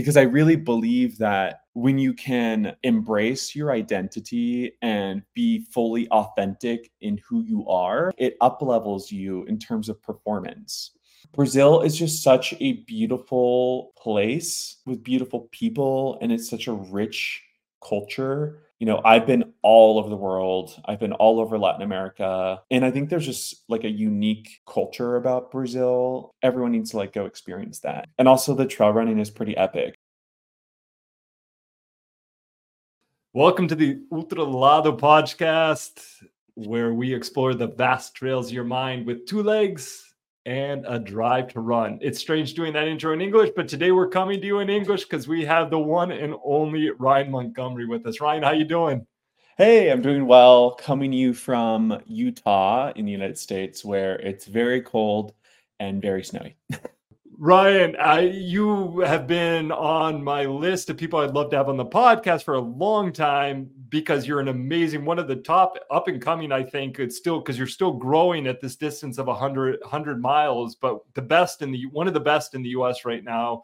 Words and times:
because 0.00 0.16
I 0.16 0.22
really 0.22 0.56
believe 0.56 1.18
that 1.18 1.64
when 1.74 1.98
you 1.98 2.14
can 2.14 2.74
embrace 2.84 3.54
your 3.54 3.70
identity 3.70 4.72
and 4.80 5.22
be 5.34 5.66
fully 5.66 6.08
authentic 6.08 6.90
in 7.02 7.18
who 7.18 7.42
you 7.42 7.68
are, 7.68 8.10
it 8.16 8.38
uplevels 8.40 9.12
you 9.12 9.44
in 9.44 9.58
terms 9.58 9.90
of 9.90 10.02
performance. 10.02 10.92
Brazil 11.32 11.82
is 11.82 11.98
just 11.98 12.22
such 12.22 12.54
a 12.60 12.82
beautiful 12.84 13.92
place 13.98 14.78
with 14.86 15.04
beautiful 15.04 15.48
people, 15.52 16.18
and 16.22 16.32
it's 16.32 16.48
such 16.48 16.66
a 16.66 16.72
rich 16.72 17.42
culture. 17.86 18.62
You 18.80 18.86
know, 18.86 19.02
I've 19.04 19.26
been 19.26 19.52
all 19.60 19.98
over 19.98 20.08
the 20.08 20.16
world. 20.16 20.74
I've 20.86 20.98
been 20.98 21.12
all 21.12 21.38
over 21.38 21.58
Latin 21.58 21.82
America. 21.82 22.62
And 22.70 22.82
I 22.82 22.90
think 22.90 23.10
there's 23.10 23.26
just 23.26 23.62
like 23.68 23.84
a 23.84 23.90
unique 23.90 24.62
culture 24.66 25.16
about 25.16 25.50
Brazil. 25.50 26.34
Everyone 26.42 26.72
needs 26.72 26.92
to 26.92 26.96
like 26.96 27.12
go 27.12 27.26
experience 27.26 27.80
that. 27.80 28.08
And 28.18 28.26
also 28.26 28.54
the 28.54 28.64
trail 28.64 28.88
running 28.90 29.18
is 29.18 29.28
pretty 29.28 29.54
epic. 29.54 29.94
Welcome 33.34 33.68
to 33.68 33.74
the 33.74 34.00
Ultra 34.10 34.44
Lado 34.44 34.96
podcast, 34.96 36.24
where 36.54 36.94
we 36.94 37.12
explore 37.12 37.52
the 37.52 37.66
vast 37.66 38.14
trails 38.14 38.46
of 38.46 38.54
your 38.54 38.64
mind 38.64 39.06
with 39.06 39.26
two 39.26 39.42
legs 39.42 40.09
and 40.46 40.84
a 40.88 40.98
drive 40.98 41.48
to 41.48 41.60
run. 41.60 41.98
It's 42.00 42.18
strange 42.18 42.54
doing 42.54 42.72
that 42.72 42.88
intro 42.88 43.12
in 43.12 43.20
English, 43.20 43.50
but 43.54 43.68
today 43.68 43.90
we're 43.92 44.08
coming 44.08 44.40
to 44.40 44.46
you 44.46 44.60
in 44.60 44.70
English 44.70 45.04
because 45.04 45.28
we 45.28 45.44
have 45.44 45.70
the 45.70 45.78
one 45.78 46.10
and 46.12 46.34
only 46.44 46.90
Ryan 46.90 47.30
Montgomery 47.30 47.86
with 47.86 48.06
us. 48.06 48.20
Ryan, 48.20 48.42
how 48.42 48.52
you 48.52 48.64
doing? 48.64 49.06
Hey, 49.58 49.90
I'm 49.90 50.00
doing 50.00 50.26
well. 50.26 50.72
Coming 50.72 51.10
to 51.10 51.16
you 51.16 51.34
from 51.34 52.00
Utah 52.06 52.92
in 52.96 53.04
the 53.04 53.12
United 53.12 53.38
States, 53.38 53.84
where 53.84 54.18
it's 54.20 54.46
very 54.46 54.80
cold 54.80 55.34
and 55.78 56.00
very 56.00 56.24
snowy. 56.24 56.56
Ryan, 57.42 57.96
I, 57.96 58.20
you 58.20 59.00
have 59.00 59.26
been 59.26 59.72
on 59.72 60.22
my 60.22 60.44
list 60.44 60.90
of 60.90 60.98
people 60.98 61.20
I'd 61.20 61.30
love 61.30 61.48
to 61.52 61.56
have 61.56 61.70
on 61.70 61.78
the 61.78 61.86
podcast 61.86 62.42
for 62.42 62.52
a 62.52 62.60
long 62.60 63.14
time 63.14 63.70
because 63.88 64.26
you're 64.26 64.40
an 64.40 64.48
amazing 64.48 65.06
one 65.06 65.18
of 65.18 65.26
the 65.26 65.36
top 65.36 65.78
up 65.90 66.06
and 66.06 66.20
coming. 66.20 66.52
I 66.52 66.62
think 66.62 66.98
it's 66.98 67.16
still 67.16 67.40
because 67.40 67.56
you're 67.56 67.66
still 67.66 67.92
growing 67.92 68.46
at 68.46 68.60
this 68.60 68.76
distance 68.76 69.16
of 69.16 69.26
100, 69.26 69.80
100 69.80 70.20
miles, 70.20 70.74
but 70.74 70.98
the 71.14 71.22
best 71.22 71.62
in 71.62 71.72
the 71.72 71.86
one 71.86 72.06
of 72.06 72.12
the 72.12 72.20
best 72.20 72.54
in 72.54 72.62
the 72.62 72.68
U.S. 72.70 73.06
right 73.06 73.24
now. 73.24 73.62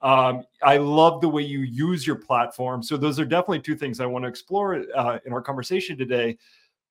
Um, 0.00 0.44
I 0.62 0.78
love 0.78 1.20
the 1.20 1.28
way 1.28 1.42
you 1.42 1.60
use 1.60 2.06
your 2.06 2.16
platform. 2.16 2.82
So 2.82 2.96
those 2.96 3.20
are 3.20 3.26
definitely 3.26 3.60
two 3.60 3.76
things 3.76 4.00
I 4.00 4.06
want 4.06 4.24
to 4.24 4.28
explore 4.30 4.82
uh, 4.96 5.18
in 5.26 5.34
our 5.34 5.42
conversation 5.42 5.98
today. 5.98 6.38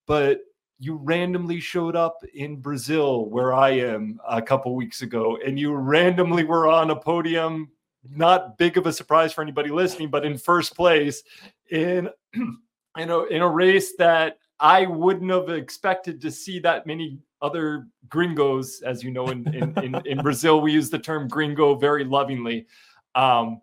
But 0.06 0.42
you 0.80 0.96
randomly 0.96 1.60
showed 1.60 1.96
up 1.96 2.24
in 2.34 2.58
Brazil, 2.58 3.30
where 3.30 3.54
I 3.54 3.72
am, 3.72 4.20
a 4.28 4.42
couple 4.42 4.76
weeks 4.76 5.02
ago, 5.02 5.38
and 5.46 5.60
you 5.60 5.74
randomly 5.74 6.44
were 6.44 6.68
on 6.68 6.92
a 6.92 6.96
podium. 6.96 7.72
Not 8.10 8.58
big 8.58 8.78
of 8.78 8.86
a 8.86 8.94
surprise 8.94 9.34
for 9.34 9.42
anybody 9.42 9.70
listening, 9.70 10.10
but 10.10 10.26
in 10.26 10.38
first 10.38 10.76
place 10.76 11.24
in 11.72 12.10
in 12.34 13.10
a, 13.10 13.24
in 13.26 13.42
a 13.42 13.48
race 13.48 13.96
that 13.98 14.38
I 14.60 14.86
wouldn't 14.86 15.32
have 15.32 15.50
expected 15.50 16.22
to 16.22 16.32
see 16.32 16.60
that 16.60 16.88
many 16.88 17.20
other 17.42 17.88
gringos. 18.08 18.82
As 18.82 19.04
you 19.04 19.12
know, 19.12 19.30
in 19.30 19.48
in, 19.54 19.78
in, 19.84 19.96
in 20.06 20.22
Brazil, 20.22 20.62
we 20.62 20.72
use 20.72 20.90
the 20.90 21.00
term 21.00 21.28
gringo 21.28 21.76
very 21.76 22.04
lovingly. 22.04 22.68
Um, 23.16 23.62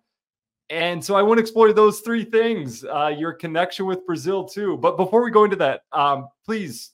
and 0.71 1.05
so 1.05 1.15
I 1.15 1.23
want 1.23 1.39
to 1.39 1.43
explore 1.43 1.73
those 1.73 2.01
three 2.01 2.25
things, 2.25 2.85
uh, 2.85 3.15
your 3.17 3.35
connection 3.35 3.87
with 3.87 4.05
Brazil 4.07 4.45
too. 4.45 4.77
But 4.79 4.97
before 4.97 5.23
we 5.23 5.31
go 5.31 5.45
into 5.45 5.57
that, 5.57 5.83
um, 5.93 6.29
please 6.45 6.94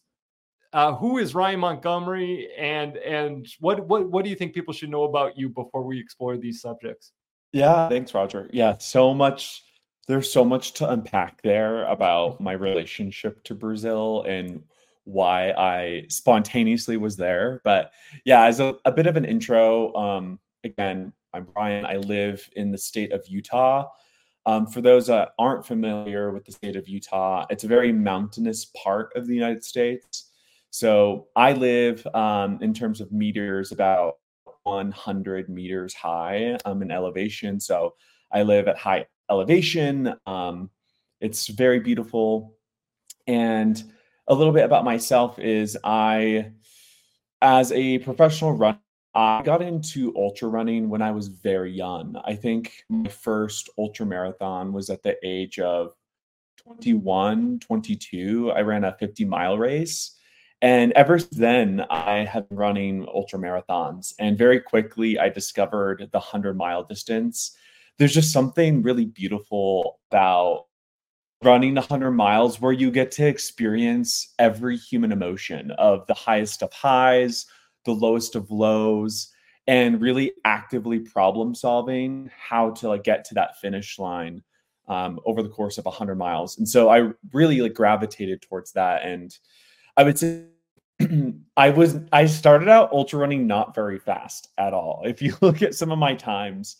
uh, 0.72 0.94
who 0.94 1.18
is 1.18 1.34
Ryan 1.34 1.60
Montgomery, 1.60 2.48
and 2.56 2.96
and 2.96 3.46
what 3.60 3.86
what 3.86 4.08
what 4.08 4.24
do 4.24 4.30
you 4.30 4.36
think 4.36 4.54
people 4.54 4.72
should 4.72 4.90
know 4.90 5.04
about 5.04 5.36
you 5.36 5.48
before 5.48 5.82
we 5.82 5.98
explore 5.98 6.36
these 6.36 6.60
subjects? 6.60 7.12
Yeah, 7.52 7.88
thanks, 7.88 8.14
Roger. 8.14 8.48
Yeah, 8.52 8.78
so 8.78 9.12
much. 9.12 9.64
There's 10.06 10.32
so 10.32 10.44
much 10.44 10.72
to 10.74 10.90
unpack 10.90 11.42
there 11.42 11.84
about 11.84 12.40
my 12.40 12.52
relationship 12.52 13.44
to 13.44 13.54
Brazil 13.54 14.24
and 14.26 14.62
why 15.04 15.52
I 15.52 16.06
spontaneously 16.08 16.96
was 16.96 17.16
there. 17.16 17.60
But 17.64 17.92
yeah, 18.24 18.44
as 18.44 18.60
a, 18.60 18.74
a 18.84 18.92
bit 18.92 19.06
of 19.06 19.16
an 19.16 19.24
intro, 19.24 19.94
um, 19.94 20.40
again, 20.64 21.12
I'm 21.32 21.46
Ryan. 21.54 21.86
I 21.86 21.96
live 21.96 22.48
in 22.56 22.70
the 22.70 22.78
state 22.78 23.12
of 23.12 23.26
Utah. 23.28 23.88
Um, 24.46 24.66
for 24.66 24.80
those 24.80 25.06
that 25.08 25.30
aren't 25.38 25.66
familiar 25.66 26.32
with 26.32 26.44
the 26.44 26.52
state 26.52 26.76
of 26.76 26.88
Utah, 26.88 27.46
it's 27.50 27.64
a 27.64 27.68
very 27.68 27.92
mountainous 27.92 28.66
part 28.82 29.12
of 29.14 29.26
the 29.26 29.34
United 29.34 29.62
States. 29.62 30.29
So 30.70 31.26
I 31.34 31.52
live 31.52 32.06
um, 32.14 32.58
in 32.62 32.72
terms 32.72 33.00
of 33.00 33.12
meters 33.12 33.72
about 33.72 34.14
100 34.62 35.48
meters 35.48 35.94
high 35.94 36.56
um, 36.64 36.82
in 36.82 36.90
elevation. 36.90 37.58
So 37.58 37.94
I 38.32 38.42
live 38.42 38.68
at 38.68 38.78
high 38.78 39.06
elevation. 39.30 40.14
Um, 40.26 40.70
it's 41.20 41.48
very 41.48 41.80
beautiful. 41.80 42.54
And 43.26 43.82
a 44.28 44.34
little 44.34 44.52
bit 44.52 44.64
about 44.64 44.84
myself 44.84 45.38
is 45.40 45.76
I, 45.82 46.52
as 47.42 47.72
a 47.72 47.98
professional 47.98 48.52
runner, 48.52 48.78
I 49.12 49.42
got 49.42 49.60
into 49.60 50.14
ultra 50.16 50.48
running 50.48 50.88
when 50.88 51.02
I 51.02 51.10
was 51.10 51.26
very 51.26 51.72
young. 51.72 52.16
I 52.24 52.36
think 52.36 52.84
my 52.88 53.10
first 53.10 53.68
ultra 53.76 54.06
marathon 54.06 54.72
was 54.72 54.88
at 54.88 55.02
the 55.02 55.16
age 55.24 55.58
of 55.58 55.94
21, 56.58 57.58
22. 57.58 58.52
I 58.52 58.60
ran 58.60 58.84
a 58.84 58.92
50 58.92 59.24
mile 59.24 59.58
race 59.58 60.16
and 60.62 60.92
ever 60.92 61.18
since 61.18 61.36
then, 61.36 61.86
I 61.90 62.24
have 62.24 62.48
been 62.48 62.58
running 62.58 63.06
ultra 63.08 63.38
marathons. 63.38 64.12
And 64.18 64.36
very 64.36 64.60
quickly, 64.60 65.18
I 65.18 65.28
discovered 65.28 66.08
the 66.12 66.18
100 66.18 66.56
mile 66.56 66.84
distance. 66.84 67.56
There's 67.98 68.14
just 68.14 68.32
something 68.32 68.82
really 68.82 69.06
beautiful 69.06 70.00
about 70.10 70.66
running 71.42 71.74
100 71.74 72.10
miles 72.10 72.60
where 72.60 72.72
you 72.72 72.90
get 72.90 73.10
to 73.12 73.26
experience 73.26 74.34
every 74.38 74.76
human 74.76 75.12
emotion 75.12 75.70
of 75.72 76.06
the 76.06 76.14
highest 76.14 76.62
of 76.62 76.72
highs, 76.72 77.46
the 77.86 77.92
lowest 77.92 78.36
of 78.36 78.50
lows, 78.50 79.32
and 79.66 80.00
really 80.00 80.32
actively 80.44 80.98
problem 80.98 81.54
solving 81.54 82.30
how 82.36 82.70
to 82.72 82.88
like 82.88 83.04
get 83.04 83.24
to 83.24 83.34
that 83.34 83.58
finish 83.58 83.98
line 83.98 84.42
um, 84.88 85.20
over 85.24 85.42
the 85.42 85.48
course 85.48 85.78
of 85.78 85.84
100 85.86 86.16
miles. 86.16 86.58
And 86.58 86.68
so 86.68 86.90
I 86.90 87.10
really 87.32 87.60
like 87.62 87.74
gravitated 87.74 88.42
towards 88.42 88.72
that. 88.72 89.02
And 89.04 89.34
I 90.00 90.02
would 90.02 90.18
say 90.18 90.44
I 91.58 91.68
was 91.68 91.98
I 92.10 92.24
started 92.24 92.70
out 92.70 92.90
ultra 92.90 93.18
running 93.18 93.46
not 93.46 93.74
very 93.74 93.98
fast 93.98 94.48
at 94.56 94.72
all. 94.72 95.02
If 95.04 95.20
you 95.20 95.36
look 95.42 95.60
at 95.60 95.74
some 95.74 95.92
of 95.92 95.98
my 95.98 96.14
times, 96.14 96.76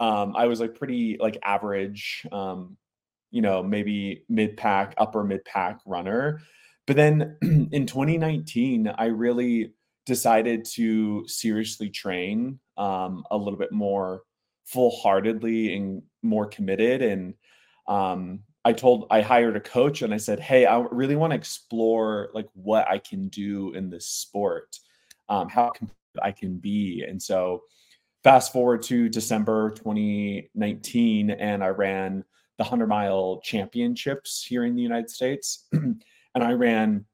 um, 0.00 0.34
I 0.34 0.46
was 0.46 0.58
like 0.58 0.74
pretty 0.74 1.16
like 1.20 1.38
average, 1.44 2.26
um, 2.32 2.76
you 3.30 3.42
know, 3.42 3.62
maybe 3.62 4.24
mid 4.28 4.56
pack, 4.56 4.92
upper 4.98 5.22
mid 5.22 5.44
pack 5.44 5.78
runner. 5.86 6.40
But 6.88 6.96
then 6.96 7.36
in 7.70 7.86
2019, 7.86 8.92
I 8.98 9.04
really 9.04 9.72
decided 10.04 10.64
to 10.72 11.28
seriously 11.28 11.90
train 11.90 12.58
um, 12.76 13.22
a 13.30 13.36
little 13.36 13.58
bit 13.58 13.70
more 13.70 14.22
full 14.64 14.90
heartedly 14.90 15.76
and 15.76 16.02
more 16.22 16.46
committed. 16.46 17.02
And 17.02 17.34
um, 17.86 18.40
I 18.64 18.72
told 18.72 19.06
I 19.10 19.20
hired 19.20 19.56
a 19.56 19.60
coach 19.60 20.02
and 20.02 20.14
I 20.14 20.16
said, 20.16 20.40
"Hey, 20.40 20.64
I 20.66 20.78
really 20.90 21.16
want 21.16 21.32
to 21.32 21.36
explore 21.36 22.30
like 22.32 22.48
what 22.54 22.88
I 22.88 22.98
can 22.98 23.28
do 23.28 23.72
in 23.74 23.90
this 23.90 24.06
sport, 24.06 24.78
um, 25.28 25.48
how 25.48 25.72
I 26.22 26.32
can 26.32 26.58
be." 26.58 27.04
And 27.06 27.22
so, 27.22 27.64
fast 28.22 28.52
forward 28.52 28.82
to 28.84 29.08
December 29.08 29.70
2019, 29.72 31.30
and 31.30 31.62
I 31.62 31.68
ran 31.68 32.24
the 32.56 32.64
100 32.64 32.86
mile 32.86 33.40
championships 33.42 34.44
here 34.44 34.64
in 34.64 34.76
the 34.76 34.82
United 34.82 35.10
States, 35.10 35.66
and 35.72 36.02
I 36.34 36.52
ran. 36.52 37.04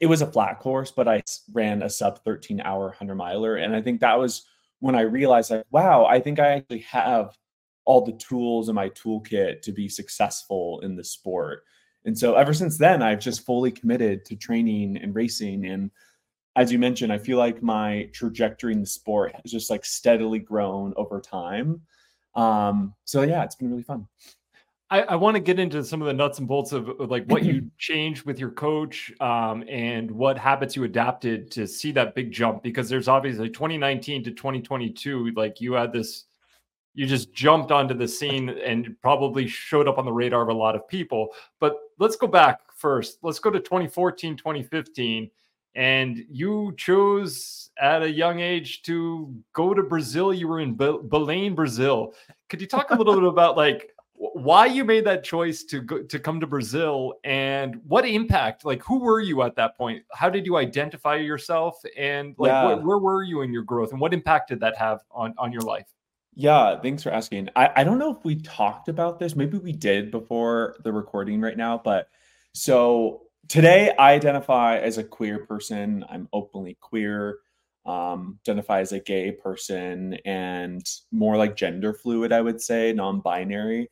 It 0.00 0.06
was 0.06 0.22
a 0.22 0.26
flat 0.26 0.58
course, 0.58 0.90
but 0.90 1.06
I 1.06 1.22
ran 1.52 1.82
a 1.82 1.88
sub 1.88 2.24
13 2.24 2.60
hour 2.60 2.86
100 2.86 3.14
miler, 3.14 3.56
and 3.56 3.76
I 3.76 3.82
think 3.82 4.00
that 4.00 4.18
was 4.18 4.42
when 4.80 4.96
I 4.96 5.02
realized, 5.02 5.52
like, 5.52 5.64
wow, 5.70 6.06
I 6.06 6.18
think 6.18 6.40
I 6.40 6.48
actually 6.48 6.80
have 6.80 7.36
all 7.84 8.04
the 8.04 8.12
tools 8.12 8.68
in 8.68 8.74
my 8.74 8.88
toolkit 8.90 9.62
to 9.62 9.72
be 9.72 9.88
successful 9.88 10.80
in 10.80 10.96
the 10.96 11.04
sport. 11.04 11.64
And 12.04 12.16
so 12.16 12.34
ever 12.34 12.52
since 12.52 12.78
then, 12.78 13.02
I've 13.02 13.20
just 13.20 13.44
fully 13.44 13.70
committed 13.70 14.24
to 14.26 14.36
training 14.36 14.96
and 14.96 15.14
racing. 15.14 15.66
And 15.66 15.90
as 16.56 16.72
you 16.72 16.78
mentioned, 16.78 17.12
I 17.12 17.18
feel 17.18 17.38
like 17.38 17.62
my 17.62 18.08
trajectory 18.12 18.72
in 18.72 18.80
the 18.80 18.86
sport 18.86 19.34
has 19.34 19.50
just 19.50 19.70
like 19.70 19.84
steadily 19.84 20.38
grown 20.38 20.92
over 20.96 21.20
time. 21.20 21.82
Um, 22.34 22.94
so 23.04 23.22
yeah, 23.22 23.44
it's 23.44 23.54
been 23.54 23.70
really 23.70 23.82
fun. 23.82 24.06
I, 24.90 25.02
I 25.02 25.16
want 25.16 25.36
to 25.36 25.40
get 25.40 25.58
into 25.58 25.82
some 25.84 26.02
of 26.02 26.06
the 26.06 26.12
nuts 26.12 26.38
and 26.38 26.46
bolts 26.46 26.72
of, 26.72 26.88
of 26.88 27.10
like 27.10 27.24
what 27.26 27.44
you 27.44 27.70
changed 27.78 28.24
with 28.24 28.38
your 28.38 28.50
coach 28.50 29.10
um, 29.20 29.64
and 29.66 30.10
what 30.10 30.36
habits 30.36 30.76
you 30.76 30.84
adapted 30.84 31.50
to 31.52 31.66
see 31.66 31.92
that 31.92 32.14
big 32.14 32.30
jump 32.30 32.62
because 32.62 32.90
there's 32.90 33.08
obviously 33.08 33.48
2019 33.48 34.24
to 34.24 34.30
2022, 34.30 35.32
like 35.34 35.62
you 35.62 35.72
had 35.72 35.94
this 35.94 36.24
you 36.94 37.06
just 37.06 37.32
jumped 37.32 37.72
onto 37.72 37.94
the 37.94 38.06
scene 38.06 38.50
and 38.50 38.96
probably 39.00 39.46
showed 39.46 39.88
up 39.88 39.98
on 39.98 40.04
the 40.04 40.12
radar 40.12 40.42
of 40.42 40.48
a 40.48 40.52
lot 40.52 40.74
of 40.74 40.86
people. 40.86 41.28
But 41.58 41.76
let's 41.98 42.16
go 42.16 42.26
back 42.26 42.60
first. 42.74 43.18
Let's 43.22 43.38
go 43.38 43.50
to 43.50 43.60
2014, 43.60 44.36
2015. 44.36 45.30
and 45.74 46.24
you 46.30 46.74
chose 46.76 47.70
at 47.80 48.02
a 48.02 48.10
young 48.10 48.40
age 48.40 48.82
to 48.82 49.34
go 49.54 49.72
to 49.72 49.82
Brazil. 49.82 50.34
You 50.34 50.48
were 50.48 50.60
in 50.60 50.76
Belém, 50.76 51.54
Brazil. 51.54 52.14
Could 52.50 52.60
you 52.60 52.66
talk 52.66 52.90
a 52.90 52.94
little 52.94 53.14
bit 53.14 53.24
about 53.28 53.56
like 53.56 53.94
why 54.14 54.66
you 54.66 54.84
made 54.84 55.04
that 55.06 55.24
choice 55.24 55.64
to 55.64 55.80
go 55.80 56.02
to 56.02 56.18
come 56.18 56.40
to 56.40 56.46
Brazil 56.46 57.14
and 57.24 57.80
what 57.88 58.04
impact? 58.04 58.64
Like, 58.64 58.82
who 58.82 59.00
were 59.00 59.20
you 59.20 59.42
at 59.42 59.56
that 59.56 59.76
point? 59.76 60.02
How 60.12 60.28
did 60.28 60.46
you 60.46 60.58
identify 60.58 61.16
yourself? 61.16 61.82
And 61.96 62.34
like, 62.38 62.50
yeah. 62.50 62.66
where, 62.66 62.76
where 62.76 62.98
were 62.98 63.22
you 63.22 63.40
in 63.40 63.52
your 63.52 63.62
growth? 63.62 63.92
And 63.92 64.00
what 64.00 64.12
impact 64.12 64.50
did 64.50 64.60
that 64.60 64.76
have 64.76 65.00
on 65.10 65.34
on 65.38 65.52
your 65.52 65.62
life? 65.62 65.86
Yeah, 66.34 66.80
thanks 66.80 67.02
for 67.02 67.10
asking. 67.10 67.50
I, 67.56 67.70
I 67.76 67.84
don't 67.84 67.98
know 67.98 68.10
if 68.16 68.24
we 68.24 68.36
talked 68.36 68.88
about 68.88 69.18
this. 69.18 69.36
Maybe 69.36 69.58
we 69.58 69.72
did 69.72 70.10
before 70.10 70.76
the 70.82 70.92
recording 70.92 71.40
right 71.40 71.56
now, 71.56 71.80
but 71.84 72.08
so 72.54 73.22
today 73.48 73.92
I 73.98 74.12
identify 74.14 74.78
as 74.78 74.96
a 74.96 75.04
queer 75.04 75.44
person. 75.44 76.04
I'm 76.08 76.28
openly 76.32 76.78
queer, 76.80 77.38
um, 77.84 78.38
identify 78.46 78.80
as 78.80 78.92
a 78.92 79.00
gay 79.00 79.32
person, 79.32 80.14
and 80.24 80.86
more 81.10 81.36
like 81.36 81.54
gender 81.54 81.92
fluid, 81.92 82.32
I 82.32 82.40
would 82.40 82.62
say, 82.62 82.94
non 82.94 83.20
binary, 83.20 83.90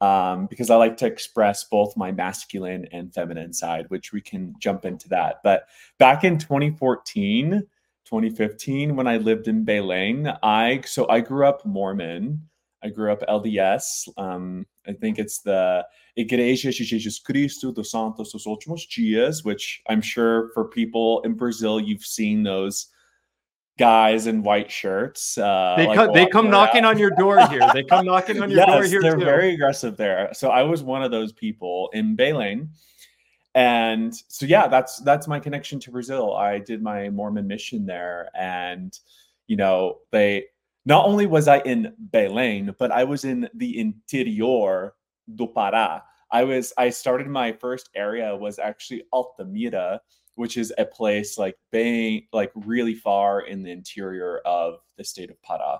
um, 0.00 0.46
because 0.46 0.70
I 0.70 0.76
like 0.76 0.96
to 0.98 1.06
express 1.06 1.64
both 1.64 1.96
my 1.96 2.10
masculine 2.10 2.86
and 2.92 3.14
feminine 3.14 3.52
side, 3.52 3.86
which 3.90 4.12
we 4.12 4.20
can 4.20 4.54
jump 4.58 4.84
into 4.84 5.08
that. 5.10 5.36
But 5.44 5.68
back 5.98 6.24
in 6.24 6.36
2014, 6.38 7.62
2015, 8.06 8.96
when 8.96 9.06
I 9.06 9.16
lived 9.16 9.48
in 9.48 9.64
Belém, 9.64 10.36
I 10.42 10.80
so 10.86 11.08
I 11.08 11.20
grew 11.20 11.46
up 11.46 11.64
Mormon. 11.66 12.40
I 12.82 12.88
grew 12.90 13.10
up 13.10 13.22
LDS. 13.28 14.08
Um, 14.16 14.66
I 14.86 14.92
think 14.92 15.18
it's 15.18 15.40
the 15.40 15.84
Igreja 16.16 16.76
de 16.76 16.84
Jesus 16.84 17.18
Cristo 17.18 17.72
dos 17.72 17.90
Santos 17.90 18.32
dos 18.32 18.46
Últimos 18.46 18.88
Dias, 18.88 19.44
which 19.44 19.82
I'm 19.88 20.00
sure 20.00 20.50
for 20.54 20.66
people 20.66 21.20
in 21.22 21.34
Brazil, 21.34 21.80
you've 21.80 22.04
seen 22.04 22.42
those 22.42 22.86
guys 23.78 24.26
in 24.26 24.42
white 24.42 24.70
shirts. 24.70 25.36
Uh, 25.36 25.74
they, 25.76 25.86
like 25.86 25.96
come, 25.96 26.12
they 26.12 26.26
come 26.26 26.50
knocking 26.50 26.84
on 26.84 26.98
your 26.98 27.10
door 27.10 27.46
here. 27.48 27.68
They 27.74 27.82
come 27.82 28.06
knocking 28.06 28.42
on 28.42 28.50
your 28.50 28.60
yes, 28.60 28.68
door 28.68 28.84
here. 28.84 29.02
They're 29.02 29.16
too. 29.16 29.24
very 29.24 29.54
aggressive 29.54 29.96
there. 29.96 30.30
So 30.32 30.50
I 30.50 30.62
was 30.62 30.82
one 30.82 31.02
of 31.02 31.10
those 31.10 31.32
people 31.32 31.90
in 31.92 32.16
Belém. 32.16 32.68
And 33.56 34.14
so 34.28 34.44
yeah, 34.44 34.68
that's 34.68 34.98
that's 35.00 35.26
my 35.26 35.40
connection 35.40 35.80
to 35.80 35.90
Brazil. 35.90 36.34
I 36.36 36.58
did 36.58 36.82
my 36.82 37.08
Mormon 37.08 37.46
mission 37.46 37.86
there, 37.86 38.28
and 38.38 38.96
you 39.46 39.56
know 39.56 40.00
they 40.12 40.44
not 40.84 41.06
only 41.06 41.24
was 41.24 41.48
I 41.48 41.60
in 41.60 41.94
Belém, 42.10 42.76
but 42.78 42.92
I 42.92 43.02
was 43.04 43.24
in 43.24 43.48
the 43.54 43.80
interior 43.80 44.92
do 45.34 45.46
Pará. 45.46 46.02
I 46.30 46.44
was 46.44 46.74
I 46.76 46.90
started 46.90 47.28
my 47.28 47.50
first 47.50 47.88
area 47.96 48.36
was 48.36 48.58
actually 48.58 49.04
Altamira, 49.14 50.02
which 50.34 50.58
is 50.58 50.70
a 50.76 50.84
place 50.84 51.38
like 51.38 51.56
being 51.72 52.26
like 52.34 52.52
really 52.54 52.94
far 52.94 53.40
in 53.40 53.62
the 53.62 53.70
interior 53.70 54.40
of 54.44 54.80
the 54.98 55.04
state 55.04 55.30
of 55.30 55.40
Pará. 55.40 55.78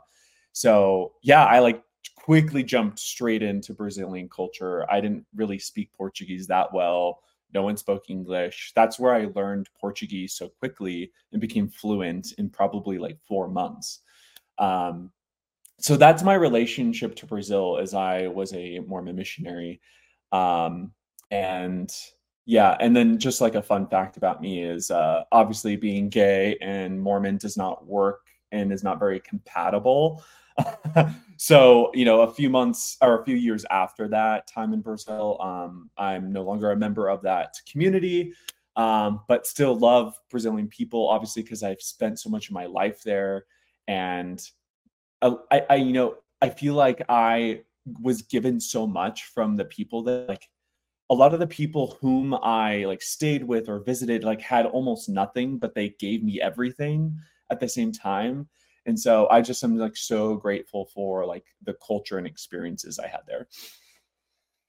So 0.52 1.12
yeah, 1.22 1.44
I 1.44 1.58
like 1.58 1.82
quickly 2.16 2.62
jumped 2.62 2.98
straight 2.98 3.42
into 3.42 3.74
Brazilian 3.74 4.30
culture. 4.30 4.90
I 4.90 5.02
didn't 5.02 5.26
really 5.34 5.58
speak 5.58 5.92
Portuguese 5.92 6.46
that 6.46 6.72
well. 6.72 7.20
No 7.56 7.62
one 7.62 7.78
spoke 7.78 8.10
English. 8.10 8.72
That's 8.76 8.98
where 8.98 9.14
I 9.14 9.30
learned 9.34 9.70
Portuguese 9.80 10.34
so 10.34 10.50
quickly 10.50 11.10
and 11.32 11.40
became 11.40 11.70
fluent 11.70 12.34
in 12.36 12.50
probably 12.50 12.98
like 12.98 13.16
four 13.26 13.48
months. 13.48 14.00
Um, 14.58 15.10
so 15.78 15.96
that's 15.96 16.22
my 16.22 16.34
relationship 16.34 17.16
to 17.16 17.24
Brazil 17.24 17.78
as 17.78 17.94
I 17.94 18.26
was 18.26 18.52
a 18.52 18.80
Mormon 18.80 19.16
missionary. 19.16 19.80
Um, 20.32 20.92
and 21.30 21.90
yeah, 22.44 22.76
and 22.78 22.94
then 22.94 23.18
just 23.18 23.40
like 23.40 23.54
a 23.54 23.62
fun 23.62 23.86
fact 23.86 24.18
about 24.18 24.42
me 24.42 24.62
is 24.62 24.90
uh, 24.90 25.24
obviously 25.32 25.76
being 25.76 26.10
gay 26.10 26.58
and 26.60 27.00
Mormon 27.00 27.38
does 27.38 27.56
not 27.56 27.86
work 27.86 28.26
and 28.52 28.70
is 28.70 28.84
not 28.84 28.98
very 28.98 29.20
compatible. 29.20 30.22
so 31.36 31.90
you 31.94 32.04
know, 32.04 32.22
a 32.22 32.32
few 32.32 32.50
months 32.50 32.96
or 33.02 33.20
a 33.20 33.24
few 33.24 33.36
years 33.36 33.64
after 33.70 34.08
that 34.08 34.46
time 34.46 34.72
in 34.72 34.80
Brazil, 34.80 35.38
um, 35.40 35.90
I'm 35.96 36.32
no 36.32 36.42
longer 36.42 36.70
a 36.70 36.76
member 36.76 37.08
of 37.08 37.22
that 37.22 37.54
community, 37.70 38.32
um, 38.76 39.20
but 39.28 39.46
still 39.46 39.76
love 39.76 40.18
Brazilian 40.30 40.68
people, 40.68 41.08
obviously 41.08 41.42
because 41.42 41.62
I've 41.62 41.82
spent 41.82 42.18
so 42.20 42.30
much 42.30 42.48
of 42.48 42.54
my 42.54 42.66
life 42.66 43.02
there 43.02 43.46
and 43.88 44.42
I, 45.22 45.62
I, 45.70 45.74
you 45.76 45.92
know, 45.92 46.16
I 46.42 46.50
feel 46.50 46.74
like 46.74 47.02
I 47.08 47.62
was 48.00 48.22
given 48.22 48.60
so 48.60 48.86
much 48.86 49.24
from 49.26 49.56
the 49.56 49.64
people 49.64 50.02
that 50.04 50.28
like 50.28 50.48
a 51.08 51.14
lot 51.14 51.32
of 51.32 51.40
the 51.40 51.46
people 51.46 51.96
whom 52.00 52.34
I 52.34 52.84
like 52.84 53.02
stayed 53.02 53.44
with 53.44 53.68
or 53.68 53.80
visited 53.80 54.24
like 54.24 54.40
had 54.40 54.66
almost 54.66 55.08
nothing, 55.08 55.58
but 55.58 55.74
they 55.74 55.90
gave 56.00 56.22
me 56.22 56.40
everything 56.40 57.16
at 57.50 57.60
the 57.60 57.68
same 57.68 57.92
time. 57.92 58.48
And 58.86 58.98
so 58.98 59.28
I 59.30 59.40
just 59.40 59.62
am 59.64 59.76
like 59.76 59.96
so 59.96 60.36
grateful 60.36 60.86
for 60.86 61.26
like 61.26 61.44
the 61.64 61.74
culture 61.86 62.18
and 62.18 62.26
experiences 62.26 62.98
I 62.98 63.08
had 63.08 63.20
there. 63.26 63.48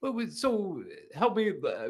Well, 0.01 0.19
so 0.29 0.83
help 1.13 1.37
me. 1.37 1.53
Uh, 1.65 1.89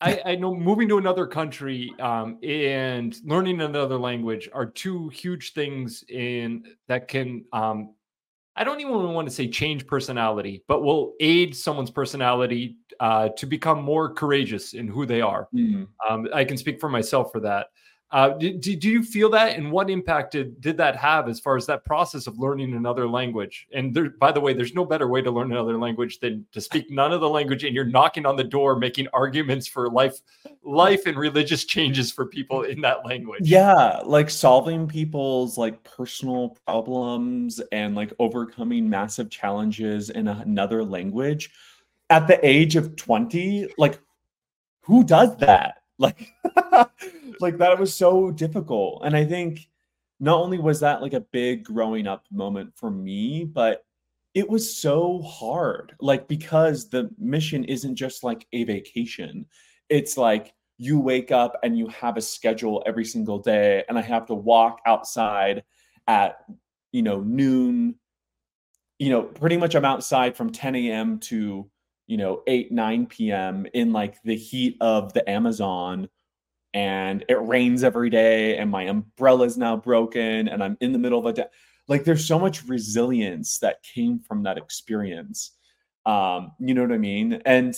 I, 0.00 0.20
I, 0.24 0.34
know 0.36 0.54
moving 0.54 0.88
to 0.90 0.98
another 0.98 1.26
country 1.26 1.92
um, 1.98 2.38
and 2.44 3.16
learning 3.24 3.60
another 3.60 3.98
language 3.98 4.48
are 4.52 4.66
two 4.66 5.08
huge 5.08 5.54
things 5.54 6.04
in 6.08 6.64
that 6.86 7.08
can 7.08 7.44
um, 7.52 7.94
I 8.58 8.64
don't 8.64 8.80
even 8.80 8.92
want 9.14 9.28
to 9.28 9.34
say 9.34 9.46
change 9.46 9.86
personality, 9.86 10.64
but 10.66 10.82
will 10.82 11.14
aid 11.20 11.54
someone's 11.54 11.92
personality 11.92 12.76
uh, 12.98 13.28
to 13.36 13.46
become 13.46 13.82
more 13.84 14.12
courageous 14.12 14.74
in 14.74 14.88
who 14.88 15.06
they 15.06 15.20
are. 15.20 15.48
Mm-hmm. 15.54 15.84
Um, 16.08 16.28
I 16.34 16.44
can 16.44 16.56
speak 16.56 16.80
for 16.80 16.88
myself 16.88 17.30
for 17.30 17.38
that. 17.40 17.68
Uh, 18.10 18.30
do, 18.30 18.54
do 18.54 18.88
you 18.88 19.02
feel 19.02 19.28
that, 19.28 19.56
and 19.56 19.70
what 19.70 19.90
impact 19.90 20.32
did, 20.32 20.58
did 20.62 20.78
that 20.78 20.96
have 20.96 21.28
as 21.28 21.38
far 21.38 21.56
as 21.56 21.66
that 21.66 21.84
process 21.84 22.26
of 22.26 22.38
learning 22.38 22.72
another 22.72 23.06
language? 23.06 23.66
And 23.74 23.92
there, 23.92 24.08
by 24.08 24.32
the 24.32 24.40
way, 24.40 24.54
there's 24.54 24.72
no 24.72 24.86
better 24.86 25.08
way 25.08 25.20
to 25.20 25.30
learn 25.30 25.52
another 25.52 25.76
language 25.76 26.18
than 26.18 26.46
to 26.52 26.60
speak 26.60 26.90
none 26.90 27.12
of 27.12 27.20
the 27.20 27.28
language, 27.28 27.64
and 27.64 27.74
you're 27.74 27.84
knocking 27.84 28.24
on 28.24 28.36
the 28.36 28.44
door, 28.44 28.76
making 28.76 29.08
arguments 29.12 29.66
for 29.66 29.90
life, 29.90 30.20
life 30.62 31.04
and 31.04 31.18
religious 31.18 31.66
changes 31.66 32.10
for 32.10 32.24
people 32.24 32.62
in 32.62 32.80
that 32.80 33.04
language. 33.04 33.42
Yeah, 33.44 34.00
like 34.06 34.30
solving 34.30 34.88
people's 34.88 35.58
like 35.58 35.82
personal 35.84 36.56
problems 36.66 37.60
and 37.72 37.94
like 37.94 38.14
overcoming 38.18 38.88
massive 38.88 39.28
challenges 39.28 40.08
in 40.08 40.28
another 40.28 40.82
language 40.82 41.50
at 42.08 42.26
the 42.26 42.44
age 42.46 42.74
of 42.74 42.96
20. 42.96 43.68
Like, 43.76 44.00
who 44.80 45.04
does 45.04 45.36
that? 45.36 45.74
Like, 45.98 46.32
like 47.40 47.58
that 47.58 47.78
was 47.78 47.94
so 47.94 48.30
difficult. 48.30 49.02
And 49.04 49.16
I 49.16 49.24
think 49.24 49.68
not 50.20 50.40
only 50.40 50.58
was 50.58 50.80
that 50.80 51.02
like 51.02 51.12
a 51.12 51.20
big 51.20 51.64
growing 51.64 52.06
up 52.06 52.24
moment 52.30 52.72
for 52.76 52.90
me, 52.90 53.44
but 53.44 53.84
it 54.34 54.48
was 54.48 54.76
so 54.76 55.20
hard. 55.22 55.94
Like, 56.00 56.28
because 56.28 56.88
the 56.88 57.10
mission 57.18 57.64
isn't 57.64 57.96
just 57.96 58.22
like 58.24 58.46
a 58.52 58.64
vacation, 58.64 59.46
it's 59.88 60.16
like 60.16 60.54
you 60.76 61.00
wake 61.00 61.32
up 61.32 61.58
and 61.62 61.76
you 61.76 61.88
have 61.88 62.16
a 62.16 62.20
schedule 62.20 62.82
every 62.86 63.04
single 63.04 63.38
day. 63.38 63.84
And 63.88 63.98
I 63.98 64.02
have 64.02 64.26
to 64.26 64.34
walk 64.34 64.80
outside 64.86 65.64
at, 66.06 66.36
you 66.92 67.02
know, 67.02 67.20
noon. 67.20 67.96
You 69.00 69.10
know, 69.10 69.22
pretty 69.22 69.56
much 69.56 69.76
I'm 69.76 69.84
outside 69.84 70.36
from 70.36 70.50
10 70.50 70.74
a.m. 70.74 71.18
to 71.20 71.70
you 72.08 72.16
know 72.16 72.42
8 72.48 72.72
9 72.72 73.06
p.m 73.06 73.66
in 73.74 73.92
like 73.92 74.20
the 74.24 74.36
heat 74.36 74.76
of 74.80 75.12
the 75.12 75.28
amazon 75.30 76.08
and 76.74 77.24
it 77.28 77.40
rains 77.46 77.84
every 77.84 78.10
day 78.10 78.58
and 78.58 78.70
my 78.70 78.82
umbrella 78.82 79.44
is 79.46 79.56
now 79.56 79.76
broken 79.76 80.48
and 80.48 80.62
i'm 80.62 80.76
in 80.80 80.92
the 80.92 80.98
middle 80.98 81.20
of 81.20 81.26
a 81.26 81.32
day 81.32 81.44
like 81.88 82.04
there's 82.04 82.26
so 82.26 82.38
much 82.38 82.64
resilience 82.66 83.58
that 83.58 83.82
came 83.82 84.20
from 84.20 84.42
that 84.44 84.58
experience. 84.58 85.52
Um 86.06 86.52
you 86.60 86.74
know 86.74 86.82
what 86.82 86.92
i 86.92 86.98
mean? 86.98 87.40
And 87.44 87.74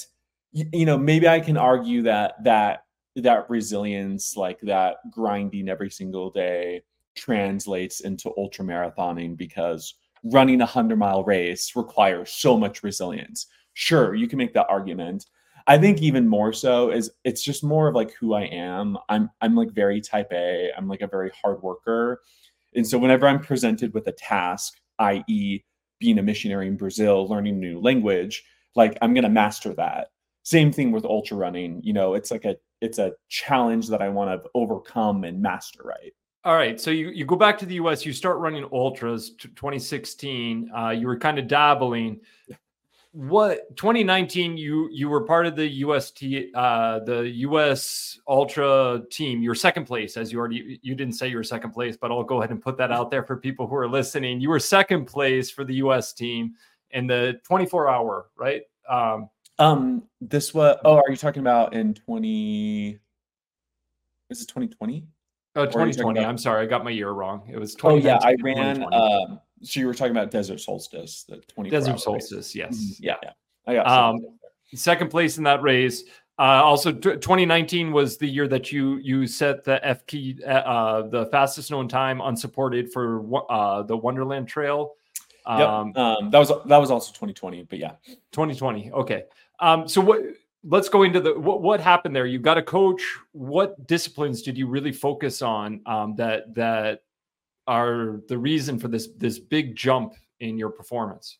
you 0.52 0.84
know 0.84 0.99
maybe 0.99 1.28
i 1.28 1.38
can 1.38 1.56
argue 1.56 2.02
that 2.02 2.42
that 2.42 2.84
that 3.14 3.49
resilience 3.49 4.37
like 4.37 4.60
that 4.62 4.96
grinding 5.12 5.68
every 5.68 5.90
single 5.90 6.28
day 6.30 6.82
translates 7.14 8.00
into 8.00 8.32
ultra 8.37 8.64
marathoning 8.64 9.37
because 9.37 9.94
running 10.25 10.60
a 10.60 10.64
100 10.64 10.99
mile 10.99 11.22
race 11.22 11.76
requires 11.76 12.32
so 12.32 12.58
much 12.58 12.82
resilience 12.82 13.46
sure 13.74 14.14
you 14.14 14.28
can 14.28 14.38
make 14.38 14.54
that 14.54 14.66
argument. 14.68 15.26
I 15.66 15.78
think 15.78 16.00
even 16.00 16.26
more 16.26 16.52
so 16.52 16.90
is 16.90 17.10
it's 17.24 17.42
just 17.42 17.62
more 17.62 17.88
of 17.88 17.94
like 17.94 18.12
who 18.14 18.34
i 18.34 18.42
am. 18.42 18.98
I'm 19.08 19.30
i'm 19.40 19.54
like 19.54 19.70
very 19.72 20.00
type 20.00 20.32
a. 20.32 20.70
I'm 20.76 20.88
like 20.88 21.02
a 21.02 21.06
very 21.06 21.30
hard 21.40 21.62
worker. 21.62 22.22
And 22.74 22.86
so 22.86 22.98
whenever 22.98 23.26
i'm 23.26 23.40
presented 23.40 23.94
with 23.94 24.06
a 24.06 24.12
task 24.12 24.78
i.e 24.98 25.60
being 25.98 26.18
a 26.18 26.22
missionary 26.22 26.66
in 26.66 26.76
brazil 26.76 27.28
learning 27.28 27.54
a 27.54 27.58
new 27.58 27.80
language 27.80 28.44
like 28.74 28.96
i'm 29.02 29.14
going 29.14 29.24
to 29.24 29.30
master 29.30 29.74
that. 29.74 30.08
Same 30.42 30.72
thing 30.72 30.90
with 30.92 31.04
ultra 31.04 31.36
running. 31.36 31.80
You 31.82 31.92
know 31.92 32.14
it's 32.14 32.30
like 32.30 32.44
a 32.44 32.56
it's 32.80 32.98
a 32.98 33.12
challenge 33.28 33.88
that 33.88 34.02
i 34.02 34.08
want 34.08 34.42
to 34.42 34.50
overcome 34.54 35.24
and 35.24 35.40
master 35.40 35.82
right? 35.84 36.12
All 36.42 36.54
right. 36.54 36.80
So 36.80 36.90
you, 36.90 37.10
you 37.10 37.26
go 37.26 37.36
back 37.36 37.58
to 37.58 37.66
the 37.66 37.74
US, 37.74 38.06
you 38.06 38.14
start 38.14 38.38
running 38.38 38.66
ultras 38.72 39.32
2016. 39.32 40.70
Uh, 40.74 40.88
you 40.88 41.06
were 41.06 41.18
kind 41.18 41.38
of 41.38 41.46
dabbling. 41.46 42.20
What 43.12 43.76
2019 43.76 44.56
you 44.56 44.88
you 44.92 45.08
were 45.08 45.22
part 45.22 45.44
of 45.44 45.56
the 45.56 45.66
UST 45.66 46.22
uh 46.54 47.00
the 47.00 47.28
US 47.38 48.20
Ultra 48.28 49.02
team. 49.10 49.42
You're 49.42 49.56
second 49.56 49.84
place 49.84 50.16
as 50.16 50.30
you 50.30 50.38
already 50.38 50.78
you 50.82 50.94
didn't 50.94 51.14
say 51.14 51.28
you 51.28 51.36
were 51.36 51.42
second 51.42 51.72
place, 51.72 51.96
but 51.96 52.12
I'll 52.12 52.22
go 52.22 52.38
ahead 52.38 52.50
and 52.50 52.62
put 52.62 52.76
that 52.78 52.92
out 52.92 53.10
there 53.10 53.24
for 53.24 53.36
people 53.36 53.66
who 53.66 53.74
are 53.74 53.88
listening. 53.88 54.40
You 54.40 54.50
were 54.50 54.60
second 54.60 55.06
place 55.06 55.50
for 55.50 55.64
the 55.64 55.74
US 55.76 56.12
team 56.12 56.54
in 56.92 57.08
the 57.08 57.40
24 57.44 57.88
hour, 57.88 58.30
right? 58.36 58.62
Um 58.88 59.28
um 59.58 60.04
this 60.20 60.54
was 60.54 60.78
oh 60.84 60.96
are 60.96 61.10
you 61.10 61.16
talking 61.16 61.40
about 61.40 61.74
in 61.74 61.94
20 61.94 62.98
is 64.30 64.42
it 64.42 64.46
2020? 64.46 65.04
Oh, 65.56 65.66
2020. 65.66 66.20
I'm 66.20 66.38
sorry, 66.38 66.62
I 66.62 66.66
got 66.66 66.84
my 66.84 66.90
year 66.90 67.10
wrong. 67.10 67.42
It 67.52 67.58
was 67.58 67.74
20. 67.74 67.96
Oh 67.96 67.98
yeah, 67.98 68.18
I 68.22 68.36
ran 68.40 68.84
um 68.92 69.40
so 69.62 69.80
you 69.80 69.86
were 69.86 69.94
talking 69.94 70.12
about 70.12 70.30
Desert 70.30 70.60
Solstice, 70.60 71.24
the 71.28 71.36
20 71.36 71.70
Desert 71.70 72.00
Solstice, 72.00 72.32
race. 72.32 72.54
yes. 72.54 72.76
Mm-hmm. 72.76 73.04
Yeah. 73.04 73.16
yeah. 73.22 73.30
I 73.66 73.74
got 73.74 73.86
um, 73.86 74.20
second 74.74 75.10
place 75.10 75.38
in 75.38 75.44
that 75.44 75.62
race. 75.62 76.04
Uh, 76.38 76.62
also, 76.64 76.90
t- 76.90 77.00
2019 77.00 77.92
was 77.92 78.16
the 78.16 78.26
year 78.26 78.48
that 78.48 78.72
you 78.72 78.96
you 78.96 79.26
set 79.26 79.62
the 79.62 79.78
FKT, 79.84 80.42
uh, 80.42 80.50
uh, 80.50 81.08
the 81.08 81.26
fastest 81.26 81.70
known 81.70 81.86
time 81.86 82.22
unsupported 82.22 82.90
for 82.90 83.22
uh, 83.50 83.82
the 83.82 83.94
Wonderland 83.96 84.48
Trail. 84.48 84.94
Um, 85.44 85.58
yep. 85.88 85.98
Um, 85.98 86.30
that 86.30 86.38
was 86.38 86.48
that 86.48 86.78
was 86.78 86.90
also 86.90 87.10
2020, 87.10 87.64
but 87.64 87.78
yeah, 87.78 87.92
2020. 88.32 88.90
Okay. 88.92 89.24
Um, 89.58 89.86
so 89.86 90.00
what? 90.00 90.20
Let's 90.62 90.90
go 90.90 91.04
into 91.04 91.20
the 91.20 91.38
what, 91.38 91.62
what 91.62 91.80
happened 91.80 92.14
there. 92.16 92.26
You 92.26 92.38
got 92.38 92.56
a 92.56 92.62
coach. 92.62 93.02
What 93.32 93.86
disciplines 93.86 94.42
did 94.42 94.56
you 94.56 94.66
really 94.66 94.92
focus 94.92 95.42
on 95.42 95.80
um, 95.86 96.16
that 96.16 96.54
that 96.54 97.02
are 97.66 98.20
the 98.28 98.38
reason 98.38 98.78
for 98.78 98.88
this 98.88 99.08
this 99.16 99.38
big 99.38 99.76
jump 99.76 100.14
in 100.40 100.58
your 100.58 100.70
performance? 100.70 101.38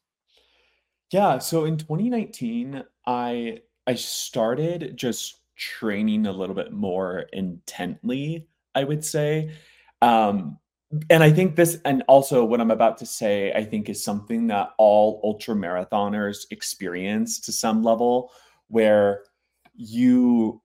Yeah, 1.13 1.39
so 1.39 1.65
in 1.65 1.77
2019, 1.77 2.85
I 3.07 3.59
I 3.87 3.95
started 3.95 4.97
just 4.97 5.41
training 5.57 6.27
a 6.27 6.33
little 6.33 6.55
bit 6.55 6.73
more 6.73 7.27
intently, 7.33 8.47
I 8.75 8.85
would 8.85 9.05
say. 9.05 9.53
Um, 10.01 10.59
and 11.09 11.23
I 11.23 11.31
think 11.31 11.55
this, 11.55 11.79
and 11.85 12.03
also 12.09 12.45
what 12.45 12.61
I'm 12.61 12.71
about 12.71 12.99
to 12.99 13.07
say, 13.07 13.53
I 13.53 13.65
think 13.65 13.89
is 13.89 14.03
something 14.03 14.49
that 14.49 14.71
all 14.79 15.21
ultra 15.23 15.55
marathoners 15.55 16.47
experience 16.51 17.39
to 17.41 17.53
some 17.53 17.83
level, 17.83 18.33
where 18.69 19.23
you 19.75 20.61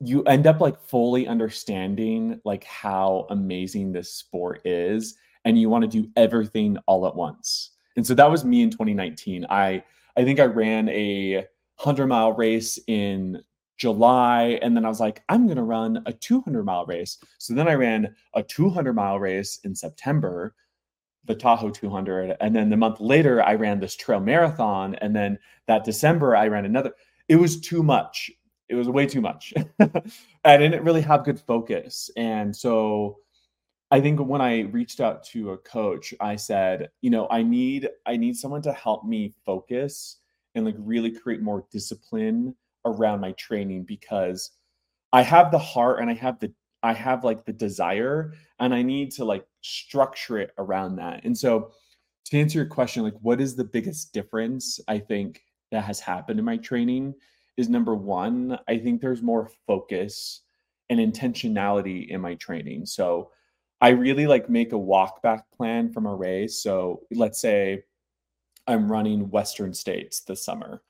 you 0.00 0.22
end 0.24 0.46
up 0.46 0.60
like 0.60 0.80
fully 0.80 1.26
understanding 1.26 2.40
like 2.44 2.64
how 2.64 3.26
amazing 3.30 3.92
this 3.92 4.12
sport 4.12 4.60
is 4.64 5.16
and 5.44 5.58
you 5.58 5.70
want 5.70 5.82
to 5.82 6.02
do 6.02 6.10
everything 6.16 6.76
all 6.86 7.06
at 7.06 7.16
once. 7.16 7.70
And 7.96 8.06
so 8.06 8.14
that 8.14 8.30
was 8.30 8.44
me 8.44 8.62
in 8.62 8.70
2019 8.70 9.46
i 9.48 9.82
i 10.16 10.24
think 10.24 10.38
i 10.38 10.44
ran 10.44 10.88
a 10.90 11.36
100 11.76 12.06
mile 12.06 12.32
race 12.32 12.78
in 12.88 13.42
july 13.78 14.58
and 14.62 14.76
then 14.76 14.84
i 14.84 14.88
was 14.88 15.00
like 15.00 15.22
i'm 15.28 15.46
going 15.46 15.56
to 15.56 15.62
run 15.62 16.02
a 16.06 16.12
200 16.12 16.64
mile 16.64 16.84
race. 16.84 17.18
So 17.38 17.54
then 17.54 17.68
i 17.68 17.74
ran 17.74 18.14
a 18.34 18.42
200 18.42 18.92
mile 18.92 19.18
race 19.18 19.60
in 19.64 19.74
september 19.74 20.54
the 21.24 21.34
tahoe 21.34 21.70
200 21.70 22.36
and 22.40 22.54
then 22.54 22.68
the 22.68 22.76
month 22.76 23.00
later 23.00 23.42
i 23.42 23.54
ran 23.54 23.80
this 23.80 23.96
trail 23.96 24.20
marathon 24.20 24.94
and 24.96 25.16
then 25.16 25.38
that 25.66 25.84
december 25.84 26.36
i 26.36 26.46
ran 26.48 26.66
another 26.66 26.92
it 27.28 27.36
was 27.36 27.60
too 27.60 27.82
much 27.82 28.30
it 28.68 28.74
was 28.74 28.88
way 28.88 29.06
too 29.06 29.20
much. 29.20 29.54
I 30.44 30.56
didn't 30.56 30.82
really 30.84 31.02
have 31.02 31.24
good 31.24 31.40
focus. 31.40 32.10
And 32.16 32.54
so 32.54 33.18
I 33.90 34.00
think 34.00 34.18
when 34.18 34.40
I 34.40 34.62
reached 34.62 35.00
out 35.00 35.24
to 35.26 35.52
a 35.52 35.58
coach, 35.58 36.12
I 36.20 36.36
said, 36.36 36.90
you 37.02 37.10
know, 37.10 37.28
I 37.30 37.42
need 37.42 37.88
I 38.04 38.16
need 38.16 38.36
someone 38.36 38.62
to 38.62 38.72
help 38.72 39.04
me 39.04 39.34
focus 39.44 40.16
and 40.54 40.64
like 40.64 40.74
really 40.78 41.10
create 41.10 41.42
more 41.42 41.64
discipline 41.70 42.54
around 42.84 43.20
my 43.20 43.32
training 43.32 43.84
because 43.84 44.50
I 45.12 45.22
have 45.22 45.50
the 45.50 45.58
heart 45.58 46.00
and 46.00 46.10
I 46.10 46.14
have 46.14 46.40
the 46.40 46.52
I 46.82 46.92
have 46.92 47.24
like 47.24 47.44
the 47.44 47.52
desire 47.52 48.32
and 48.58 48.74
I 48.74 48.82
need 48.82 49.12
to 49.12 49.24
like 49.24 49.46
structure 49.60 50.38
it 50.38 50.50
around 50.58 50.96
that. 50.96 51.24
And 51.24 51.36
so 51.36 51.70
to 52.26 52.38
answer 52.38 52.58
your 52.58 52.66
question, 52.66 53.04
like 53.04 53.14
what 53.20 53.40
is 53.40 53.54
the 53.54 53.64
biggest 53.64 54.12
difference 54.12 54.80
I 54.88 54.98
think 54.98 55.42
that 55.70 55.84
has 55.84 56.00
happened 56.00 56.38
in 56.40 56.44
my 56.44 56.56
training 56.56 57.14
is 57.56 57.68
number 57.68 57.94
one, 57.94 58.58
I 58.68 58.78
think 58.78 59.00
there's 59.00 59.22
more 59.22 59.50
focus 59.66 60.42
and 60.90 61.00
intentionality 61.00 62.08
in 62.08 62.20
my 62.20 62.34
training. 62.34 62.86
So 62.86 63.30
I 63.80 63.90
really 63.90 64.26
like 64.26 64.48
make 64.48 64.72
a 64.72 64.78
walk 64.78 65.22
back 65.22 65.50
plan 65.50 65.92
from 65.92 66.06
a 66.06 66.14
race. 66.14 66.62
So 66.62 67.02
let's 67.12 67.40
say 67.40 67.84
I'm 68.66 68.90
running 68.90 69.30
Western 69.30 69.74
States 69.74 70.20
this 70.20 70.44
summer. 70.44 70.82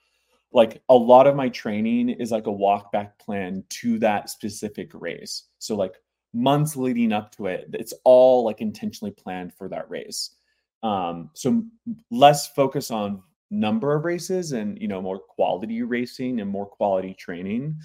Like 0.52 0.82
a 0.88 0.94
lot 0.94 1.26
of 1.26 1.36
my 1.36 1.48
training 1.48 2.10
is 2.10 2.30
like 2.30 2.46
a 2.46 2.52
walk 2.52 2.92
back 2.92 3.18
plan 3.18 3.64
to 3.68 3.98
that 3.98 4.30
specific 4.30 4.90
race. 4.94 5.44
So 5.58 5.76
like 5.76 5.94
months 6.32 6.76
leading 6.76 7.12
up 7.12 7.34
to 7.36 7.46
it, 7.46 7.68
it's 7.72 7.94
all 8.04 8.44
like 8.44 8.60
intentionally 8.60 9.12
planned 9.12 9.52
for 9.54 9.68
that 9.68 9.90
race. 9.90 10.36
Um, 10.82 11.30
so 11.34 11.64
less 12.10 12.48
focus 12.52 12.90
on 12.90 13.22
number 13.50 13.94
of 13.94 14.04
races 14.04 14.52
and 14.52 14.80
you 14.80 14.88
know 14.88 15.00
more 15.00 15.18
quality 15.18 15.82
racing 15.82 16.40
and 16.40 16.50
more 16.50 16.66
quality 16.66 17.14
training. 17.14 17.76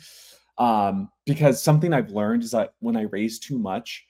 Um 0.57 1.09
because 1.25 1.61
something 1.61 1.93
i've 1.93 2.11
learned 2.11 2.43
is 2.43 2.51
that 2.51 2.73
when 2.79 2.97
i 2.97 3.03
race 3.03 3.39
too 3.39 3.57
much 3.57 4.05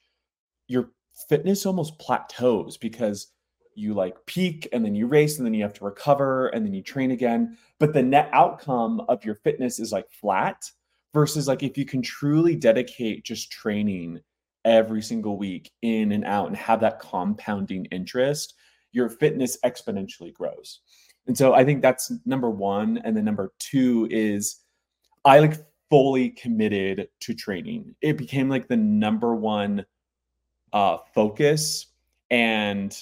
your 0.66 0.90
fitness 1.28 1.66
almost 1.66 1.98
plateaus 1.98 2.76
because 2.76 3.28
you 3.74 3.94
like 3.94 4.14
peak 4.26 4.68
and 4.72 4.84
then 4.84 4.94
you 4.94 5.06
race 5.06 5.38
and 5.38 5.46
then 5.46 5.54
you 5.54 5.62
have 5.62 5.74
to 5.74 5.84
recover 5.84 6.48
and 6.48 6.64
then 6.64 6.74
you 6.74 6.82
train 6.82 7.10
again. 7.10 7.56
But 7.78 7.92
the 7.92 8.02
net 8.02 8.28
outcome 8.32 9.00
of 9.08 9.24
your 9.24 9.36
fitness 9.36 9.78
is 9.78 9.92
like 9.92 10.10
flat 10.10 10.70
versus 11.14 11.48
like 11.48 11.62
if 11.62 11.76
you 11.78 11.84
can 11.84 12.02
truly 12.02 12.56
dedicate 12.56 13.24
just 13.24 13.50
training 13.50 14.20
every 14.64 15.02
single 15.02 15.36
week 15.36 15.72
in 15.82 16.12
and 16.12 16.24
out 16.24 16.46
and 16.46 16.56
have 16.56 16.80
that 16.80 17.00
compounding 17.00 17.84
interest 17.86 18.54
your 18.92 19.08
fitness 19.08 19.58
exponentially 19.64 20.32
grows 20.32 20.80
and 21.26 21.36
so 21.36 21.54
I 21.54 21.64
think 21.64 21.82
that's 21.82 22.12
number 22.26 22.50
one. 22.50 23.00
And 23.04 23.16
then 23.16 23.24
number 23.24 23.52
two 23.58 24.08
is 24.10 24.60
I 25.24 25.38
like 25.38 25.54
fully 25.88 26.30
committed 26.30 27.08
to 27.20 27.34
training. 27.34 27.94
It 28.00 28.16
became 28.16 28.48
like 28.48 28.66
the 28.66 28.76
number 28.76 29.34
one 29.34 29.84
uh, 30.72 30.98
focus 31.14 31.86
and 32.30 32.96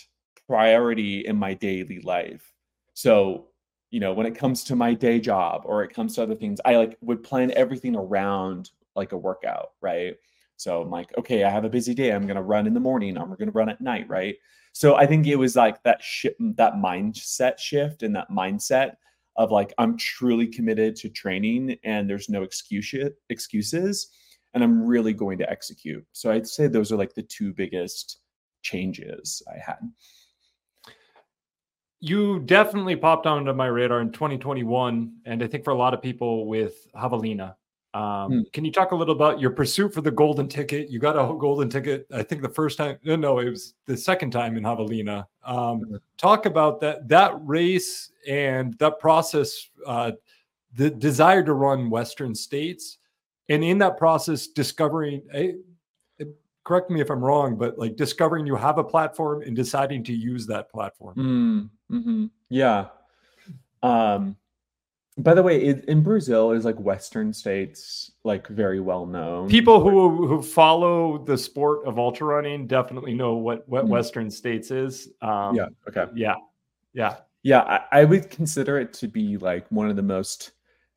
priority 0.46 1.20
in 1.20 1.36
my 1.36 1.54
daily 1.54 2.00
life. 2.00 2.52
So, 2.94 3.46
you 3.90 4.00
know, 4.00 4.12
when 4.12 4.26
it 4.26 4.34
comes 4.34 4.64
to 4.64 4.76
my 4.76 4.92
day 4.92 5.20
job 5.20 5.62
or 5.64 5.82
it 5.82 5.94
comes 5.94 6.14
to 6.16 6.22
other 6.22 6.34
things, 6.34 6.60
I 6.64 6.76
like 6.76 6.98
would 7.00 7.22
plan 7.22 7.52
everything 7.56 7.96
around 7.96 8.70
like 8.96 9.12
a 9.12 9.16
workout, 9.16 9.70
right? 9.80 10.16
So 10.61 10.83
I'm 10.83 10.90
like, 10.90 11.17
okay, 11.17 11.45
I 11.45 11.49
have 11.49 11.64
a 11.64 11.71
busy 11.71 11.95
day. 11.95 12.12
I'm 12.12 12.26
going 12.26 12.37
to 12.37 12.43
run 12.43 12.67
in 12.67 12.75
the 12.75 12.81
morning. 12.81 13.17
I'm 13.17 13.29
going 13.29 13.47
to 13.47 13.50
run 13.50 13.71
at 13.71 13.81
night, 13.81 14.07
right? 14.11 14.37
So 14.73 14.95
I 14.95 15.07
think 15.07 15.26
it 15.26 15.37
was 15.37 15.57
like 15.57 15.83
that 15.85 16.02
shift, 16.02 16.37
that 16.57 16.75
mindset 16.75 17.59
shift 17.59 18.02
and 18.02 18.14
that 18.14 18.31
mindset 18.31 18.97
of 19.37 19.50
like 19.50 19.73
I'm 19.79 19.97
truly 19.97 20.47
committed 20.47 20.97
to 20.97 21.09
training 21.09 21.79
and 21.83 22.09
there's 22.09 22.29
no 22.29 22.43
excuse 22.43 22.95
excuses 23.31 24.09
and 24.52 24.62
I'm 24.62 24.85
really 24.85 25.14
going 25.14 25.38
to 25.38 25.50
execute. 25.50 26.05
So 26.12 26.31
I'd 26.31 26.47
say 26.47 26.67
those 26.67 26.93
are 26.93 26.97
like 26.97 27.14
the 27.14 27.23
two 27.23 27.55
biggest 27.55 28.19
changes 28.61 29.43
I 29.50 29.57
had. 29.59 29.79
You 32.00 32.40
definitely 32.40 32.97
popped 32.97 33.26
onto 33.26 33.55
my 33.55 33.67
radar 33.69 34.02
in 34.02 34.12
2021 34.12 35.11
and 35.25 35.43
I 35.43 35.47
think 35.47 35.64
for 35.64 35.71
a 35.71 35.79
lot 35.79 35.95
of 35.95 36.02
people 36.02 36.47
with 36.47 36.87
Javelina 36.95 37.55
um, 37.92 38.32
hmm. 38.32 38.40
Can 38.52 38.64
you 38.64 38.70
talk 38.70 38.92
a 38.92 38.94
little 38.94 39.14
about 39.14 39.40
your 39.40 39.50
pursuit 39.50 39.92
for 39.92 40.00
the 40.00 40.11
golden 40.11 40.49
ticket? 40.49 40.90
You 40.90 40.99
got 40.99 41.16
a 41.16 41.35
golden 41.37 41.68
ticket, 41.68 42.06
I 42.12 42.23
think 42.23 42.42
the 42.42 42.49
first 42.49 42.78
time. 42.78 42.99
No, 43.02 43.16
no, 43.16 43.38
it 43.40 43.50
was 43.50 43.75
the 43.87 43.97
second 43.97 44.30
time 44.30 44.56
in 44.56 44.62
Javelina. 44.62 45.26
Um, 45.44 45.56
mm-hmm. 45.56 45.97
Talk 46.16 46.47
about 46.47 46.80
that 46.80 47.09
that 47.09 47.32
race 47.42 48.12
and 48.28 48.78
that 48.78 49.00
process, 49.00 49.68
uh, 49.87 50.12
the 50.75 50.90
desire 50.90 51.42
to 51.42 51.52
run 51.54 51.90
Western 51.90 52.35
states, 52.35 52.99
and 53.49 53.64
in 53.64 53.78
that 53.78 53.99
process, 53.99 54.47
discovering. 54.47 55.23
A, 55.35 55.54
correct 56.62 56.90
me 56.90 57.00
if 57.00 57.11
I'm 57.11 57.25
wrong, 57.25 57.56
but 57.56 57.78
like 57.78 57.97
discovering 57.97 58.47
you 58.47 58.54
have 58.54 58.78
a 58.78 58.85
platform 58.85 59.42
and 59.42 59.56
deciding 59.56 60.04
to 60.04 60.12
use 60.12 60.47
that 60.47 60.70
platform. 60.70 61.16
Mm, 61.16 61.97
mm-hmm. 61.97 62.26
Yeah. 62.50 62.88
Um, 63.82 64.37
by 65.19 65.35
the 65.35 65.43
way, 65.43 65.61
it, 65.61 65.85
in 65.87 66.02
Brazil, 66.02 66.52
is 66.52 66.64
like 66.64 66.79
Western 66.79 67.33
states 67.33 68.12
like 68.25 68.47
very 68.49 68.81
well 68.81 69.07
known. 69.07 69.49
People 69.49 69.81
who 69.81 70.26
who 70.26 70.43
follow 70.43 71.19
the 71.19 71.37
sport 71.37 71.85
of 71.87 71.99
ultra 71.99 72.26
running 72.26 72.67
definitely 72.67 73.14
know 73.14 73.35
what 73.35 73.69
what 73.69 73.87
mm. 73.87 73.88
Western 73.88 74.31
states 74.31 74.71
is. 74.71 75.09
Um, 75.21 75.57
yeah. 75.57 75.67
Okay. 75.88 76.07
Yeah. 76.14 76.37
Yeah. 76.93 77.17
Yeah. 77.43 77.61
I, 77.61 78.00
I 78.00 78.05
would 78.05 78.31
consider 78.31 78.79
it 78.79 78.93
to 78.95 79.09
be 79.09 79.37
like 79.37 79.67
one 79.71 79.90
of 79.90 79.97
the 79.97 80.02
most 80.02 80.52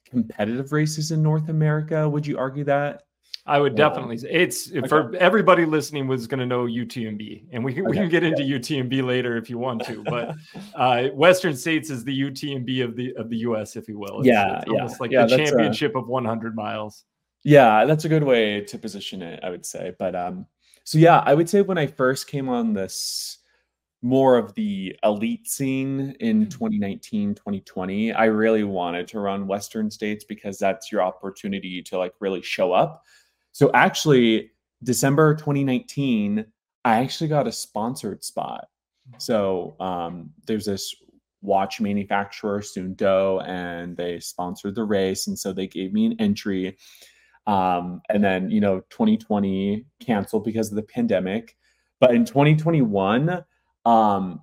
competitive 0.10 0.72
races 0.72 1.12
in 1.12 1.24
North 1.24 1.50
America. 1.50 2.08
Would 2.08 2.28
you 2.28 2.38
argue 2.38 2.64
that? 2.66 3.04
I 3.46 3.60
would 3.60 3.76
definitely 3.76 4.18
say 4.18 4.30
it's 4.30 4.72
okay. 4.72 4.88
for 4.88 5.14
everybody 5.18 5.66
listening 5.66 6.08
was 6.08 6.28
going 6.28 6.40
to 6.40 6.46
know 6.46 6.66
UTMB, 6.66 7.48
and 7.52 7.64
we 7.64 7.74
can 7.74 7.86
okay. 7.86 7.92
we 7.92 7.98
can 7.98 8.10
get 8.10 8.24
into 8.24 8.42
yeah. 8.42 8.58
UTMB 8.58 9.04
later 9.04 9.36
if 9.36 9.50
you 9.50 9.58
want 9.58 9.84
to. 9.86 10.02
But 10.14 10.36
uh, 10.76 11.10
Western 11.10 11.56
States 11.56 11.90
is 11.90 12.06
the 12.06 12.22
UTMB 12.22 12.84
of 12.86 12.96
the 12.96 13.14
of 13.18 13.30
the 13.30 13.38
US, 13.38 13.76
if 13.76 13.90
you 13.90 14.00
will. 14.00 14.20
It's, 14.20 14.28
yeah, 14.28 14.62
it's 14.62 14.70
almost 14.70 15.02
like 15.02 15.12
yeah, 15.12 15.26
the 15.26 15.36
championship 15.36 15.96
a, 15.96 16.00
of 16.00 16.08
100 16.08 16.56
miles. 16.56 17.04
Yeah, 17.44 17.84
that's 17.84 18.06
a 18.06 18.10
good 18.10 18.24
way 18.24 18.62
to 18.62 18.78
position 18.78 19.22
it, 19.22 19.42
I 19.44 19.50
would 19.50 19.66
say. 19.66 19.94
But 20.00 20.16
um, 20.16 20.46
so 20.86 20.98
yeah, 20.98 21.22
I 21.26 21.34
would 21.34 21.50
say 21.50 21.62
when 21.62 21.78
I 21.78 21.88
first 21.88 22.28
came 22.28 22.48
on 22.48 22.74
this 22.74 23.40
more 24.02 24.38
of 24.38 24.54
the 24.56 24.96
elite 25.04 25.48
scene 25.48 26.16
in 26.20 26.48
2019 26.50 27.30
mm-hmm. 27.30 27.34
2020 27.36 28.12
i 28.12 28.26
really 28.26 28.66
wanted 28.66 29.08
to 29.08 29.18
run 29.18 29.48
western 29.48 29.90
states 29.90 30.26
because 30.26 30.60
that's 30.60 30.92
your 30.92 31.02
opportunity 31.02 31.82
to 31.82 31.98
like 31.98 32.14
really 32.20 32.42
show 32.42 32.74
up 32.74 33.06
so 33.54 33.72
actually 33.74 34.52
december 34.84 35.34
2019 35.36 36.46
i 36.86 37.00
actually 37.00 37.28
got 37.28 37.48
a 37.48 37.52
sponsored 37.52 38.24
spot. 38.24 38.68
So 39.18 39.76
um, 39.80 40.32
there's 40.48 40.66
this 40.66 40.96
watch 41.42 41.82
manufacturer 41.82 42.62
suunto 42.62 43.46
and 43.46 43.98
they 43.98 44.20
sponsored 44.20 44.76
the 44.76 44.84
race 44.84 45.28
and 45.28 45.38
so 45.38 45.52
they 45.52 45.68
gave 45.68 45.92
me 45.92 46.06
an 46.06 46.16
entry. 46.20 46.78
Um, 47.46 48.02
and 48.10 48.24
then 48.24 48.50
you 48.50 48.62
know 48.62 48.82
2020 48.90 49.86
canceled 50.00 50.46
because 50.46 50.70
of 50.70 50.76
the 50.76 50.84
pandemic. 50.84 51.58
But 52.00 52.16
in 52.16 52.26
2021 52.26 53.44
um, 53.86 54.42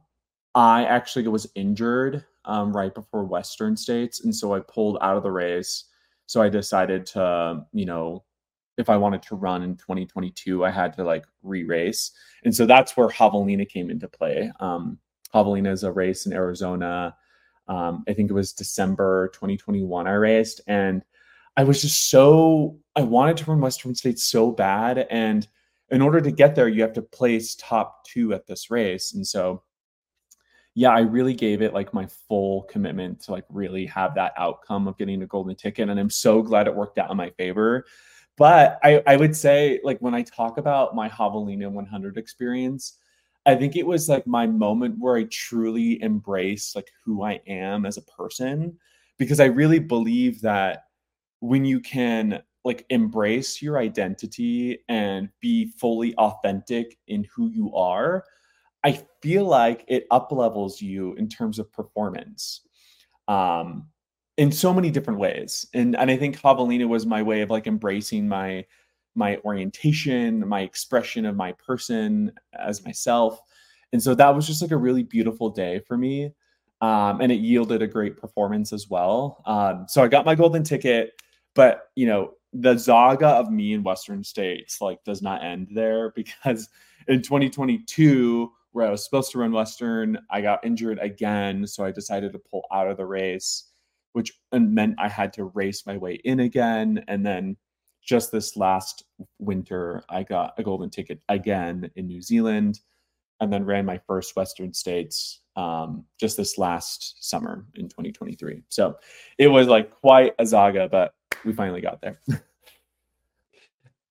I 0.54 0.84
actually 0.84 1.26
was 1.28 1.50
injured 1.54 2.24
um, 2.44 2.74
right 2.74 2.94
before 2.94 3.24
Western 3.24 3.76
States, 3.76 4.24
and 4.24 4.34
so 4.34 4.54
I 4.54 4.60
pulled 4.60 4.98
out 5.00 5.16
of 5.16 5.22
the 5.22 5.30
race. 5.30 5.84
So 6.26 6.42
I 6.42 6.48
decided 6.48 7.06
to, 7.06 7.64
you 7.72 7.86
know, 7.86 8.24
if 8.80 8.90
I 8.90 8.96
wanted 8.96 9.22
to 9.22 9.36
run 9.36 9.62
in 9.62 9.76
2022, 9.76 10.64
I 10.64 10.70
had 10.70 10.94
to 10.94 11.04
like 11.04 11.24
re-race, 11.42 12.12
and 12.44 12.54
so 12.54 12.66
that's 12.66 12.96
where 12.96 13.08
Javelina 13.08 13.68
came 13.68 13.90
into 13.90 14.08
play. 14.08 14.50
Um, 14.60 14.98
Javelina 15.34 15.70
is 15.70 15.84
a 15.84 15.92
race 15.92 16.26
in 16.26 16.32
Arizona. 16.32 17.14
Um, 17.68 18.04
I 18.08 18.14
think 18.14 18.30
it 18.30 18.34
was 18.34 18.52
December 18.52 19.28
2021 19.34 20.06
I 20.06 20.12
raced, 20.12 20.60
and 20.66 21.04
I 21.56 21.64
was 21.64 21.82
just 21.82 22.10
so 22.10 22.78
I 22.96 23.02
wanted 23.02 23.36
to 23.38 23.44
run 23.50 23.60
Western 23.60 23.94
States 23.94 24.24
so 24.24 24.50
bad, 24.50 25.06
and 25.10 25.46
in 25.90 26.00
order 26.00 26.20
to 26.20 26.30
get 26.30 26.54
there, 26.54 26.68
you 26.68 26.82
have 26.82 26.92
to 26.94 27.02
place 27.02 27.56
top 27.56 28.04
two 28.04 28.32
at 28.32 28.46
this 28.46 28.70
race. 28.70 29.14
And 29.14 29.26
so, 29.26 29.62
yeah, 30.74 30.90
I 30.90 31.00
really 31.00 31.34
gave 31.34 31.62
it 31.62 31.74
like 31.74 31.92
my 31.92 32.06
full 32.28 32.62
commitment 32.64 33.20
to 33.22 33.32
like 33.32 33.44
really 33.48 33.86
have 33.86 34.14
that 34.14 34.32
outcome 34.36 34.86
of 34.86 34.96
getting 34.96 35.22
a 35.22 35.26
golden 35.26 35.56
ticket. 35.56 35.88
And 35.88 35.98
I'm 35.98 36.10
so 36.10 36.42
glad 36.42 36.68
it 36.68 36.74
worked 36.74 36.98
out 36.98 37.10
in 37.10 37.16
my 37.16 37.30
favor. 37.30 37.86
But 38.40 38.78
I, 38.82 39.02
I 39.06 39.16
would 39.16 39.36
say, 39.36 39.80
like, 39.84 39.98
when 39.98 40.14
I 40.14 40.22
talk 40.22 40.56
about 40.56 40.94
my 40.94 41.10
Javelina 41.10 41.70
100 41.70 42.16
experience, 42.16 42.96
I 43.44 43.54
think 43.54 43.76
it 43.76 43.86
was 43.86 44.08
like 44.08 44.26
my 44.26 44.46
moment 44.46 44.98
where 44.98 45.18
I 45.18 45.24
truly 45.24 46.02
embraced 46.02 46.74
like 46.74 46.90
who 47.04 47.22
I 47.22 47.42
am 47.46 47.84
as 47.84 47.98
a 47.98 48.02
person 48.02 48.78
because 49.18 49.40
I 49.40 49.44
really 49.44 49.78
believe 49.78 50.40
that 50.40 50.84
when 51.40 51.66
you 51.66 51.80
can 51.80 52.42
like 52.64 52.86
embrace 52.88 53.60
your 53.60 53.76
identity 53.76 54.78
and 54.88 55.28
be 55.40 55.66
fully 55.78 56.14
authentic 56.14 56.96
in 57.08 57.24
who 57.24 57.50
you 57.50 57.74
are, 57.74 58.24
I 58.84 59.02
feel 59.20 59.44
like 59.44 59.84
it 59.86 60.06
up 60.10 60.32
levels 60.32 60.80
you 60.80 61.12
in 61.16 61.28
terms 61.28 61.58
of 61.58 61.70
performance. 61.70 62.62
Um, 63.28 63.90
in 64.40 64.50
so 64.50 64.72
many 64.72 64.90
different 64.90 65.18
ways. 65.18 65.66
And 65.74 65.94
and 65.94 66.10
I 66.10 66.16
think 66.16 66.40
Javelina 66.40 66.88
was 66.88 67.04
my 67.04 67.22
way 67.22 67.42
of 67.42 67.50
like 67.50 67.66
embracing 67.66 68.26
my 68.26 68.64
my 69.14 69.36
orientation, 69.44 70.48
my 70.48 70.62
expression 70.62 71.26
of 71.26 71.36
my 71.36 71.52
person 71.52 72.32
as 72.58 72.82
myself. 72.82 73.38
And 73.92 74.02
so 74.02 74.14
that 74.14 74.34
was 74.34 74.46
just 74.46 74.62
like 74.62 74.70
a 74.70 74.78
really 74.78 75.02
beautiful 75.02 75.50
day 75.50 75.80
for 75.80 75.98
me. 75.98 76.32
Um, 76.80 77.20
and 77.20 77.30
it 77.30 77.40
yielded 77.40 77.82
a 77.82 77.86
great 77.86 78.16
performance 78.16 78.72
as 78.72 78.88
well. 78.88 79.42
Um, 79.44 79.84
so 79.88 80.02
I 80.02 80.08
got 80.08 80.24
my 80.24 80.34
golden 80.34 80.62
ticket, 80.62 81.20
but 81.54 81.90
you 81.94 82.06
know, 82.06 82.32
the 82.54 82.78
saga 82.78 83.26
of 83.26 83.52
me 83.52 83.74
in 83.74 83.82
Western 83.82 84.24
states 84.24 84.80
like 84.80 85.04
does 85.04 85.20
not 85.20 85.44
end 85.44 85.68
there 85.70 86.12
because 86.16 86.70
in 87.08 87.20
2022 87.20 88.50
where 88.72 88.86
I 88.86 88.90
was 88.90 89.04
supposed 89.04 89.32
to 89.32 89.38
run 89.38 89.52
Western, 89.52 90.18
I 90.30 90.40
got 90.40 90.64
injured 90.64 90.98
again, 91.00 91.66
so 91.66 91.84
I 91.84 91.90
decided 91.90 92.32
to 92.32 92.38
pull 92.38 92.62
out 92.72 92.88
of 92.88 92.96
the 92.96 93.04
race, 93.04 93.69
which 94.12 94.32
meant 94.52 94.96
I 94.98 95.08
had 95.08 95.32
to 95.34 95.44
race 95.44 95.86
my 95.86 95.96
way 95.96 96.14
in 96.24 96.40
again. 96.40 97.04
And 97.08 97.24
then 97.24 97.56
just 98.02 98.32
this 98.32 98.56
last 98.56 99.04
winter, 99.38 100.02
I 100.08 100.22
got 100.22 100.54
a 100.58 100.62
golden 100.62 100.90
ticket 100.90 101.20
again 101.28 101.90
in 101.96 102.06
New 102.06 102.22
Zealand, 102.22 102.80
and 103.40 103.52
then 103.52 103.64
ran 103.64 103.84
my 103.84 103.98
first 104.06 104.36
Western 104.36 104.72
States 104.72 105.40
um, 105.56 106.04
just 106.18 106.36
this 106.36 106.58
last 106.58 107.16
summer 107.20 107.66
in 107.74 107.88
2023. 107.88 108.62
So 108.68 108.96
it 109.38 109.48
was 109.48 109.66
like 109.66 109.90
quite 109.90 110.34
a 110.38 110.46
saga, 110.46 110.88
but 110.88 111.14
we 111.44 111.52
finally 111.52 111.80
got 111.80 112.00
there. 112.00 112.20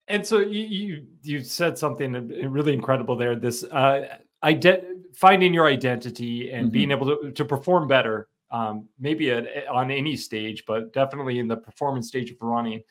and 0.07 0.25
so 0.25 0.39
you, 0.39 0.65
you, 0.65 1.05
you 1.21 1.43
said 1.43 1.77
something 1.77 2.13
really 2.49 2.73
incredible 2.73 3.15
there. 3.15 3.35
This 3.35 3.63
uh, 3.65 4.17
ident- 4.43 4.85
finding 5.13 5.53
your 5.53 5.67
identity 5.67 6.51
and 6.51 6.65
mm-hmm. 6.65 6.71
being 6.71 6.91
able 6.91 7.17
to, 7.17 7.31
to 7.31 7.45
perform 7.45 7.87
better, 7.87 8.28
um, 8.51 8.87
maybe 8.99 9.31
at, 9.31 9.67
on 9.67 9.91
any 9.91 10.15
stage, 10.15 10.63
but 10.65 10.93
definitely 10.93 11.39
in 11.39 11.47
the 11.47 11.57
performance 11.57 12.07
stage 12.07 12.31
of 12.31 12.37
running. 12.41 12.81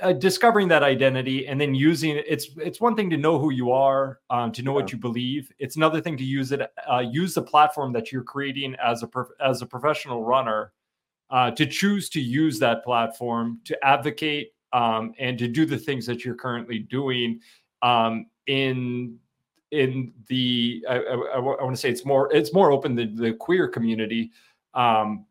Uh, 0.00 0.12
discovering 0.14 0.68
that 0.68 0.82
identity 0.82 1.46
and 1.46 1.60
then 1.60 1.74
using 1.74 2.16
it, 2.16 2.24
it's 2.26 2.48
it's 2.56 2.80
one 2.80 2.96
thing 2.96 3.10
to 3.10 3.18
know 3.18 3.38
who 3.38 3.50
you 3.50 3.70
are 3.70 4.20
um, 4.30 4.50
to 4.50 4.62
know 4.62 4.70
yeah. 4.70 4.76
what 4.76 4.90
you 4.90 4.96
believe 4.96 5.52
it's 5.58 5.76
another 5.76 6.00
thing 6.00 6.16
to 6.16 6.24
use 6.24 6.50
it 6.50 6.62
uh, 6.90 7.00
use 7.00 7.34
the 7.34 7.42
platform 7.42 7.92
that 7.92 8.10
you're 8.10 8.22
creating 8.22 8.74
as 8.82 9.02
a 9.02 9.06
prof- 9.06 9.36
as 9.38 9.60
a 9.60 9.66
professional 9.66 10.24
runner 10.24 10.72
uh, 11.28 11.50
to 11.50 11.66
choose 11.66 12.08
to 12.08 12.22
use 12.22 12.58
that 12.58 12.84
platform 12.84 13.60
to 13.66 13.76
advocate 13.84 14.52
um, 14.72 15.12
and 15.18 15.38
to 15.38 15.46
do 15.46 15.66
the 15.66 15.76
things 15.76 16.06
that 16.06 16.24
you're 16.24 16.34
currently 16.34 16.78
doing 16.78 17.38
um, 17.82 18.24
in 18.46 19.18
in 19.70 20.12
the 20.28 20.84
I, 20.88 20.98
I, 20.98 21.14
I 21.34 21.38
want 21.38 21.74
to 21.74 21.80
say 21.80 21.90
it's 21.90 22.04
more 22.04 22.32
it's 22.32 22.52
more 22.52 22.70
open 22.70 22.94
to 22.96 23.06
the 23.06 23.32
queer 23.32 23.66
community 23.68 24.30
um, 24.74 25.26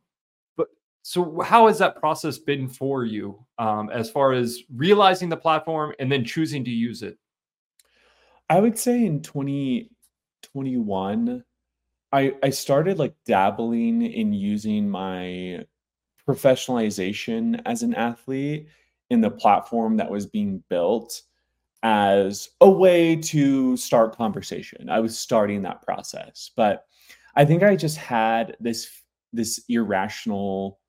but 0.58 0.68
so 1.04 1.40
how 1.42 1.68
has 1.68 1.80
that 1.80 2.00
process 2.00 2.38
been 2.38 2.68
for 2.68 3.06
you 3.06 3.46
um, 3.60 3.90
as 3.92 4.10
far 4.10 4.34
as 4.34 4.60
realizing 4.76 5.30
the 5.30 5.38
platform 5.38 5.94
and 6.00 6.12
then 6.12 6.26
choosing 6.26 6.66
to 6.66 6.72
use 6.72 7.04
it? 7.04 7.18
I 8.50 8.60
would 8.60 8.78
say 8.78 9.06
in 9.06 9.22
2021 9.22 11.44
I, 12.12 12.34
I 12.44 12.50
started 12.50 13.00
like 13.00 13.16
dabbling 13.26 14.02
in 14.02 14.34
using 14.34 14.90
my 14.90 15.64
professionalization 16.28 17.62
as 17.66 17.84
an 17.84 17.94
athlete 17.94 18.68
in 19.10 19.22
the 19.22 19.30
platform 19.30 19.96
that 19.98 20.10
was 20.10 20.26
being 20.26 20.64
built 20.70 21.22
as 21.84 22.50
a 22.62 22.70
way 22.70 23.16
to 23.16 23.78
start 23.78 24.18
conversation. 24.18 24.90
I 24.90 25.00
was 25.00 25.18
starting 25.18 25.62
that 25.64 25.82
process, 25.82 26.52
but 26.56 26.86
I 27.36 27.46
think 27.46 27.64
I 27.64 27.76
just 27.76 27.98
had 27.98 28.56
this 28.60 28.90
this 29.34 29.64
irrational 29.70 30.80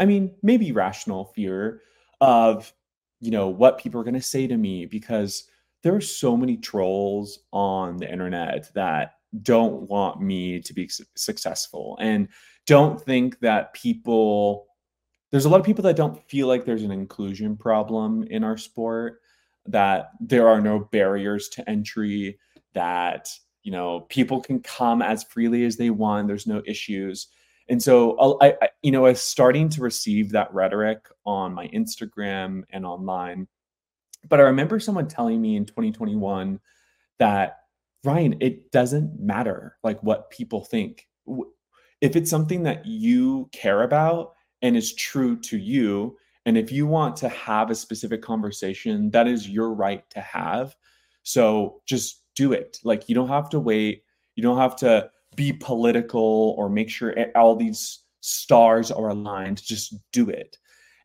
I 0.00 0.04
mean, 0.04 0.32
maybe 0.42 0.72
rational 0.72 1.26
fear 1.34 1.82
of 2.20 2.72
you 3.20 3.30
know 3.30 3.48
what 3.48 3.78
people 3.78 4.00
are 4.00 4.04
going 4.04 4.14
to 4.14 4.22
say 4.22 4.46
to 4.46 4.56
me 4.56 4.86
because 4.86 5.44
there 5.82 5.94
are 5.94 6.00
so 6.00 6.36
many 6.36 6.56
trolls 6.56 7.40
on 7.52 7.96
the 7.96 8.10
internet 8.10 8.72
that 8.74 9.14
don't 9.42 9.82
want 9.82 10.20
me 10.20 10.60
to 10.60 10.72
be 10.72 10.88
successful 11.16 11.96
and 12.00 12.28
don't 12.66 13.00
think 13.00 13.38
that 13.40 13.72
people 13.74 14.66
there's 15.30 15.44
a 15.44 15.48
lot 15.48 15.60
of 15.60 15.66
people 15.66 15.82
that 15.82 15.96
don't 15.96 16.22
feel 16.30 16.46
like 16.46 16.64
there's 16.64 16.82
an 16.82 16.90
inclusion 16.90 17.56
problem 17.56 18.22
in 18.24 18.42
our 18.42 18.56
sport 18.56 19.20
that 19.70 20.10
there 20.20 20.48
are 20.48 20.60
no 20.60 20.80
barriers 20.80 21.48
to 21.48 21.68
entry 21.68 22.38
that 22.74 23.30
you 23.62 23.72
know 23.72 24.00
people 24.08 24.40
can 24.40 24.60
come 24.60 25.02
as 25.02 25.24
freely 25.24 25.64
as 25.64 25.76
they 25.76 25.90
want 25.90 26.26
there's 26.28 26.46
no 26.46 26.62
issues 26.66 27.28
and 27.68 27.82
so 27.82 28.38
I, 28.40 28.54
I 28.62 28.68
you 28.82 28.90
know 28.90 29.06
i 29.06 29.10
was 29.10 29.22
starting 29.22 29.68
to 29.70 29.82
receive 29.82 30.30
that 30.30 30.52
rhetoric 30.52 31.06
on 31.26 31.52
my 31.54 31.68
instagram 31.68 32.62
and 32.70 32.86
online 32.86 33.46
but 34.28 34.40
i 34.40 34.44
remember 34.44 34.80
someone 34.80 35.08
telling 35.08 35.40
me 35.40 35.56
in 35.56 35.64
2021 35.64 36.60
that 37.18 37.58
ryan 38.04 38.36
it 38.40 38.70
doesn't 38.70 39.18
matter 39.20 39.76
like 39.82 40.02
what 40.02 40.30
people 40.30 40.64
think 40.64 41.06
if 42.00 42.16
it's 42.16 42.30
something 42.30 42.62
that 42.62 42.86
you 42.86 43.48
care 43.52 43.82
about 43.82 44.34
and 44.62 44.76
is 44.76 44.94
true 44.94 45.36
to 45.40 45.58
you. 45.58 46.16
And 46.48 46.56
if 46.56 46.72
you 46.72 46.86
want 46.86 47.14
to 47.16 47.28
have 47.28 47.68
a 47.68 47.74
specific 47.74 48.22
conversation, 48.22 49.10
that 49.10 49.28
is 49.28 49.50
your 49.50 49.74
right 49.74 50.08
to 50.08 50.20
have. 50.22 50.74
So 51.22 51.82
just 51.84 52.22
do 52.36 52.52
it. 52.52 52.78
Like 52.84 53.06
you 53.06 53.14
don't 53.14 53.28
have 53.28 53.50
to 53.50 53.60
wait. 53.60 54.04
You 54.34 54.42
don't 54.42 54.56
have 54.56 54.74
to 54.76 55.10
be 55.36 55.52
political 55.52 56.54
or 56.56 56.70
make 56.70 56.88
sure 56.88 57.14
all 57.36 57.54
these 57.54 57.98
stars 58.20 58.90
are 58.90 59.10
aligned. 59.10 59.62
Just 59.62 59.94
do 60.10 60.30
it. 60.30 60.56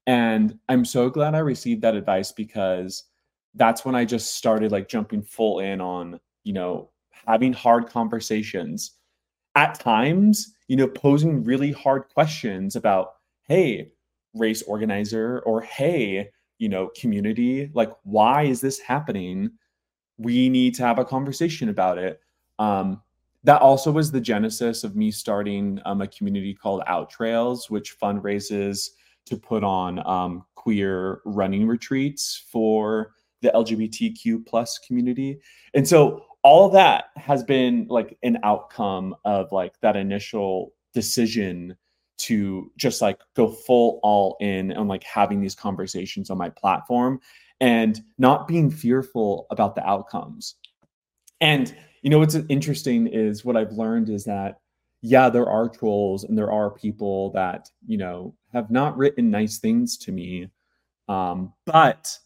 And 0.08 0.58
I'm 0.69 0.86
so 0.86 1.10
glad 1.10 1.36
I 1.36 1.39
received 1.39 1.82
that 1.82 1.95
advice 1.95 2.32
because 2.32 3.03
that's 3.53 3.84
when 3.84 3.95
I 3.95 4.06
just 4.06 4.36
started 4.36 4.71
like 4.71 4.88
jumping 4.88 5.23
full 5.23 5.60
in 5.60 5.82
on, 5.82 6.21
you 6.45 6.53
know, 6.53 6.89
having 7.27 7.51
hard 7.51 7.88
conversations. 7.88 8.93
At 9.56 9.77
times, 9.77 10.53
you 10.69 10.77
know, 10.77 10.88
posing 10.88 11.43
really 11.43 11.73
hard 11.73 12.06
questions 12.13 12.77
about, 12.77 13.15
hey, 13.49 13.91
race 14.34 14.62
organizer, 14.63 15.39
or 15.46 15.62
hey, 15.62 16.30
you 16.58 16.69
know, 16.69 16.89
community, 17.00 17.69
like, 17.74 17.91
why 18.04 18.43
is 18.43 18.62
this 18.62 18.80
happening? 18.80 19.52
We 20.17 20.50
need 20.50 20.76
to 20.76 20.84
have 20.84 21.00
a 21.00 21.06
conversation 21.06 21.69
about 21.69 21.98
it. 21.98 22.22
Um, 22.60 23.02
that 23.43 23.62
also 23.62 23.91
was 23.91 24.12
the 24.12 24.22
genesis 24.22 24.84
of 24.84 24.96
me 24.96 25.12
starting 25.12 25.80
um, 25.86 26.02
a 26.02 26.08
community 26.08 26.54
called 26.54 26.84
Out 26.88 27.10
Trails, 27.10 27.69
which 27.69 28.00
fundraises 28.00 28.91
to 29.26 29.36
put 29.36 29.63
on 29.63 30.06
um, 30.08 30.46
queer 30.56 31.19
running 31.26 31.67
retreats 31.67 32.46
for 32.50 33.12
the 33.41 33.50
LGBTQ 33.50 34.46
plus 34.46 34.80
community. 34.80 35.39
And 35.74 35.88
so 35.88 36.26
all 36.43 36.65
of 36.65 36.74
that 36.74 37.06
has 37.17 37.43
been 37.43 37.88
like 37.89 38.17
an 38.24 38.38
outcome 38.43 39.15
of 39.26 39.52
like 39.52 39.80
that 39.82 39.96
initial 39.96 40.74
decision 40.93 41.76
to 42.17 42.71
just 42.78 43.02
like 43.02 43.19
go 43.36 43.47
full 43.47 43.99
all 44.04 44.38
in 44.39 44.71
and 44.71 44.88
like 44.88 45.04
having 45.04 45.41
these 45.41 45.56
conversations 45.56 46.30
on 46.30 46.38
my 46.38 46.49
platform 46.49 47.19
and 47.60 48.02
not 48.17 48.47
being 48.47 48.69
fearful 48.69 49.47
about 49.49 49.76
the 49.76 49.88
outcomes. 49.88 50.56
And 51.41 51.76
you 52.02 52.10
know 52.10 52.19
what's 52.19 52.36
interesting 52.49 53.08
is 53.08 53.45
what 53.45 53.58
I've 53.58 53.73
learned 53.73 54.10
is 54.10 54.26
that 54.26 54.60
yeah, 55.06 55.30
there 55.30 55.49
are 55.49 55.67
trolls 55.67 56.23
and 56.23 56.38
there 56.38 56.52
are 56.52 56.71
people 56.71 57.30
that, 57.32 57.69
you 57.86 57.97
know, 57.97 58.34
have 58.54 58.71
not 58.71 58.97
written 58.97 59.30
nice 59.30 59.60
things 59.60 59.97
to 59.97 60.13
me. 60.13 60.47
Um, 61.10 61.52
but 61.65 62.17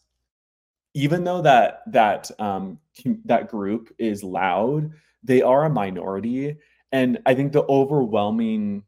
even 0.94 1.24
though 1.24 1.42
that 1.42 1.82
that 1.88 2.30
um, 2.40 2.80
that 3.26 3.50
group 3.50 3.94
is 3.98 4.24
loud, 4.24 4.92
they 5.24 5.42
are 5.42 5.66
a 5.66 5.70
minority, 5.70 6.56
and 6.92 7.18
I 7.26 7.34
think 7.34 7.52
the 7.52 7.66
overwhelming 7.66 8.84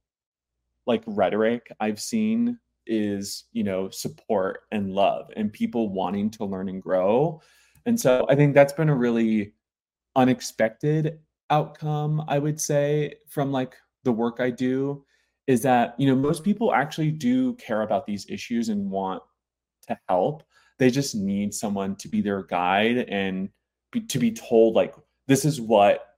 like 0.89 1.04
rhetoric 1.08 1.71
I've 1.80 2.02
seen 2.02 2.60
is 2.86 3.45
you 3.54 3.63
know 3.63 3.89
support 3.89 4.62
and 4.71 4.91
love 4.91 5.30
and 5.38 5.54
people 5.54 5.93
wanting 5.93 6.30
to 6.32 6.43
learn 6.43 6.67
and 6.67 6.82
grow, 6.82 7.41
and 7.86 7.97
so 7.97 8.25
I 8.30 8.36
think 8.36 8.54
that's 8.54 8.73
been 8.73 8.89
a 8.89 8.95
really 8.95 9.54
unexpected 10.15 11.19
outcome 11.52 12.23
I 12.28 12.38
would 12.39 12.60
say 12.60 13.15
from 13.30 13.52
like 13.52 13.75
the 14.04 14.12
work 14.12 14.39
I 14.39 14.49
do 14.49 15.06
is 15.47 15.62
that 15.63 15.95
you 15.97 16.08
know 16.08 16.15
most 16.15 16.43
people 16.43 16.73
actually 16.73 17.12
do 17.12 17.54
care 17.56 17.84
about 17.84 18.06
these 18.06 18.25
issues 18.30 18.69
and 18.69 18.89
want 18.89 19.23
to 19.88 19.97
help. 20.08 20.43
They 20.78 20.89
just 20.89 21.15
need 21.15 21.54
someone 21.54 21.95
to 21.97 22.08
be 22.08 22.21
their 22.21 22.43
guide 22.43 23.06
and 23.10 23.49
be, 23.91 24.02
to 24.02 24.19
be 24.19 24.32
told 24.32 24.75
like 24.75 24.95
this 25.28 25.45
is 25.45 25.60
what 25.60 26.09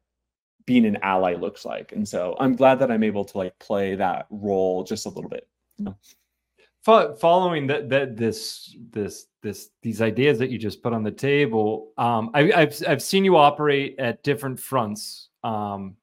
being 0.65 0.85
an 0.85 0.97
ally 1.01 1.33
looks 1.33 1.65
like 1.65 1.91
and 1.91 2.07
so 2.07 2.35
i'm 2.39 2.55
glad 2.55 2.79
that 2.79 2.91
i'm 2.91 3.03
able 3.03 3.25
to 3.25 3.37
like 3.37 3.57
play 3.59 3.95
that 3.95 4.27
role 4.29 4.83
just 4.83 5.05
a 5.05 5.09
little 5.09 5.29
bit 5.29 5.47
you 5.77 5.85
know? 5.85 7.15
following 7.19 7.67
that 7.67 7.89
that 7.89 8.17
this 8.17 8.75
this 8.91 9.27
this 9.41 9.69
these 9.81 10.01
ideas 10.01 10.39
that 10.39 10.49
you 10.49 10.57
just 10.57 10.81
put 10.81 10.93
on 10.93 11.03
the 11.03 11.11
table 11.11 11.91
um 11.97 12.29
I, 12.33 12.43
have 12.43 12.81
i've 12.87 13.01
seen 13.01 13.23
you 13.25 13.37
operate 13.37 13.95
at 13.99 14.23
different 14.23 14.59
fronts 14.59 15.29
um 15.43 15.95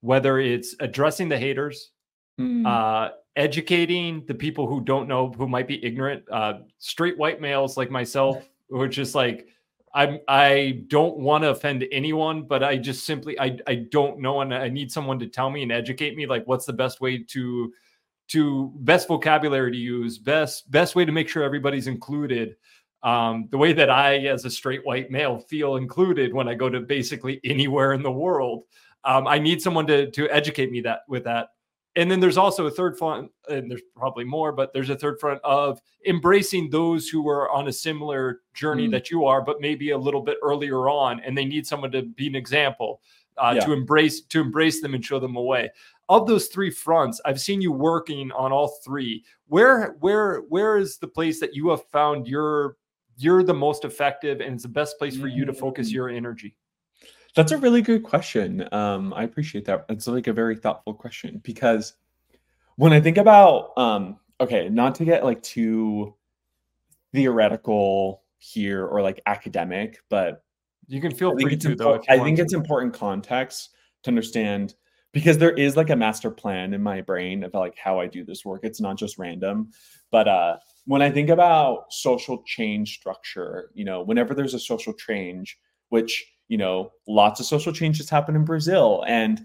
whether 0.00 0.38
it's 0.38 0.74
addressing 0.80 1.28
the 1.28 1.38
haters 1.38 1.90
mm. 2.38 2.66
uh 2.66 3.12
educating 3.36 4.24
the 4.26 4.34
people 4.34 4.66
who 4.66 4.80
don't 4.80 5.08
know, 5.08 5.32
who 5.32 5.48
might 5.48 5.68
be 5.68 5.84
ignorant, 5.84 6.22
uh, 6.30 6.54
straight 6.78 7.16
white 7.16 7.40
males 7.40 7.76
like 7.76 7.90
myself, 7.90 8.48
who 8.68 8.80
are 8.80 8.88
just 8.88 9.14
like, 9.14 9.48
I'm 9.92 10.20
I 10.28 10.82
don't 10.86 11.18
want 11.18 11.42
to 11.42 11.50
offend 11.50 11.84
anyone, 11.90 12.42
but 12.42 12.62
I 12.62 12.76
just 12.76 13.04
simply 13.04 13.38
I 13.40 13.58
I 13.66 13.86
don't 13.90 14.20
know, 14.20 14.40
and 14.40 14.54
I 14.54 14.68
need 14.68 14.92
someone 14.92 15.18
to 15.18 15.26
tell 15.26 15.50
me 15.50 15.62
and 15.62 15.72
educate 15.72 16.16
me, 16.16 16.26
like 16.26 16.46
what's 16.46 16.66
the 16.66 16.72
best 16.72 17.00
way 17.00 17.22
to 17.24 17.72
to 18.28 18.72
best 18.76 19.08
vocabulary 19.08 19.72
to 19.72 19.76
use, 19.76 20.18
best 20.18 20.70
best 20.70 20.94
way 20.94 21.04
to 21.04 21.12
make 21.12 21.28
sure 21.28 21.42
everybody's 21.42 21.88
included. 21.88 22.56
Um, 23.02 23.48
the 23.50 23.58
way 23.58 23.72
that 23.72 23.90
I, 23.90 24.18
as 24.26 24.44
a 24.44 24.50
straight 24.50 24.84
white 24.84 25.10
male, 25.10 25.38
feel 25.38 25.76
included 25.76 26.34
when 26.34 26.48
I 26.48 26.54
go 26.54 26.68
to 26.68 26.80
basically 26.80 27.40
anywhere 27.44 27.92
in 27.92 28.02
the 28.02 28.12
world. 28.12 28.64
Um, 29.04 29.26
I 29.26 29.38
need 29.38 29.60
someone 29.60 29.86
to 29.88 30.10
to 30.12 30.28
educate 30.30 30.70
me 30.70 30.82
that 30.82 31.00
with 31.08 31.24
that 31.24 31.48
and 31.96 32.10
then 32.10 32.20
there's 32.20 32.36
also 32.36 32.66
a 32.66 32.70
third 32.70 32.96
front 32.96 33.30
and 33.48 33.70
there's 33.70 33.82
probably 33.96 34.24
more 34.24 34.52
but 34.52 34.72
there's 34.72 34.90
a 34.90 34.96
third 34.96 35.18
front 35.18 35.40
of 35.42 35.80
embracing 36.06 36.70
those 36.70 37.08
who 37.08 37.28
are 37.28 37.50
on 37.50 37.68
a 37.68 37.72
similar 37.72 38.40
journey 38.54 38.88
mm. 38.88 38.90
that 38.90 39.10
you 39.10 39.24
are 39.24 39.42
but 39.42 39.60
maybe 39.60 39.90
a 39.90 39.98
little 39.98 40.20
bit 40.20 40.38
earlier 40.42 40.88
on 40.88 41.20
and 41.20 41.36
they 41.36 41.44
need 41.44 41.66
someone 41.66 41.90
to 41.90 42.02
be 42.02 42.26
an 42.26 42.34
example 42.34 43.00
uh, 43.38 43.52
yeah. 43.54 43.64
to 43.64 43.72
embrace 43.72 44.20
to 44.22 44.40
embrace 44.40 44.80
them 44.80 44.94
and 44.94 45.04
show 45.04 45.18
them 45.18 45.36
a 45.36 45.42
way 45.42 45.70
of 46.08 46.26
those 46.26 46.46
three 46.46 46.70
fronts 46.70 47.20
i've 47.24 47.40
seen 47.40 47.60
you 47.60 47.72
working 47.72 48.30
on 48.32 48.52
all 48.52 48.68
three 48.84 49.24
where 49.48 49.96
where 50.00 50.40
where 50.48 50.76
is 50.76 50.98
the 50.98 51.08
place 51.08 51.40
that 51.40 51.54
you 51.54 51.70
have 51.70 51.84
found 51.90 52.26
you're 52.26 52.76
you're 53.16 53.42
the 53.42 53.54
most 53.54 53.84
effective 53.84 54.40
and 54.40 54.54
it's 54.54 54.62
the 54.62 54.68
best 54.68 54.98
place 54.98 55.16
for 55.16 55.28
you 55.28 55.44
to 55.44 55.52
focus 55.52 55.90
mm. 55.90 55.94
your 55.94 56.08
energy 56.08 56.54
that's 57.34 57.52
a 57.52 57.58
really 57.58 57.82
good 57.82 58.02
question. 58.02 58.66
Um, 58.72 59.12
I 59.14 59.22
appreciate 59.22 59.64
that. 59.66 59.86
It's 59.88 60.06
like 60.06 60.26
a 60.26 60.32
very 60.32 60.56
thoughtful 60.56 60.94
question 60.94 61.40
because 61.44 61.94
when 62.76 62.92
I 62.92 63.00
think 63.00 63.18
about, 63.18 63.76
um, 63.76 64.18
okay, 64.40 64.68
not 64.68 64.94
to 64.96 65.04
get 65.04 65.24
like 65.24 65.42
too 65.42 66.14
theoretical 67.12 68.22
here 68.38 68.86
or 68.86 69.02
like 69.02 69.20
academic, 69.26 69.98
but 70.08 70.44
you 70.88 71.00
can 71.00 71.14
feel 71.14 71.38
free 71.38 71.56
to 71.56 71.74
though. 71.74 72.02
I 72.08 72.18
think 72.18 72.38
to. 72.38 72.42
it's 72.42 72.54
important 72.54 72.94
context 72.94 73.70
to 74.02 74.10
understand 74.10 74.74
because 75.12 75.38
there 75.38 75.52
is 75.52 75.76
like 75.76 75.90
a 75.90 75.96
master 75.96 76.30
plan 76.30 76.72
in 76.72 76.82
my 76.82 77.00
brain 77.00 77.44
of 77.44 77.54
like 77.54 77.76
how 77.76 78.00
I 78.00 78.06
do 78.06 78.24
this 78.24 78.44
work. 78.44 78.60
It's 78.64 78.80
not 78.80 78.96
just 78.96 79.18
random, 79.18 79.70
but 80.10 80.26
uh, 80.26 80.56
when 80.86 81.02
I 81.02 81.10
think 81.10 81.28
about 81.28 81.92
social 81.92 82.42
change 82.44 82.94
structure, 82.94 83.70
you 83.74 83.84
know, 83.84 84.02
whenever 84.02 84.34
there's 84.34 84.54
a 84.54 84.58
social 84.58 84.92
change, 84.92 85.58
which 85.90 86.32
you 86.50 86.58
know, 86.58 86.90
lots 87.06 87.38
of 87.38 87.46
social 87.46 87.72
changes 87.72 88.10
happen 88.10 88.34
in 88.34 88.44
Brazil, 88.44 89.04
and 89.06 89.40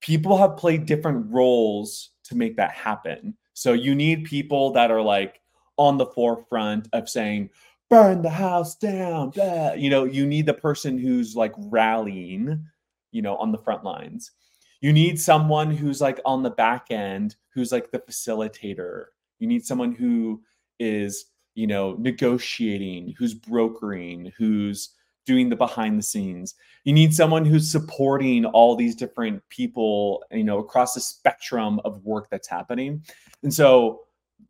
people 0.00 0.36
have 0.36 0.56
played 0.56 0.86
different 0.86 1.32
roles 1.32 2.10
to 2.24 2.36
make 2.36 2.56
that 2.56 2.72
happen. 2.72 3.36
So 3.54 3.74
you 3.74 3.94
need 3.94 4.24
people 4.24 4.72
that 4.72 4.90
are 4.90 5.00
like 5.00 5.40
on 5.76 5.98
the 5.98 6.06
forefront 6.06 6.88
of 6.92 7.08
saying, 7.08 7.50
burn 7.88 8.22
the 8.22 8.30
house 8.30 8.74
down. 8.74 9.30
Blah. 9.30 9.74
You 9.74 9.88
know, 9.88 10.02
you 10.02 10.26
need 10.26 10.46
the 10.46 10.54
person 10.54 10.98
who's 10.98 11.36
like 11.36 11.54
rallying, 11.56 12.66
you 13.12 13.22
know, 13.22 13.36
on 13.36 13.52
the 13.52 13.58
front 13.58 13.84
lines. 13.84 14.32
You 14.80 14.92
need 14.92 15.20
someone 15.20 15.70
who's 15.70 16.00
like 16.00 16.20
on 16.24 16.42
the 16.42 16.50
back 16.50 16.86
end, 16.90 17.36
who's 17.54 17.70
like 17.70 17.92
the 17.92 18.00
facilitator. 18.00 19.06
You 19.38 19.46
need 19.46 19.64
someone 19.64 19.92
who 19.92 20.42
is, 20.80 21.26
you 21.54 21.68
know, 21.68 21.94
negotiating, 22.00 23.14
who's 23.16 23.34
brokering, 23.34 24.32
who's 24.36 24.90
doing 25.28 25.50
the 25.50 25.56
behind 25.56 25.98
the 25.98 26.02
scenes. 26.02 26.54
You 26.84 26.94
need 26.94 27.14
someone 27.14 27.44
who's 27.44 27.70
supporting 27.70 28.46
all 28.46 28.74
these 28.74 28.96
different 28.96 29.46
people, 29.50 30.24
you 30.32 30.42
know, 30.42 30.58
across 30.58 30.94
the 30.94 31.02
spectrum 31.02 31.82
of 31.84 32.02
work 32.02 32.30
that's 32.30 32.48
happening. 32.48 33.04
And 33.42 33.52
so 33.52 34.00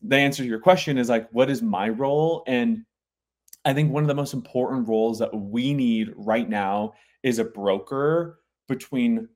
the 0.02 0.14
answer 0.14 0.44
to 0.44 0.48
your 0.48 0.60
question 0.60 0.96
is 0.96 1.08
like, 1.08 1.28
what 1.32 1.50
is 1.50 1.62
my 1.62 1.88
role? 1.88 2.44
And 2.46 2.84
I 3.64 3.74
think 3.74 3.90
one 3.90 4.04
of 4.04 4.06
the 4.06 4.14
most 4.14 4.34
important 4.34 4.86
roles 4.86 5.18
that 5.18 5.34
we 5.34 5.74
need 5.74 6.12
right 6.14 6.48
now 6.48 6.92
is 7.24 7.40
a 7.40 7.44
broker 7.44 8.38
between 8.68 9.28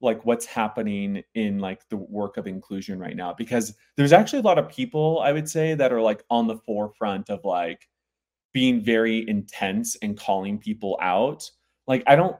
like 0.00 0.24
what's 0.24 0.46
happening 0.46 1.24
in 1.34 1.58
like 1.58 1.88
the 1.88 1.96
work 1.96 2.36
of 2.36 2.46
inclusion 2.46 3.00
right 3.00 3.16
now 3.16 3.34
because 3.36 3.74
there's 3.96 4.12
actually 4.12 4.40
a 4.40 4.42
lot 4.42 4.58
of 4.58 4.68
people 4.68 5.20
i 5.20 5.32
would 5.32 5.48
say 5.48 5.72
that 5.74 5.92
are 5.92 6.02
like 6.02 6.22
on 6.28 6.46
the 6.46 6.58
forefront 6.58 7.30
of 7.30 7.42
like 7.44 7.88
being 8.54 8.80
very 8.80 9.28
intense 9.28 9.96
and 10.00 10.18
calling 10.18 10.58
people 10.58 10.96
out. 11.02 11.50
Like, 11.86 12.02
I 12.06 12.16
don't, 12.16 12.36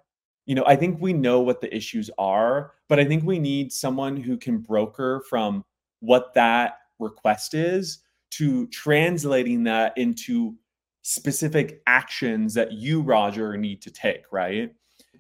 you 0.47 0.55
know, 0.55 0.65
I 0.67 0.77
think 0.77 0.99
we 1.01 1.13
know 1.13 1.41
what 1.41 1.61
the 1.61 1.75
issues 1.77 2.09
are, 2.17 2.73
but 2.89 2.99
I 2.99 3.05
think 3.05 3.25
we 3.25 3.39
need 3.39 3.73
someone 3.73 4.17
who 4.17 4.39
can 4.39 4.59
broker 4.59 5.23
from 5.29 5.65
what 6.01 6.33
that 6.35 6.79
request 6.99 7.53
is 7.53 7.99
to 8.31 8.67
translating 8.69 9.65
that 9.65 9.97
into 9.99 10.55
specific 11.03 11.83
actions 11.87 12.55
that 12.55 12.73
you, 12.73 13.03
Roger, 13.03 13.57
need 13.57 13.83
to 13.83 13.91
take, 13.91 14.25
right? 14.33 14.73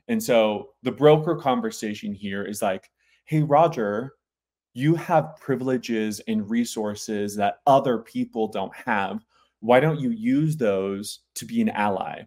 And 0.09 0.23
so 0.23 0.71
the 0.83 0.93
broker 0.93 1.35
conversation 1.35 2.15
here 2.15 2.45
is 2.45 2.63
like, 2.63 2.91
hey, 3.25 3.43
Roger, 3.43 4.15
you 4.75 4.95
have 4.95 5.37
privileges 5.41 6.21
and 6.29 6.49
resources 6.49 7.35
that 7.37 7.59
other 7.67 7.99
people 7.99 8.49
don't 8.49 8.75
have 8.75 9.25
why 9.64 9.81
don't 9.81 9.98
you 9.98 10.11
use 10.11 10.57
those 10.57 11.20
to 11.37 11.46
be 11.46 11.61
an 11.62 11.70
ally? 11.70 12.22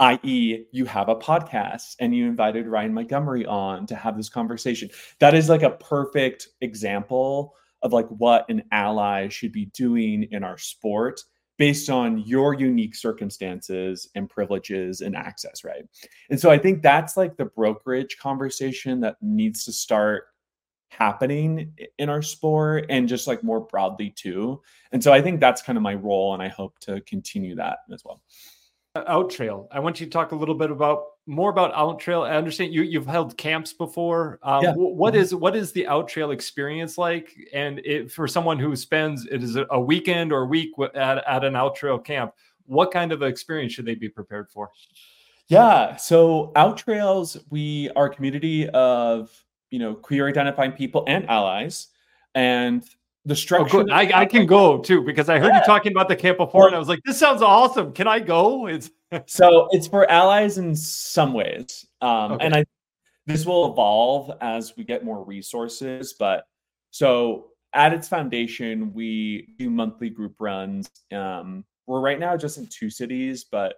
i.e., 0.00 0.64
you 0.70 0.84
have 0.84 1.08
a 1.08 1.16
podcast 1.16 1.96
and 1.98 2.14
you 2.14 2.24
invited 2.24 2.68
Ryan 2.68 2.94
Montgomery 2.94 3.44
on 3.46 3.84
to 3.86 3.96
have 3.96 4.16
this 4.16 4.28
conversation. 4.28 4.88
That 5.18 5.34
is 5.34 5.48
like 5.48 5.62
a 5.62 5.70
perfect 5.70 6.46
example 6.60 7.54
of 7.82 7.92
like 7.92 8.06
what 8.06 8.48
an 8.48 8.62
ally 8.70 9.26
should 9.28 9.50
be 9.50 9.66
doing 9.74 10.28
in 10.30 10.44
our 10.44 10.56
sport 10.56 11.20
based 11.56 11.90
on 11.90 12.20
your 12.20 12.54
unique 12.54 12.94
circumstances 12.94 14.08
and 14.14 14.30
privileges 14.30 15.00
and 15.00 15.16
access, 15.16 15.64
right? 15.64 15.82
And 16.30 16.38
so 16.38 16.48
I 16.48 16.58
think 16.58 16.82
that's 16.82 17.16
like 17.16 17.36
the 17.36 17.46
brokerage 17.46 18.18
conversation 18.20 19.00
that 19.00 19.16
needs 19.20 19.64
to 19.64 19.72
start 19.72 20.26
happening 20.88 21.72
in 21.98 22.08
our 22.08 22.22
sport 22.22 22.86
and 22.88 23.08
just 23.08 23.26
like 23.26 23.42
more 23.42 23.60
broadly 23.60 24.10
too. 24.10 24.60
And 24.92 25.02
so 25.02 25.12
I 25.12 25.22
think 25.22 25.40
that's 25.40 25.62
kind 25.62 25.76
of 25.76 25.82
my 25.82 25.94
role 25.94 26.34
and 26.34 26.42
I 26.42 26.48
hope 26.48 26.78
to 26.80 27.00
continue 27.02 27.54
that 27.56 27.78
as 27.92 28.04
well. 28.04 28.20
Outtrail. 28.96 29.68
I 29.70 29.78
want 29.80 30.00
you 30.00 30.06
to 30.06 30.10
talk 30.10 30.32
a 30.32 30.36
little 30.36 30.54
bit 30.54 30.70
about 30.70 31.04
more 31.26 31.50
about 31.50 31.74
Outtrail. 31.74 32.26
I 32.28 32.36
understand 32.36 32.72
you 32.72 32.82
you've 32.82 33.06
held 33.06 33.36
camps 33.36 33.72
before. 33.72 34.40
Um, 34.42 34.64
yeah. 34.64 34.72
What 34.74 35.14
mm-hmm. 35.14 35.22
is 35.22 35.34
what 35.34 35.54
is 35.54 35.72
the 35.72 35.84
Outtrail 35.84 36.32
experience 36.32 36.98
like? 36.98 37.36
And 37.52 37.78
it, 37.80 38.10
for 38.10 38.26
someone 38.26 38.58
who 38.58 38.74
spends 38.74 39.26
it 39.26 39.42
is 39.42 39.56
a 39.70 39.80
weekend 39.80 40.32
or 40.32 40.42
a 40.42 40.46
week 40.46 40.72
at, 40.94 41.18
at 41.28 41.44
an 41.44 41.52
Outtrail 41.52 42.02
camp, 42.02 42.32
what 42.66 42.90
kind 42.90 43.12
of 43.12 43.22
experience 43.22 43.72
should 43.72 43.86
they 43.86 43.94
be 43.94 44.08
prepared 44.08 44.50
for? 44.50 44.70
Yeah, 45.48 45.96
so 45.96 46.52
Outtrails, 46.56 47.42
we 47.48 47.90
are 47.96 48.06
a 48.06 48.14
community 48.14 48.68
of 48.68 49.30
you 49.70 49.78
know 49.78 49.94
queer 49.94 50.28
identifying 50.28 50.72
people 50.72 51.04
and 51.06 51.28
allies, 51.28 51.88
and 52.34 52.82
the 53.24 53.32
oh, 53.32 53.34
structure. 53.34 53.80
Oh, 53.80 53.92
I, 53.92 54.20
I, 54.20 54.26
can 54.26 54.46
go 54.46 54.78
too 54.78 55.02
because 55.02 55.28
I 55.28 55.38
heard 55.38 55.48
yeah. 55.48 55.60
you 55.60 55.66
talking 55.66 55.92
about 55.92 56.08
the 56.08 56.16
camp 56.16 56.38
before, 56.38 56.66
and 56.66 56.74
I 56.74 56.78
was 56.78 56.88
like, 56.88 57.00
"This 57.04 57.18
sounds 57.18 57.42
awesome. 57.42 57.92
Can 57.92 58.08
I 58.08 58.20
go?" 58.20 58.66
It's 58.66 58.90
so 59.26 59.68
it's 59.70 59.86
for 59.86 60.10
allies 60.10 60.58
in 60.58 60.74
some 60.74 61.32
ways, 61.32 61.86
um, 62.00 62.32
okay. 62.32 62.46
and 62.46 62.54
I 62.54 62.64
this 63.26 63.44
will 63.44 63.70
evolve 63.70 64.32
as 64.40 64.74
we 64.76 64.84
get 64.84 65.04
more 65.04 65.22
resources. 65.22 66.14
But 66.18 66.44
so 66.90 67.48
at 67.74 67.92
its 67.92 68.08
foundation, 68.08 68.92
we 68.94 69.54
do 69.58 69.68
monthly 69.68 70.08
group 70.08 70.36
runs. 70.40 70.90
Um, 71.12 71.64
we're 71.86 72.00
right 72.00 72.18
now 72.18 72.36
just 72.36 72.56
in 72.56 72.66
two 72.66 72.88
cities, 72.88 73.44
but 73.44 73.74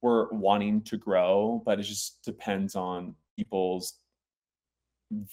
we're 0.00 0.30
wanting 0.30 0.80
to 0.84 0.96
grow. 0.96 1.62
But 1.66 1.78
it 1.78 1.82
just 1.82 2.24
depends 2.24 2.74
on 2.74 3.14
people's 3.36 3.94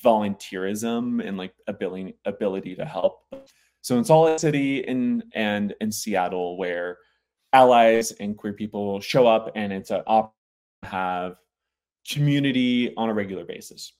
volunteerism 0.03 1.25
and 1.25 1.37
like 1.37 1.53
ability 1.67 2.15
ability 2.25 2.75
to 2.75 2.85
help. 2.85 3.23
So 3.81 3.97
in 3.97 4.03
Salt 4.03 4.27
Lake 4.27 4.39
City 4.39 4.79
in 4.79 5.23
and 5.33 5.73
in 5.81 5.91
Seattle, 5.91 6.57
where 6.57 6.97
allies 7.53 8.11
and 8.11 8.37
queer 8.37 8.53
people 8.53 8.99
show 8.99 9.27
up 9.27 9.51
and 9.55 9.71
it's 9.71 9.91
an 9.91 10.03
have 10.83 11.35
community 12.09 12.93
on 12.95 13.09
a 13.09 13.13
regular 13.13 13.45
basis. 13.45 13.93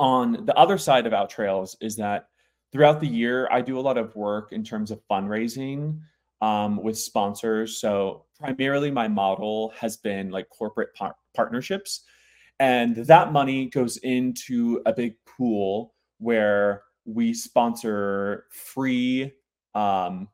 On 0.00 0.44
the 0.46 0.56
other 0.56 0.78
side 0.78 1.06
of 1.06 1.12
Outtrails 1.12 1.76
is 1.80 1.96
that 1.96 2.28
throughout 2.72 3.00
the 3.00 3.06
year, 3.06 3.48
I 3.50 3.60
do 3.60 3.78
a 3.78 3.80
lot 3.80 3.98
of 3.98 4.14
work 4.16 4.52
in 4.52 4.64
terms 4.64 4.90
of 4.90 5.00
fundraising 5.10 6.00
um, 6.40 6.82
with 6.82 6.98
sponsors. 6.98 7.78
So 7.78 8.24
primarily 8.38 8.90
my 8.90 9.06
model 9.06 9.72
has 9.78 9.96
been 9.96 10.30
like 10.30 10.48
corporate 10.48 10.94
par- 10.94 11.16
partnerships. 11.34 12.04
And 12.62 12.94
that 12.94 13.32
money 13.32 13.66
goes 13.66 13.96
into 13.96 14.82
a 14.86 14.92
big 14.92 15.16
pool 15.26 15.94
where 16.18 16.84
we 17.04 17.34
sponsor 17.34 18.46
free 18.52 19.32
um, 19.74 20.28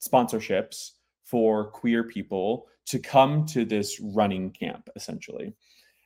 sponsorships 0.00 0.90
for 1.24 1.64
queer 1.72 2.04
people 2.04 2.66
to 2.86 3.00
come 3.00 3.44
to 3.46 3.64
this 3.64 3.98
running 3.98 4.52
camp, 4.52 4.88
essentially. 4.94 5.52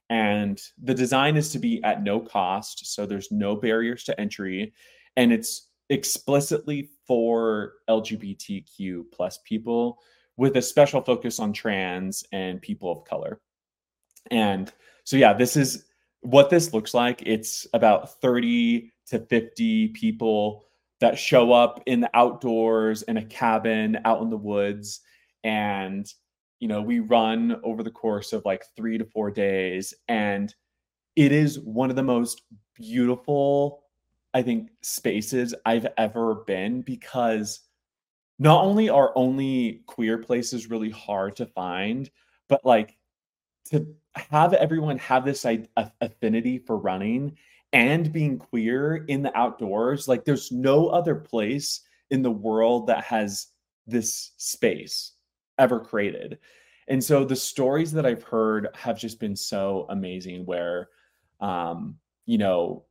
And 0.09 0.59
the 0.83 0.95
design 0.95 1.37
is 1.37 1.53
to 1.53 1.59
be 1.59 1.85
at 1.85 2.03
no 2.03 2.19
cost. 2.19 2.87
So 2.87 3.05
there's 3.05 3.31
no 3.31 3.55
barriers 3.55 4.05
to 4.05 4.19
entry. 4.19 4.73
And 5.19 5.31
it's 5.35 5.69
explicitly 5.91 6.89
for 7.07 7.75
LGBTQ 7.91 9.03
plus 9.13 9.41
people 9.45 9.99
with 10.39 10.57
a 10.57 10.63
special 10.63 11.03
focus 11.03 11.39
on 11.39 11.53
trans 11.53 12.25
and 12.33 12.63
people 12.63 12.91
of 12.91 13.05
color. 13.05 13.43
And 14.31 14.73
so 15.09 15.17
yeah, 15.17 15.33
this 15.33 15.57
is 15.57 15.87
what 16.21 16.51
this 16.51 16.75
looks 16.75 16.93
like. 16.93 17.23
It's 17.25 17.67
about 17.73 18.21
30 18.21 18.93
to 19.07 19.19
50 19.19 19.89
people 19.89 20.67
that 21.01 21.19
show 21.19 21.51
up 21.51 21.83
in 21.87 22.01
the 22.01 22.11
outdoors 22.13 23.01
in 23.05 23.17
a 23.17 23.25
cabin 23.25 23.97
out 24.05 24.21
in 24.21 24.29
the 24.29 24.37
woods 24.37 25.01
and 25.45 26.13
you 26.61 26.69
know 26.69 26.83
we 26.83 27.01
run 27.01 27.59
over 27.65 27.83
the 27.83 27.91
course 27.91 28.35
of 28.35 28.45
like 28.45 28.65
3 28.77 28.99
to 28.99 29.07
4 29.07 29.31
days 29.31 29.95
and 30.09 30.55
it 31.17 31.33
is 31.33 31.59
one 31.59 31.89
of 31.89 31.97
the 31.97 32.03
most 32.03 32.43
beautiful 32.75 33.85
I 34.35 34.43
think 34.43 34.69
spaces 34.83 35.55
I've 35.65 35.87
ever 35.97 36.45
been 36.47 36.83
because 36.83 37.61
not 38.39 38.63
only 38.63 38.91
are 38.91 39.13
only 39.17 39.85
queer 39.87 40.19
places 40.19 40.69
really 40.69 40.91
hard 40.91 41.35
to 41.37 41.47
find 41.47 42.11
but 42.47 42.63
like 42.67 42.99
to 43.71 43.87
have 44.31 44.53
everyone 44.55 44.99
have 44.99 45.25
this 45.25 45.45
affinity 46.01 46.59
for 46.59 46.77
running 46.77 47.37
and 47.73 48.13
being 48.13 48.39
queer 48.39 49.05
in 49.09 49.23
the 49.23 49.37
outdoors 49.37 50.09
like 50.09 50.25
there's 50.25 50.51
no 50.51 50.89
other 50.89 51.15
place 51.15 51.81
in 52.11 52.23
the 52.23 52.31
world 52.31 52.87
that 52.87 53.05
has 53.05 53.49
this 53.87 54.33
space 54.37 55.13
ever 55.59 55.81
created. 55.81 56.39
And 56.89 57.03
so 57.03 57.25
the 57.25 57.37
stories 57.37 57.93
that 57.93 58.07
i've 58.07 58.23
heard 58.23 58.69
have 58.75 58.99
just 58.99 59.21
been 59.21 59.37
so 59.37 59.87
amazing 59.91 60.47
where 60.47 60.89
um 61.41 61.97
you 62.25 62.39
know 62.39 62.85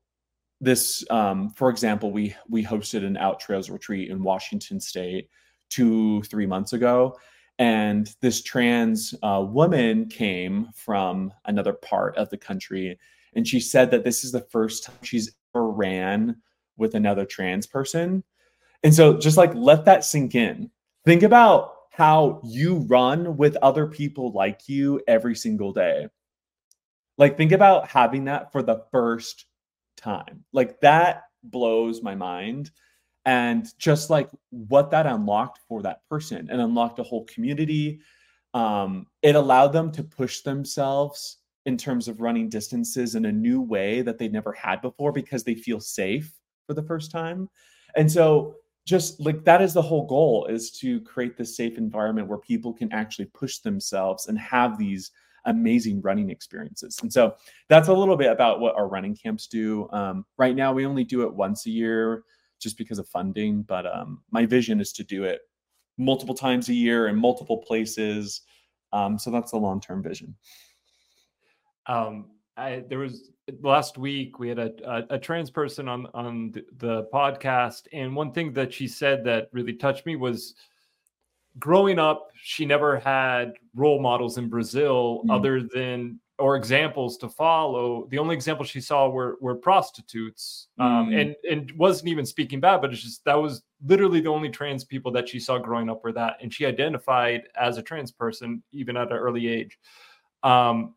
this 0.62 1.04
um 1.10 1.50
for 1.52 1.70
example 1.70 2.12
we 2.12 2.36
we 2.48 2.64
hosted 2.64 3.06
an 3.06 3.18
out 3.18 3.40
trails 3.40 3.70
retreat 3.70 4.10
in 4.10 4.24
washington 4.24 4.80
state 4.80 5.30
two 5.70 6.22
three 6.24 6.46
months 6.46 6.74
ago 6.74 7.16
and 7.60 8.16
this 8.22 8.42
trans 8.42 9.14
uh, 9.24 9.44
woman 9.48 10.08
came 10.08 10.68
from 10.76 11.34
another 11.46 11.74
part 11.74 12.16
of 12.18 12.30
the 12.30 12.38
country 12.38 12.98
and 13.36 13.48
she 13.48 13.60
said 13.60 13.92
that 13.92 14.04
this 14.04 14.24
is 14.24 14.32
the 14.32 14.48
first 14.50 14.84
time 14.84 14.96
she's 15.04 15.32
ever 15.54 15.70
ran 15.70 16.38
with 16.78 16.96
another 16.96 17.26
trans 17.26 17.68
person. 17.68 18.24
And 18.84 18.94
so 18.94 19.18
just 19.18 19.38
like 19.38 19.54
let 19.54 19.86
that 19.86 20.04
sink 20.04 20.36
in. 20.36 20.72
Think 21.06 21.24
about 21.24 21.74
how 21.92 22.42
you 22.44 22.86
run 22.88 23.38
with 23.38 23.56
other 23.58 23.88
people 23.88 24.32
like 24.32 24.68
you 24.68 25.02
every 25.08 25.36
single 25.36 25.72
day. 25.72 26.08
Like 27.18 27.38
think 27.38 27.52
about 27.52 27.88
having 27.88 28.26
that 28.26 28.52
for 28.52 28.62
the 28.62 28.84
first 28.92 29.46
time. 29.96 30.44
Like 30.54 30.80
that 30.82 31.24
blows 31.44 32.02
my 32.02 32.16
mind 32.16 32.72
and 33.28 33.68
just 33.78 34.10
like 34.10 34.30
what 34.52 34.90
that 34.90 35.06
unlocked 35.06 35.60
for 35.68 35.82
that 35.82 36.00
person 36.10 36.48
and 36.50 36.62
unlocked 36.62 36.98
a 36.98 37.04
whole 37.04 37.26
community. 37.26 38.00
Um, 38.54 39.06
it 39.22 39.36
allowed 39.36 39.74
them 39.74 39.92
to 39.92 40.04
push 40.04 40.42
themselves 40.42 41.40
in 41.66 41.76
terms 41.76 42.08
of 42.08 42.22
running 42.22 42.48
distances 42.48 43.16
in 43.16 43.26
a 43.26 43.32
new 43.32 43.62
way 43.62 44.02
that 44.02 44.18
they 44.18 44.30
never 44.30 44.54
had 44.54 44.82
before 44.82 45.12
because 45.12 45.44
they 45.44 45.56
feel 45.56 45.82
safe 45.82 46.34
for 46.66 46.74
the 46.74 46.82
first 46.82 47.12
time. 47.12 47.50
And 47.98 48.10
so 48.10 48.56
just 48.86 49.20
like 49.20 49.44
that 49.44 49.62
is 49.62 49.74
the 49.74 49.82
whole 49.82 50.08
goal 50.08 50.46
is 50.46 50.72
to 50.80 51.02
create 51.02 51.36
this 51.36 51.58
safe 51.58 51.78
environment 51.78 52.30
where 52.30 52.38
people 52.38 52.72
can 52.72 52.90
actually 52.94 53.26
push 53.26 53.58
themselves 53.58 54.28
and 54.28 54.40
have 54.40 54.78
these 54.78 55.12
amazing 55.44 56.02
running 56.02 56.30
experiences. 56.30 56.98
And 57.02 57.12
so 57.12 57.36
that's 57.68 57.90
a 57.90 57.94
little 57.94 58.16
bit 58.16 58.32
about 58.32 58.62
what 58.62 58.76
our 58.76 58.88
running 58.88 59.18
camps 59.18 59.48
do. 59.48 59.90
Um, 59.92 60.26
right 60.38 60.56
now 60.56 60.72
we 60.72 60.86
only 60.86 61.04
do 61.04 61.24
it 61.24 61.34
once 61.34 61.66
a 61.66 61.72
year 61.72 62.24
just 62.60 62.78
because 62.78 63.00
of 63.00 63.08
funding. 63.08 63.64
But 63.64 63.86
um, 63.86 64.22
my 64.32 64.46
vision 64.46 64.80
is 64.80 64.92
to 64.94 65.04
do 65.04 65.24
it 65.24 65.42
multiple 65.98 66.36
times 66.36 66.70
a 66.70 66.74
year 66.74 67.08
in 67.08 67.16
multiple 67.16 67.58
places. 67.58 68.42
Um, 68.94 69.18
so 69.20 69.32
that's 69.32 69.52
the 69.52 69.58
long 69.58 69.82
term 69.82 70.04
vision. 70.04 70.36
Um, 71.88 72.32
I, 72.56 72.84
there 72.90 73.00
was 73.00 73.32
last 73.62 73.98
week 73.98 74.40
we 74.40 74.50
had 74.50 74.60
a, 74.60 74.72
a, 74.84 75.16
a 75.16 75.20
trans 75.20 75.50
person 75.50 75.88
on 75.88 76.08
on 76.14 76.52
the, 76.52 76.66
the, 76.78 77.04
podcast, 77.14 77.84
and 77.94 78.16
one 78.16 78.32
thing 78.32 78.52
that 78.54 78.74
she 78.74 78.88
said 78.88 79.24
that 79.26 79.50
really 79.54 79.74
touched 79.74 80.06
me 80.06 80.16
was 80.16 80.56
growing 81.60 82.00
up, 82.00 82.30
she 82.36 82.66
never 82.66 83.00
had 83.00 83.54
role 83.76 84.02
models 84.02 84.38
in 84.38 84.50
Brazil 84.50 85.24
mm. 85.26 85.34
other 85.34 85.62
than 85.62 86.20
or 86.40 86.56
examples 86.56 87.18
to 87.18 87.30
follow. 87.30 88.08
The 88.10 88.20
only 88.20 88.36
examples 88.36 88.70
she 88.70 88.82
saw 88.82 89.10
were 89.10 89.38
were 89.42 89.56
prostitutes, 89.56 90.68
um, 90.78 91.10
mm. 91.10 91.22
and 91.22 91.36
and 91.50 91.72
wasn't 91.78 92.10
even 92.10 92.26
speaking 92.26 92.60
bad, 92.60 92.82
but 92.82 92.92
it's 92.92 93.02
just 93.02 93.26
that 93.26 93.36
was 93.36 93.64
literally 93.86 94.22
the 94.22 94.30
only 94.30 94.50
trans 94.50 94.84
people 94.84 95.12
that 95.14 95.28
she 95.28 95.40
saw 95.40 95.58
growing 95.58 95.90
up 95.90 96.04
were 96.04 96.12
that, 96.14 96.38
and 96.42 96.54
she 96.54 96.66
identified 96.66 97.44
as 97.60 97.78
a 97.78 97.82
trans 97.82 98.12
person 98.12 98.62
even 98.72 98.98
at 98.98 99.12
an 99.12 99.18
early 99.18 99.48
age. 99.48 99.80
Um, 100.44 100.94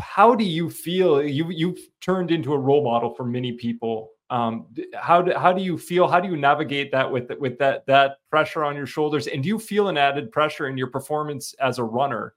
how 0.00 0.34
do 0.34 0.44
you 0.44 0.68
feel? 0.68 1.22
You 1.22 1.50
you've 1.50 1.78
turned 2.00 2.30
into 2.30 2.52
a 2.54 2.58
role 2.58 2.84
model 2.84 3.14
for 3.14 3.24
many 3.24 3.52
people. 3.52 4.10
Um, 4.30 4.66
how 4.94 5.22
do 5.22 5.32
how 5.32 5.52
do 5.52 5.62
you 5.62 5.78
feel? 5.78 6.08
How 6.08 6.18
do 6.18 6.28
you 6.28 6.36
navigate 6.36 6.90
that 6.90 7.10
with 7.10 7.30
with 7.38 7.56
that 7.58 7.86
that 7.86 8.16
pressure 8.30 8.64
on 8.64 8.74
your 8.74 8.86
shoulders? 8.86 9.28
And 9.28 9.44
do 9.44 9.48
you 9.48 9.60
feel 9.60 9.88
an 9.88 9.96
added 9.96 10.32
pressure 10.32 10.66
in 10.66 10.76
your 10.76 10.88
performance 10.88 11.54
as 11.60 11.78
a 11.78 11.84
runner? 11.84 12.34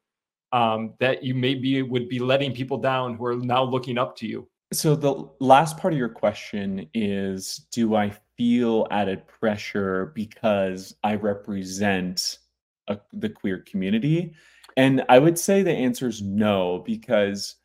Um, 0.52 0.94
that 1.00 1.24
you 1.24 1.36
maybe 1.36 1.82
would 1.82 2.10
be 2.10 2.20
letting 2.20 2.54
people 2.54 2.78
down 2.78 3.16
who 3.16 3.26
are 3.26 3.36
now 3.36 3.64
looking 3.64 3.98
up 3.98 4.16
to 4.18 4.28
you? 4.28 4.48
So 4.74 4.96
the 4.96 5.30
last 5.40 5.78
part 5.78 5.94
of 5.94 6.00
your 6.00 6.10
question 6.10 6.90
is 6.94 7.68
do 7.72 7.96
I 7.96 8.12
feel 8.38 8.88
added 8.92 9.28
pressure 9.28 10.12
because 10.14 10.96
I 11.04 11.16
represent 11.16 12.40
a, 12.88 13.00
the 13.14 13.30
queer 13.30 13.60
community? 13.60 14.34
And 14.76 15.04
I 15.10 15.20
would 15.20 15.40
say 15.40 15.64
the 15.64 15.72
answer 15.72 16.08
is 16.08 16.22
no, 16.22 16.84
because 16.86 17.56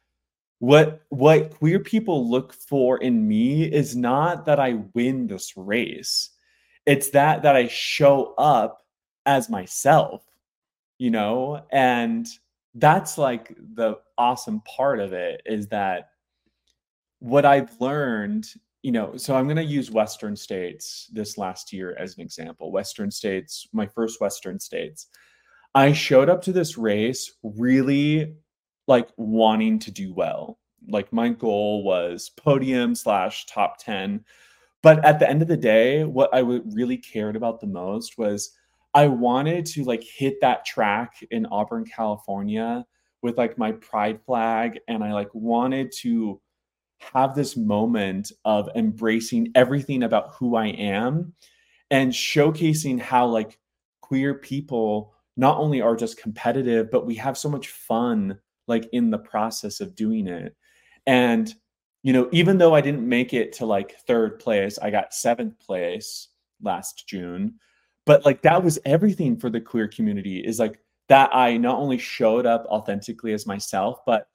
what 0.61 1.03
what 1.09 1.59
queer 1.59 1.81
people 1.81 2.31
look 2.31 2.53
for 2.53 2.99
in 2.99 3.27
me 3.27 3.65
is 3.65 3.97
not 3.97 4.47
that 4.47 4.61
I 4.61 4.79
win 4.95 5.27
this 5.27 5.57
race. 5.57 6.31
It's 6.87 7.11
that 7.11 7.43
that 7.43 7.57
I 7.57 7.67
show 7.67 8.35
up 8.39 8.83
as 9.27 9.51
myself, 9.51 10.23
you 10.99 11.11
know? 11.11 11.65
And 11.73 12.29
that's 12.75 13.19
like 13.19 13.55
the 13.75 13.99
awesome 14.17 14.61
part 14.63 15.01
of 15.01 15.13
it 15.13 15.43
is 15.45 15.69
that 15.69 16.11
what 17.19 17.45
I've 17.45 17.71
learned, 17.81 18.49
you 18.83 18.93
know, 18.93 19.17
so 19.17 19.37
I'm 19.37 19.45
going 19.45 19.57
to 19.57 19.63
use 19.63 19.91
Western 19.91 20.35
states 20.35 21.09
this 21.13 21.39
last 21.39 21.73
year 21.73 21.95
as 21.99 22.17
an 22.17 22.23
example. 22.23 22.73
Western 22.73 23.11
states, 23.11 23.69
my 23.73 23.87
first 23.87 24.21
Western 24.21 24.59
states. 24.59 25.07
I 25.75 25.93
showed 25.93 26.29
up 26.29 26.43
to 26.43 26.53
this 26.53 26.77
race 26.77 27.33
really 27.43 28.35
like 28.89 29.09
wanting 29.17 29.79
to 29.81 29.91
do 29.91 30.13
well. 30.13 30.59
Like 30.89 31.13
my 31.13 31.29
goal 31.29 31.85
was 31.85 32.31
podium 32.37 32.95
slash 32.95 33.47
top 33.47 33.79
10. 33.79 34.25
But 34.83 35.05
at 35.05 35.19
the 35.19 35.31
end 35.31 35.43
of 35.43 35.49
the 35.49 35.57
day, 35.57 36.05
what 36.05 36.35
I 36.35 36.41
really 36.41 36.97
cared 36.97 37.37
about 37.37 37.61
the 37.61 37.69
most 37.69 38.19
was 38.19 38.53
I 38.95 39.07
wanted 39.07 39.67
to 39.67 39.85
like 39.85 40.03
hit 40.03 40.41
that 40.41 40.65
track 40.65 41.25
in 41.31 41.47
Auburn, 41.47 41.85
California 41.85 42.85
with 43.23 43.39
like 43.39 43.57
my 43.57 43.73
pride 43.73 44.21
flag. 44.25 44.81
And 44.89 45.03
I 45.03 45.13
like 45.13 45.31
wanted 45.33 45.93
to 46.01 46.41
have 47.13 47.35
this 47.35 47.57
moment 47.57 48.33
of 48.45 48.69
embracing 48.75 49.51
everything 49.55 50.03
about 50.03 50.35
who 50.35 50.57
I 50.57 50.67
am 50.69 51.33
and 51.91 52.13
showcasing 52.13 53.01
how 53.01 53.27
like 53.27 53.59
queer 54.01 54.35
people 54.35 55.15
not 55.37 55.59
only 55.59 55.81
are 55.81 55.97
just 55.97 56.19
competitive, 56.21 56.91
but 56.91 57.07
we 57.07 57.15
have 57.15 57.39
so 57.39 57.49
much 57.49 57.69
fun 57.69 58.39
like 58.69 58.89
in 58.93 59.11
the 59.11 59.19
process 59.19 59.81
of 59.81 59.95
doing 59.95 60.27
it. 60.27 60.55
And, 61.07 61.53
you 62.03 62.13
know, 62.13 62.29
even 62.33 62.59
though 62.59 62.75
I 62.75 62.81
didn't 62.81 63.09
make 63.09 63.33
it 63.33 63.53
to 63.55 63.67
like 63.67 63.99
third 64.07 64.39
place, 64.39 64.79
I 64.79 64.91
got 64.91 65.15
seventh 65.15 65.59
place 65.59 66.29
last 66.61 67.09
June. 67.09 67.55
But 68.05 68.25
like 68.25 68.43
that 68.43 68.63
was 68.63 68.79
everything 68.85 69.37
for 69.37 69.51
the 69.51 69.61
queer 69.61 69.89
community 69.89 70.39
is 70.41 70.59
like 70.59 70.81
that 71.09 71.35
I 71.35 71.57
not 71.57 71.79
only 71.79 71.99
showed 71.99 72.47
up 72.47 72.67
authentically 72.67 73.33
as 73.33 73.47
myself, 73.47 74.01
but 74.07 74.29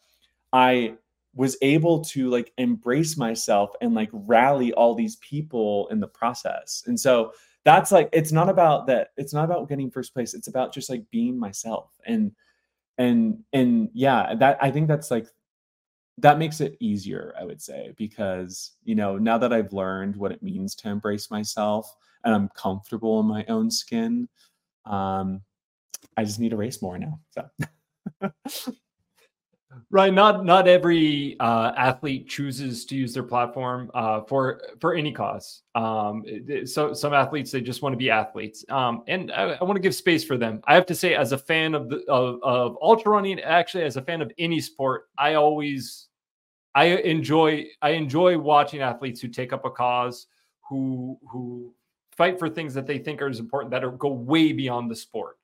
I 0.54 0.96
was 1.36 1.58
able 1.62 2.04
to 2.04 2.30
like 2.30 2.52
embrace 2.58 3.18
myself 3.18 3.72
and 3.82 3.94
like 3.94 4.10
rally 4.12 4.74
all 4.74 4.96
these 4.96 5.18
people 5.18 5.88
in 5.92 6.00
the 6.00 6.08
process. 6.08 6.84
And 6.88 7.00
so 7.00 7.34
that's 7.68 7.92
like 7.92 8.08
it's 8.14 8.32
not 8.32 8.48
about 8.48 8.88
that 8.88 9.10
it's 9.18 9.34
not 9.34 9.44
about 9.44 9.68
getting 9.68 9.92
first 9.92 10.14
place 10.14 10.34
it's 10.34 10.48
about 10.48 10.74
just 10.74 10.90
like 10.90 11.04
being 11.12 11.38
myself 11.38 11.92
and 12.06 12.32
and 12.98 13.44
and 13.52 13.90
yeah 13.94 14.34
that 14.36 14.58
i 14.62 14.72
think 14.72 14.88
that's 14.88 15.12
like 15.12 15.28
that 16.18 16.40
makes 16.40 16.62
it 16.62 16.78
easier 16.80 17.34
i 17.38 17.44
would 17.44 17.62
say 17.62 17.94
because 17.98 18.78
you 18.86 18.96
know 18.96 19.18
now 19.18 19.38
that 19.38 19.52
i've 19.52 19.74
learned 19.74 20.16
what 20.16 20.32
it 20.32 20.42
means 20.42 20.76
to 20.76 20.88
embrace 20.88 21.30
myself 21.30 21.94
and 22.28 22.36
i'm 22.36 22.50
comfortable 22.50 23.20
in 23.20 23.26
my 23.26 23.44
own 23.48 23.72
skin 23.72 24.30
um 24.86 25.42
i 26.18 26.24
just 26.24 26.40
need 26.40 26.50
to 26.50 26.58
race 26.58 26.82
more 26.82 27.00
now 27.00 27.20
so 27.32 28.72
Right. 29.90 30.14
Not 30.14 30.46
not 30.46 30.68
every 30.68 31.38
uh, 31.40 31.72
athlete 31.78 32.28
chooses 32.28 32.86
to 32.86 32.96
use 32.96 33.14
their 33.14 33.24
platform 33.24 33.92
uh, 33.94 34.22
for 34.22 34.62
for 34.80 34.96
any 34.96 35.12
cause. 35.12 35.64
Um, 35.76 36.24
so 36.66 36.94
some 36.94 37.14
athletes 37.14 37.52
they 37.52 37.62
just 37.62 37.82
want 37.82 37.94
to 37.94 37.98
be 37.98 38.10
athletes, 38.10 38.66
um, 38.70 39.04
and 39.08 39.32
I, 39.32 39.54
I 39.54 39.64
want 39.64 39.76
to 39.76 39.82
give 39.82 39.96
space 39.96 40.24
for 40.24 40.38
them. 40.38 40.62
I 40.66 40.76
have 40.76 40.86
to 40.88 40.96
say, 40.96 41.16
as 41.16 41.32
a 41.32 41.38
fan 41.38 41.74
of 41.74 41.90
the 41.90 42.04
of, 42.08 42.40
of 42.44 42.78
ultra 42.82 43.12
running, 43.12 43.40
actually, 43.40 43.84
as 43.84 43.98
a 43.98 44.02
fan 44.02 44.22
of 44.22 44.32
any 44.38 44.60
sport, 44.60 45.10
I 45.18 45.36
always 45.36 46.08
I 46.76 46.86
enjoy 46.86 47.66
I 47.82 47.92
enjoy 47.92 48.38
watching 48.38 48.82
athletes 48.82 49.22
who 49.22 49.28
take 49.28 49.54
up 49.54 49.66
a 49.66 49.72
cause, 49.72 50.28
who 50.70 51.18
who 51.30 51.74
fight 52.18 52.40
for 52.40 52.50
things 52.50 52.74
that 52.74 52.88
they 52.88 52.98
think 52.98 53.22
are 53.22 53.30
as 53.30 53.40
important 53.40 53.72
that 53.72 53.84
are 53.84 53.92
go 53.92 54.10
way 54.10 54.52
beyond 54.52 54.90
the 54.90 54.96
sport. 54.96 55.38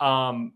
Um, 0.00 0.52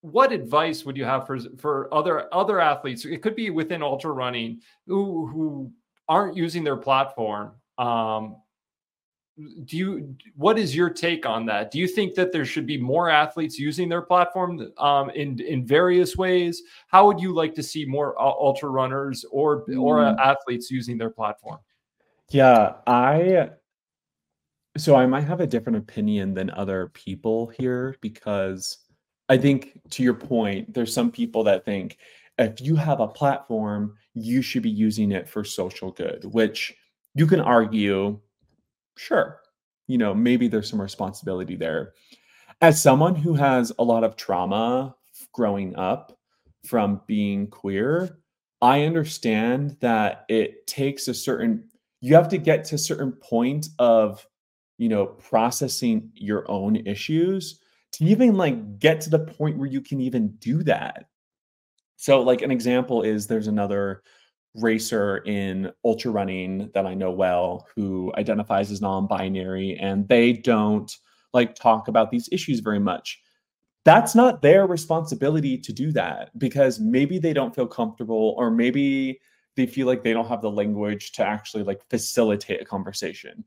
what 0.00 0.32
advice 0.32 0.84
would 0.84 0.96
you 0.96 1.04
have 1.04 1.26
for 1.26 1.38
for 1.58 1.92
other 1.92 2.32
other 2.34 2.58
athletes? 2.58 3.04
It 3.04 3.22
could 3.22 3.36
be 3.36 3.50
within 3.50 3.82
ultra 3.82 4.12
running 4.12 4.60
who 4.86 5.26
who 5.26 5.72
aren't 6.08 6.36
using 6.36 6.64
their 6.64 6.78
platform. 6.78 7.52
Um, 7.78 8.36
do 9.64 9.76
you 9.76 10.16
what 10.34 10.58
is 10.58 10.74
your 10.74 10.90
take 10.90 11.24
on 11.24 11.46
that 11.46 11.70
do 11.70 11.78
you 11.78 11.86
think 11.86 12.14
that 12.14 12.32
there 12.32 12.44
should 12.44 12.66
be 12.66 12.76
more 12.76 13.08
athletes 13.08 13.58
using 13.58 13.88
their 13.88 14.02
platform 14.02 14.70
um, 14.78 15.08
in 15.10 15.40
in 15.40 15.64
various 15.64 16.16
ways 16.16 16.62
how 16.88 17.06
would 17.06 17.20
you 17.20 17.32
like 17.34 17.54
to 17.54 17.62
see 17.62 17.84
more 17.84 18.20
ultra 18.20 18.68
runners 18.68 19.24
or 19.30 19.64
or 19.78 19.98
mm. 19.98 20.18
athletes 20.18 20.70
using 20.70 20.98
their 20.98 21.10
platform 21.10 21.58
yeah 22.28 22.74
i 22.86 23.50
so 24.76 24.94
i 24.94 25.06
might 25.06 25.24
have 25.24 25.40
a 25.40 25.46
different 25.46 25.78
opinion 25.78 26.34
than 26.34 26.50
other 26.50 26.88
people 26.94 27.48
here 27.48 27.96
because 28.00 28.78
I 29.30 29.38
think 29.38 29.80
to 29.90 30.02
your 30.02 30.14
point, 30.14 30.74
there's 30.74 30.92
some 30.92 31.12
people 31.12 31.44
that 31.44 31.64
think 31.64 31.98
if 32.36 32.60
you 32.60 32.74
have 32.74 32.98
a 32.98 33.06
platform, 33.06 33.94
you 34.12 34.42
should 34.42 34.64
be 34.64 34.70
using 34.70 35.12
it 35.12 35.28
for 35.28 35.44
social 35.44 35.92
good, 35.92 36.24
which 36.24 36.74
you 37.14 37.28
can 37.28 37.40
argue, 37.40 38.18
sure, 38.96 39.40
you 39.86 39.98
know, 39.98 40.12
maybe 40.12 40.48
there's 40.48 40.68
some 40.68 40.82
responsibility 40.82 41.54
there. 41.54 41.92
As 42.60 42.82
someone 42.82 43.14
who 43.14 43.34
has 43.34 43.72
a 43.78 43.84
lot 43.84 44.02
of 44.02 44.16
trauma 44.16 44.96
growing 45.32 45.76
up 45.76 46.18
from 46.66 47.00
being 47.06 47.46
queer, 47.46 48.18
I 48.60 48.82
understand 48.82 49.76
that 49.78 50.24
it 50.28 50.66
takes 50.66 51.06
a 51.06 51.14
certain 51.14 51.68
you 52.00 52.16
have 52.16 52.28
to 52.30 52.38
get 52.38 52.64
to 52.64 52.74
a 52.74 52.78
certain 52.78 53.12
point 53.12 53.68
of 53.78 54.26
you 54.80 54.88
know 54.88 55.04
processing 55.06 56.10
your 56.14 56.50
own 56.50 56.76
issues 56.86 57.60
to 57.92 58.04
even 58.04 58.34
like 58.34 58.78
get 58.78 59.02
to 59.02 59.10
the 59.10 59.18
point 59.18 59.58
where 59.58 59.68
you 59.68 59.82
can 59.82 60.00
even 60.00 60.28
do 60.38 60.62
that. 60.62 61.06
So, 61.96 62.22
like, 62.22 62.40
an 62.40 62.50
example 62.50 63.02
is 63.02 63.26
there's 63.26 63.46
another 63.46 64.02
racer 64.54 65.18
in 65.26 65.70
ultra 65.84 66.10
running 66.10 66.70
that 66.72 66.86
I 66.86 66.94
know 66.94 67.10
well 67.10 67.68
who 67.76 68.10
identifies 68.16 68.70
as 68.70 68.80
non 68.80 69.06
binary 69.06 69.76
and 69.78 70.08
they 70.08 70.32
don't 70.32 70.90
like 71.34 71.54
talk 71.54 71.88
about 71.88 72.10
these 72.10 72.30
issues 72.32 72.60
very 72.60 72.80
much. 72.80 73.20
That's 73.84 74.14
not 74.14 74.40
their 74.40 74.66
responsibility 74.66 75.58
to 75.58 75.72
do 75.74 75.92
that 75.92 76.36
because 76.38 76.80
maybe 76.80 77.18
they 77.18 77.34
don't 77.34 77.54
feel 77.54 77.66
comfortable 77.66 78.34
or 78.38 78.50
maybe 78.50 79.20
they 79.56 79.66
feel 79.66 79.86
like 79.86 80.02
they 80.02 80.14
don't 80.14 80.28
have 80.28 80.42
the 80.42 80.50
language 80.50 81.12
to 81.12 81.26
actually 81.26 81.64
like 81.64 81.82
facilitate 81.90 82.62
a 82.62 82.64
conversation. 82.64 83.44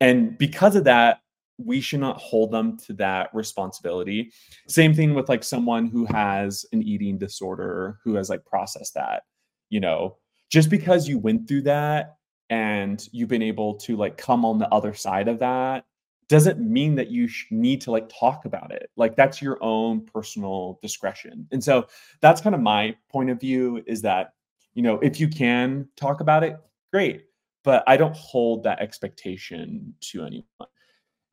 And 0.00 0.36
because 0.38 0.76
of 0.76 0.84
that, 0.84 1.20
we 1.58 1.80
should 1.80 2.00
not 2.00 2.18
hold 2.18 2.50
them 2.50 2.76
to 2.76 2.92
that 2.94 3.30
responsibility. 3.32 4.30
Same 4.68 4.94
thing 4.94 5.14
with 5.14 5.28
like 5.28 5.42
someone 5.42 5.86
who 5.86 6.04
has 6.06 6.66
an 6.72 6.82
eating 6.82 7.18
disorder 7.18 7.98
who 8.04 8.14
has 8.14 8.28
like 8.28 8.44
processed 8.44 8.94
that, 8.94 9.22
you 9.70 9.80
know, 9.80 10.16
just 10.50 10.68
because 10.68 11.08
you 11.08 11.18
went 11.18 11.48
through 11.48 11.62
that 11.62 12.16
and 12.50 13.08
you've 13.10 13.28
been 13.28 13.42
able 13.42 13.74
to 13.74 13.96
like 13.96 14.16
come 14.16 14.44
on 14.44 14.58
the 14.58 14.68
other 14.68 14.94
side 14.94 15.28
of 15.28 15.38
that 15.38 15.84
doesn't 16.28 16.60
mean 16.60 16.94
that 16.96 17.08
you 17.10 17.28
sh- 17.28 17.46
need 17.50 17.80
to 17.80 17.90
like 17.90 18.08
talk 18.08 18.44
about 18.44 18.72
it. 18.72 18.90
Like 18.96 19.16
that's 19.16 19.40
your 19.40 19.62
own 19.62 20.04
personal 20.04 20.78
discretion. 20.82 21.46
And 21.52 21.62
so 21.62 21.86
that's 22.20 22.40
kind 22.40 22.54
of 22.54 22.60
my 22.60 22.96
point 23.08 23.30
of 23.30 23.40
view 23.40 23.82
is 23.86 24.02
that, 24.02 24.34
you 24.74 24.82
know, 24.82 24.98
if 24.98 25.20
you 25.20 25.28
can 25.28 25.88
talk 25.96 26.20
about 26.20 26.42
it, 26.42 26.56
great. 26.92 27.26
But 27.66 27.82
I 27.88 27.96
don't 27.96 28.16
hold 28.16 28.62
that 28.62 28.78
expectation 28.78 29.92
to 30.00 30.24
anyone. 30.24 30.46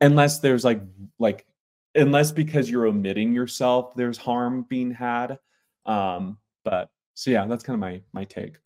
Unless 0.00 0.40
there's 0.40 0.64
like 0.64 0.82
like 1.20 1.46
unless 1.94 2.32
because 2.32 2.68
you're 2.68 2.86
omitting 2.86 3.32
yourself 3.32 3.94
there's 3.94 4.18
harm 4.18 4.66
being 4.68 4.90
had 4.90 5.38
um 5.86 6.36
but 6.64 6.90
so 7.14 7.30
yeah 7.30 7.46
that's 7.46 7.62
kind 7.62 7.74
of 7.74 7.80
my 7.80 8.02
my 8.12 8.24
take. 8.24 8.56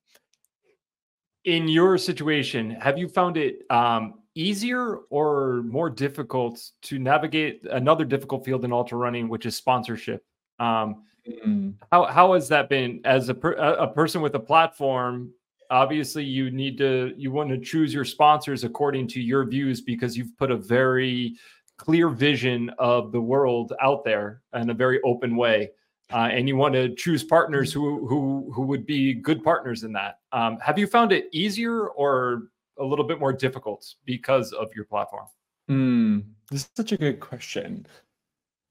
In 1.45 1.69
your 1.69 1.99
situation 1.99 2.71
have 2.71 2.97
you 2.97 3.07
found 3.07 3.37
it 3.37 3.71
um 3.71 4.15
easier 4.35 4.97
or 5.11 5.63
more 5.65 5.91
difficult 5.91 6.59
to 6.83 6.99
navigate 6.99 7.67
another 7.71 8.07
difficult 8.07 8.47
field 8.47 8.65
in 8.65 8.73
ultra 8.73 8.97
running 8.97 9.29
which 9.29 9.45
is 9.45 9.55
sponsorship? 9.55 10.25
Um 10.59 11.05
mm. 11.29 11.75
how 11.93 12.07
how 12.07 12.33
has 12.33 12.49
that 12.49 12.71
been 12.71 13.03
as 13.05 13.29
a 13.29 13.35
per, 13.35 13.53
a 13.53 13.89
person 13.89 14.23
with 14.23 14.35
a 14.35 14.41
platform 14.41 15.35
obviously 15.71 16.25
you 16.25 16.51
need 16.51 16.79
to 16.79 17.13
you 17.17 17.31
want 17.31 17.49
to 17.49 17.59
choose 17.59 17.93
your 17.93 18.05
sponsors 18.05 18.65
according 18.65 19.07
to 19.09 19.21
your 19.21 19.45
views 19.45 19.81
because 19.81 20.17
you've 20.17 20.37
put 20.37 20.51
a 20.51 20.57
very 20.57 21.37
clear 21.77 22.09
vision 22.09 22.71
of 22.79 23.13
the 23.13 23.21
world 23.21 23.73
out 23.81 24.05
there 24.05 24.43
in 24.55 24.71
a 24.71 24.75
very 24.75 25.01
open 25.03 25.37
way 25.37 25.71
uh, 26.13 26.29
and 26.33 26.49
you 26.49 26.57
want 26.57 26.75
to 26.75 26.95
choose 26.95 27.23
partners 27.23 27.73
who 27.73 28.07
who 28.07 28.51
who 28.55 28.63
would 28.63 28.87
be 28.87 29.15
good 29.15 29.45
partners 29.45 29.85
in 29.85 29.93
that 29.93 30.19
um, 30.33 30.59
have 30.59 30.79
you 30.79 30.87
found 30.87 31.13
it 31.13 31.29
easier 31.33 31.89
or 31.89 32.49
a 32.79 32.85
little 32.85 33.05
bit 33.05 33.19
more 33.19 33.33
difficult 33.33 33.95
because 34.05 34.53
of 34.53 34.69
your 34.75 34.85
platform? 34.85 35.27
Mm, 35.71 36.25
this 36.51 36.63
is 36.63 36.71
such 36.77 36.93
a 36.93 36.97
good 36.97 37.21
question. 37.21 37.87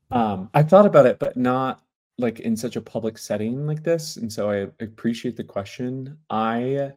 Um, 0.09 0.49
I 0.53 0.63
thought 0.63 0.85
about 0.85 1.05
it, 1.05 1.19
but 1.19 1.37
not 1.37 1.81
like 2.17 2.39
in 2.39 2.57
such 2.57 2.75
a 2.75 2.81
public 2.81 3.17
setting 3.17 3.67
like 3.67 3.83
this. 3.83 4.17
And 4.17 4.31
so 4.31 4.49
I 4.49 4.67
appreciate 4.83 5.35
the 5.35 5.43
question. 5.43 6.17
I 6.29 6.93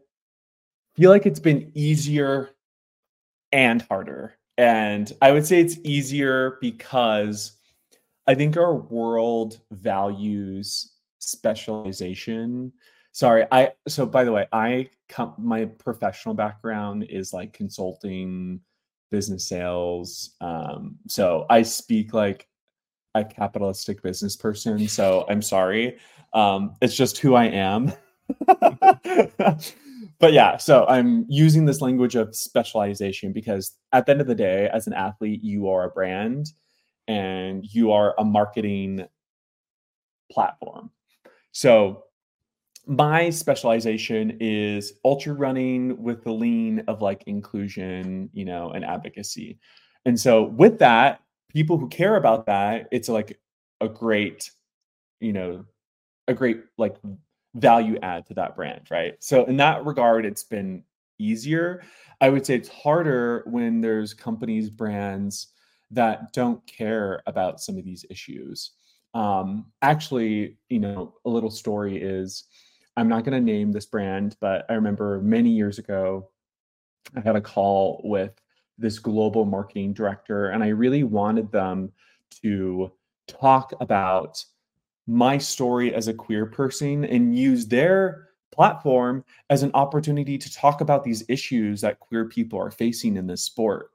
feel 0.96 1.10
like 1.10 1.26
it's 1.26 1.40
been 1.40 1.70
easier 1.74 2.50
and 3.52 3.82
harder. 3.82 4.36
And 4.56 5.12
I 5.22 5.32
would 5.32 5.46
say 5.46 5.60
it's 5.60 5.78
easier 5.84 6.58
because 6.60 7.52
I 8.26 8.34
think 8.34 8.56
our 8.56 8.74
world 8.74 9.60
values 9.70 10.92
specialization. 11.18 12.72
Sorry, 13.12 13.46
I 13.50 13.72
so 13.88 14.06
by 14.06 14.24
the 14.24 14.32
way, 14.32 14.46
I 14.52 14.90
come 15.08 15.34
my 15.38 15.64
professional 15.64 16.34
background 16.34 17.04
is 17.04 17.32
like 17.32 17.52
consulting, 17.52 18.60
business 19.10 19.48
sales. 19.48 20.36
Um, 20.40 20.96
so 21.08 21.46
I 21.50 21.62
speak 21.62 22.14
like 22.14 22.46
a 23.14 23.24
capitalistic 23.24 24.02
business 24.02 24.36
person. 24.36 24.88
So 24.88 25.24
I'm 25.28 25.42
sorry. 25.42 25.98
Um, 26.32 26.74
it's 26.80 26.96
just 26.96 27.18
who 27.18 27.34
I 27.34 27.46
am. 27.46 27.92
but 28.46 30.32
yeah, 30.32 30.56
so 30.56 30.86
I'm 30.86 31.26
using 31.28 31.64
this 31.64 31.80
language 31.80 32.14
of 32.14 32.34
specialization 32.34 33.32
because 33.32 33.72
at 33.92 34.06
the 34.06 34.12
end 34.12 34.20
of 34.20 34.26
the 34.26 34.34
day, 34.34 34.68
as 34.72 34.86
an 34.86 34.92
athlete, 34.92 35.42
you 35.42 35.68
are 35.68 35.84
a 35.84 35.90
brand 35.90 36.52
and 37.08 37.64
you 37.64 37.90
are 37.90 38.14
a 38.18 38.24
marketing 38.24 39.06
platform. 40.30 40.90
So 41.52 42.04
my 42.86 43.30
specialization 43.30 44.36
is 44.40 44.94
ultra 45.04 45.32
running 45.32 46.00
with 46.02 46.24
the 46.24 46.32
lean 46.32 46.84
of 46.88 47.02
like 47.02 47.22
inclusion, 47.26 48.30
you 48.32 48.44
know, 48.44 48.70
and 48.70 48.84
advocacy. 48.84 49.58
And 50.04 50.18
so 50.18 50.44
with 50.44 50.78
that, 50.78 51.20
people 51.52 51.78
who 51.78 51.88
care 51.88 52.16
about 52.16 52.46
that, 52.46 52.88
it's 52.90 53.08
like 53.08 53.38
a 53.80 53.88
great, 53.88 54.50
you 55.20 55.32
know, 55.32 55.64
a 56.28 56.34
great 56.34 56.62
like 56.78 56.96
value 57.54 57.98
add 58.02 58.26
to 58.26 58.34
that 58.34 58.56
brand, 58.56 58.82
right? 58.90 59.14
So 59.20 59.44
in 59.44 59.56
that 59.58 59.84
regard, 59.84 60.24
it's 60.24 60.44
been 60.44 60.84
easier. 61.18 61.82
I 62.20 62.28
would 62.28 62.46
say 62.46 62.54
it's 62.54 62.68
harder 62.68 63.42
when 63.46 63.80
there's 63.80 64.14
companies, 64.14 64.70
brands 64.70 65.48
that 65.90 66.32
don't 66.32 66.64
care 66.66 67.22
about 67.26 67.60
some 67.60 67.76
of 67.76 67.84
these 67.84 68.04
issues. 68.10 68.72
Um, 69.14 69.66
actually, 69.82 70.56
you 70.68 70.78
know, 70.78 71.14
a 71.24 71.30
little 71.30 71.50
story 71.50 72.00
is 72.00 72.44
I'm 72.96 73.08
not 73.08 73.24
going 73.24 73.38
to 73.38 73.52
name 73.52 73.72
this 73.72 73.86
brand, 73.86 74.36
but 74.40 74.66
I 74.68 74.74
remember 74.74 75.20
many 75.20 75.50
years 75.50 75.78
ago, 75.78 76.30
I 77.16 77.20
had 77.20 77.36
a 77.36 77.40
call 77.40 78.02
with 78.04 78.32
this 78.80 78.98
global 78.98 79.44
marketing 79.44 79.92
director, 79.92 80.48
and 80.50 80.64
I 80.64 80.68
really 80.68 81.04
wanted 81.04 81.52
them 81.52 81.92
to 82.42 82.90
talk 83.26 83.72
about 83.80 84.42
my 85.06 85.38
story 85.38 85.94
as 85.94 86.08
a 86.08 86.14
queer 86.14 86.46
person 86.46 87.04
and 87.04 87.36
use 87.36 87.66
their 87.66 88.28
platform 88.52 89.24
as 89.48 89.62
an 89.62 89.70
opportunity 89.74 90.36
to 90.36 90.52
talk 90.52 90.80
about 90.80 91.04
these 91.04 91.24
issues 91.28 91.80
that 91.80 92.00
queer 92.00 92.26
people 92.26 92.58
are 92.58 92.70
facing 92.70 93.16
in 93.16 93.26
this 93.26 93.42
sport. 93.42 93.90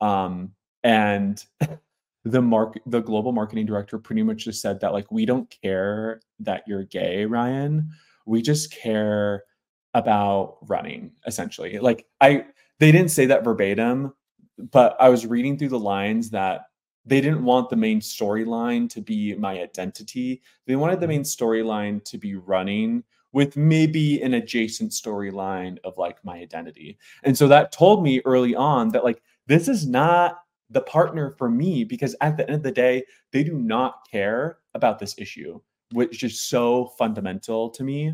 Um, 0.00 0.52
and 0.82 1.42
the 2.24 2.40
mark 2.40 2.78
the 2.86 3.00
global 3.00 3.32
marketing 3.32 3.66
director 3.66 3.98
pretty 3.98 4.22
much 4.22 4.44
just 4.44 4.62
said 4.62 4.80
that 4.80 4.94
like 4.94 5.10
we 5.12 5.26
don't 5.26 5.54
care 5.62 6.20
that 6.40 6.64
you're 6.66 6.84
gay, 6.84 7.24
Ryan. 7.24 7.90
We 8.26 8.40
just 8.40 8.72
care 8.72 9.44
about 9.92 10.56
running 10.62 11.12
essentially. 11.26 11.78
Like 11.78 12.06
I 12.20 12.46
they 12.80 12.90
didn't 12.92 13.10
say 13.10 13.26
that 13.26 13.44
verbatim, 13.44 14.12
but 14.58 14.96
I 15.00 15.08
was 15.08 15.26
reading 15.26 15.58
through 15.58 15.70
the 15.70 15.78
lines 15.78 16.30
that 16.30 16.66
they 17.06 17.20
didn't 17.20 17.44
want 17.44 17.68
the 17.68 17.76
main 17.76 18.00
storyline 18.00 18.88
to 18.90 19.00
be 19.00 19.34
my 19.34 19.60
identity. 19.60 20.42
They 20.66 20.76
wanted 20.76 21.00
the 21.00 21.08
main 21.08 21.22
storyline 21.22 22.02
to 22.04 22.18
be 22.18 22.34
running 22.34 23.04
with 23.32 23.56
maybe 23.56 24.22
an 24.22 24.34
adjacent 24.34 24.92
storyline 24.92 25.78
of 25.84 25.98
like 25.98 26.24
my 26.24 26.38
identity. 26.38 26.96
And 27.24 27.36
so 27.36 27.48
that 27.48 27.72
told 27.72 28.02
me 28.02 28.22
early 28.24 28.54
on 28.54 28.88
that 28.90 29.04
like 29.04 29.22
this 29.46 29.68
is 29.68 29.86
not 29.86 30.38
the 30.70 30.80
partner 30.82 31.30
for 31.36 31.50
me 31.50 31.84
because 31.84 32.16
at 32.20 32.36
the 32.36 32.46
end 32.46 32.56
of 32.56 32.62
the 32.62 32.72
day, 32.72 33.04
they 33.32 33.44
do 33.44 33.58
not 33.58 34.08
care 34.10 34.58
about 34.74 34.98
this 34.98 35.14
issue, 35.18 35.60
which 35.92 36.22
is 36.22 36.40
so 36.40 36.86
fundamental 36.96 37.70
to 37.70 37.84
me. 37.84 38.12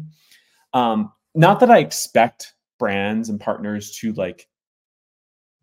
Um, 0.73 1.13
not 1.35 1.61
that 1.61 1.71
I 1.71 1.79
expect 1.79 2.55
brands 2.79 3.29
and 3.29 3.39
partners 3.39 3.93
to 3.99 4.13
like 4.15 4.49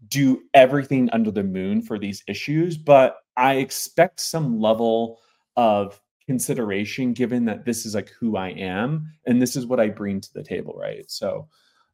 do 0.07 0.43
everything 0.53 1.09
under 1.11 1.31
the 1.31 1.43
moon 1.43 1.81
for 1.81 1.97
these 1.97 2.23
issues, 2.27 2.77
but 2.77 3.17
I 3.35 3.55
expect 3.55 4.19
some 4.19 4.59
level 4.59 5.19
of 5.55 5.99
consideration 6.25 7.13
given 7.13 7.45
that 7.45 7.65
this 7.65 7.85
is 7.85 7.95
like 7.95 8.09
who 8.19 8.37
I 8.37 8.49
am 8.49 9.11
and 9.25 9.41
this 9.41 9.55
is 9.55 9.65
what 9.65 9.79
I 9.79 9.89
bring 9.89 10.21
to 10.21 10.33
the 10.33 10.43
table, 10.43 10.75
right? 10.77 11.09
So 11.09 11.47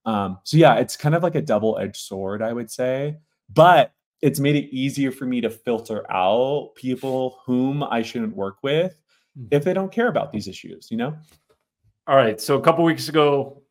um 0.06 0.39
so 0.43 0.58
yeah, 0.58 0.76
it's 0.76 0.97
kind 0.97 1.16
of 1.16 1.24
like 1.24 1.36
a 1.36 1.41
double-edged 1.41 1.95
sword, 1.95 2.41
I 2.41 2.51
would 2.51 2.70
say, 2.70 3.18
but 3.54 3.93
it's 4.22 4.39
made 4.39 4.56
it 4.56 4.74
easier 4.76 5.12
for 5.12 5.26
me 5.26 5.41
to 5.41 5.49
filter 5.49 6.10
out 6.12 6.72
people 6.76 7.39
whom 7.45 7.84
I 7.84 8.01
shouldn't 8.01 8.36
work 8.36 8.58
with 8.64 8.95
hmm. 9.38 9.45
if 9.51 9.64
they 9.64 9.74
don't 9.74 9.91
care 9.91 10.08
about 10.08 10.32
these 10.32 10.47
issues, 10.47 10.89
you 10.89 10.97
know? 10.97 11.16
All 12.08 12.18
right, 12.18 12.41
so 12.41 12.58
a 12.58 12.62
couple 12.62 12.84
weeks 12.84 13.08
ago 13.08 13.62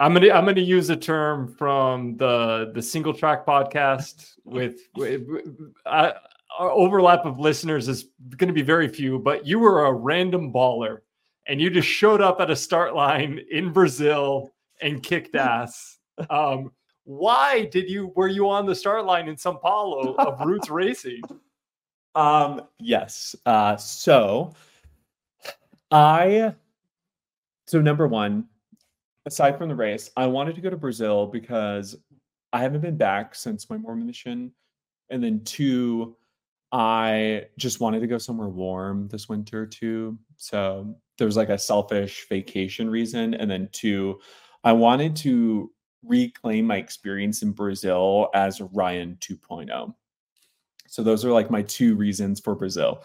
I'm 0.00 0.14
gonna 0.14 0.30
I'm 0.30 0.44
gonna 0.44 0.60
use 0.60 0.90
a 0.90 0.96
term 0.96 1.52
from 1.54 2.16
the 2.16 2.70
the 2.74 2.82
single 2.82 3.12
track 3.12 3.44
podcast 3.44 4.34
with, 4.44 4.88
with 4.94 5.26
uh, 5.86 6.12
our 6.58 6.70
overlap 6.70 7.24
of 7.24 7.38
listeners 7.38 7.88
is 7.88 8.06
going 8.36 8.48
to 8.48 8.54
be 8.54 8.62
very 8.62 8.88
few, 8.88 9.18
but 9.18 9.46
you 9.46 9.58
were 9.58 9.86
a 9.86 9.92
random 9.92 10.52
baller 10.52 10.98
and 11.46 11.60
you 11.60 11.70
just 11.70 11.88
showed 11.88 12.20
up 12.20 12.40
at 12.40 12.50
a 12.50 12.56
start 12.56 12.94
line 12.94 13.40
in 13.50 13.72
Brazil 13.72 14.52
and 14.82 15.02
kicked 15.02 15.34
ass. 15.34 15.98
Um, 16.30 16.72
why 17.04 17.64
did 17.64 17.88
you 17.88 18.12
were 18.14 18.28
you 18.28 18.48
on 18.48 18.66
the 18.66 18.74
start 18.74 19.04
line 19.04 19.28
in 19.28 19.36
Sao 19.36 19.54
Paulo 19.54 20.14
of 20.14 20.40
Roots 20.46 20.68
Racing? 20.68 21.22
Um, 22.14 22.62
yes. 22.78 23.34
Uh, 23.46 23.76
so 23.76 24.54
I 25.90 26.54
so 27.66 27.80
number 27.80 28.06
one, 28.06 28.48
aside 29.28 29.58
from 29.58 29.68
the 29.68 29.76
race, 29.76 30.10
I 30.16 30.26
wanted 30.26 30.54
to 30.54 30.62
go 30.62 30.70
to 30.70 30.76
Brazil 30.76 31.26
because 31.26 31.94
I 32.54 32.62
haven't 32.62 32.80
been 32.80 32.96
back 32.96 33.34
since 33.34 33.68
my 33.68 33.76
Mormon 33.76 34.06
mission. 34.06 34.52
And 35.10 35.22
then 35.22 35.44
two, 35.44 36.16
I 36.72 37.44
just 37.58 37.78
wanted 37.78 38.00
to 38.00 38.06
go 38.06 38.16
somewhere 38.16 38.48
warm 38.48 39.06
this 39.08 39.28
winter 39.28 39.66
too. 39.66 40.18
So 40.38 40.96
there 41.18 41.26
was 41.26 41.36
like 41.36 41.50
a 41.50 41.58
selfish 41.58 42.26
vacation 42.30 42.88
reason. 42.88 43.34
And 43.34 43.50
then 43.50 43.68
two, 43.70 44.18
I 44.64 44.72
wanted 44.72 45.14
to 45.16 45.70
reclaim 46.02 46.66
my 46.66 46.76
experience 46.76 47.42
in 47.42 47.52
Brazil 47.52 48.30
as 48.32 48.62
Ryan 48.62 49.18
2.0. 49.20 49.94
So 50.86 51.02
those 51.02 51.22
are 51.26 51.32
like 51.32 51.50
my 51.50 51.62
two 51.62 51.96
reasons 51.96 52.40
for 52.40 52.54
Brazil. 52.54 53.04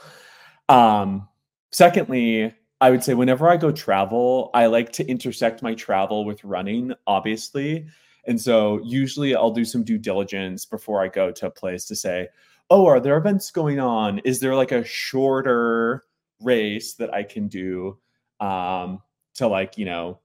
Um, 0.69 1.27
secondly, 1.73 2.53
I 2.83 2.91
would 2.91 3.01
say 3.01 3.13
whenever 3.13 3.47
I 3.47 3.55
go 3.55 3.71
travel, 3.71 4.49
I 4.53 4.65
like 4.65 4.91
to 4.91 5.07
intersect 5.07 5.63
my 5.63 5.73
travel 5.73 6.25
with 6.25 6.43
running, 6.43 6.93
obviously. 7.07 7.85
And 8.27 8.41
so 8.41 8.81
usually 8.83 9.33
I'll 9.33 9.51
do 9.51 9.63
some 9.63 9.85
due 9.85 9.97
diligence 9.97 10.65
before 10.65 11.01
I 11.01 11.07
go 11.07 11.31
to 11.31 11.47
a 11.47 11.49
place 11.49 11.85
to 11.85 11.95
say, 11.95 12.27
oh, 12.69 12.85
are 12.85 12.99
there 12.99 13.15
events 13.15 13.51
going 13.51 13.79
on? 13.79 14.19
Is 14.25 14.41
there 14.41 14.53
like 14.53 14.73
a 14.73 14.83
shorter 14.83 16.03
race 16.41 16.95
that 16.95 17.13
I 17.13 17.23
can 17.23 17.47
do 17.47 17.99
um, 18.41 19.01
to 19.35 19.47
like, 19.47 19.77
you 19.77 19.85
know, 19.85 20.19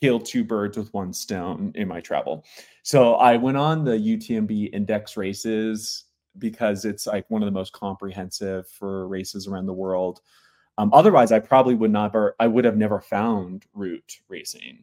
kill 0.00 0.20
two 0.20 0.42
birds 0.42 0.78
with 0.78 0.94
one 0.94 1.12
stone 1.12 1.70
in 1.74 1.86
my 1.86 2.00
travel? 2.00 2.46
So 2.82 3.16
I 3.16 3.36
went 3.36 3.58
on 3.58 3.84
the 3.84 3.98
UTMB 3.98 4.72
index 4.72 5.18
races 5.18 6.04
because 6.38 6.86
it's 6.86 7.06
like 7.06 7.28
one 7.28 7.42
of 7.42 7.46
the 7.46 7.52
most 7.52 7.74
comprehensive 7.74 8.66
for 8.70 9.06
races 9.06 9.46
around 9.46 9.66
the 9.66 9.74
world. 9.74 10.22
Um, 10.80 10.90
otherwise, 10.94 11.30
I 11.30 11.40
probably 11.40 11.74
would 11.74 11.90
not. 11.90 12.16
I 12.40 12.46
would 12.46 12.64
have 12.64 12.78
never 12.78 13.02
found 13.02 13.66
route 13.74 14.16
racing. 14.28 14.82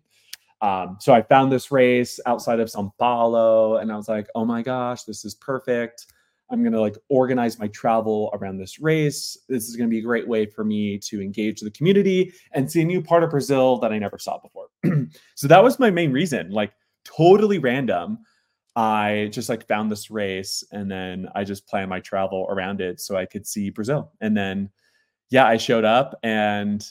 Um, 0.62 0.98
so 1.00 1.12
I 1.12 1.24
found 1.24 1.52
this 1.52 1.72
race 1.72 2.20
outside 2.28 2.60
of 2.60 2.70
Sao 2.70 2.94
Paulo, 3.00 3.78
and 3.78 3.92
I 3.92 3.96
was 3.96 4.08
like, 4.08 4.28
"Oh 4.36 4.46
my 4.46 4.62
gosh, 4.62 5.04
this 5.04 5.26
is 5.26 5.34
perfect! 5.34 6.06
I'm 6.52 6.64
gonna 6.64 6.80
like 6.80 6.98
organize 7.10 7.58
my 7.58 7.68
travel 7.70 8.30
around 8.34 8.58
this 8.58 8.80
race. 8.80 9.40
This 9.50 9.68
is 9.68 9.76
gonna 9.76 9.90
be 9.90 9.98
a 9.98 10.04
great 10.04 10.28
way 10.28 10.46
for 10.46 10.64
me 10.64 11.00
to 11.00 11.20
engage 11.20 11.62
the 11.62 11.72
community 11.72 12.32
and 12.52 12.72
see 12.72 12.84
a 12.84 12.86
new 12.86 13.02
part 13.02 13.24
of 13.24 13.32
Brazil 13.32 13.80
that 13.80 13.92
I 13.92 13.98
never 13.98 14.20
saw 14.20 14.38
before." 14.38 14.68
so 15.34 15.48
that 15.48 15.64
was 15.64 15.80
my 15.80 15.90
main 15.90 16.12
reason. 16.12 16.52
Like 16.52 16.74
totally 17.06 17.58
random. 17.58 18.20
I 18.76 19.30
just 19.32 19.50
like 19.50 19.68
found 19.68 19.92
this 19.92 20.12
race, 20.12 20.64
and 20.72 20.92
then 20.92 21.28
I 21.34 21.44
just 21.44 21.66
planned 21.68 21.90
my 21.90 22.02
travel 22.02 22.46
around 22.52 22.82
it 22.82 23.02
so 23.02 23.18
I 23.18 23.26
could 23.26 23.48
see 23.48 23.72
Brazil, 23.72 24.12
and 24.22 24.38
then 24.38 24.70
yeah, 25.30 25.46
I 25.46 25.58
showed 25.58 25.86
up 25.86 26.18
and 26.24 26.86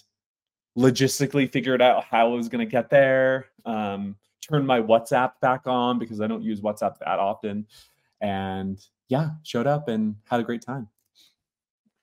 logistically 0.77 1.51
figured 1.51 1.81
out 1.81 2.05
how 2.05 2.33
I 2.33 2.35
was 2.35 2.49
going 2.49 2.67
to 2.67 2.71
get 2.71 2.91
there. 2.91 3.47
Um, 3.65 4.17
turned 4.49 4.67
my 4.67 4.81
WhatsApp 4.81 5.33
back 5.41 5.63
on 5.67 5.99
because 5.99 6.21
I 6.21 6.27
don't 6.27 6.43
use 6.43 6.61
WhatsApp 6.61 6.99
that 6.99 7.19
often. 7.19 7.67
And 8.21 8.79
yeah, 9.09 9.31
showed 9.43 9.67
up 9.67 9.89
and 9.89 10.17
had 10.25 10.41
a 10.41 10.45
great 10.45 10.63
time. 10.63 10.89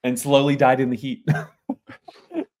And 0.02 0.18
slowly 0.18 0.56
died 0.56 0.80
in 0.80 0.90
the 0.90 0.96
heat. 0.96 1.26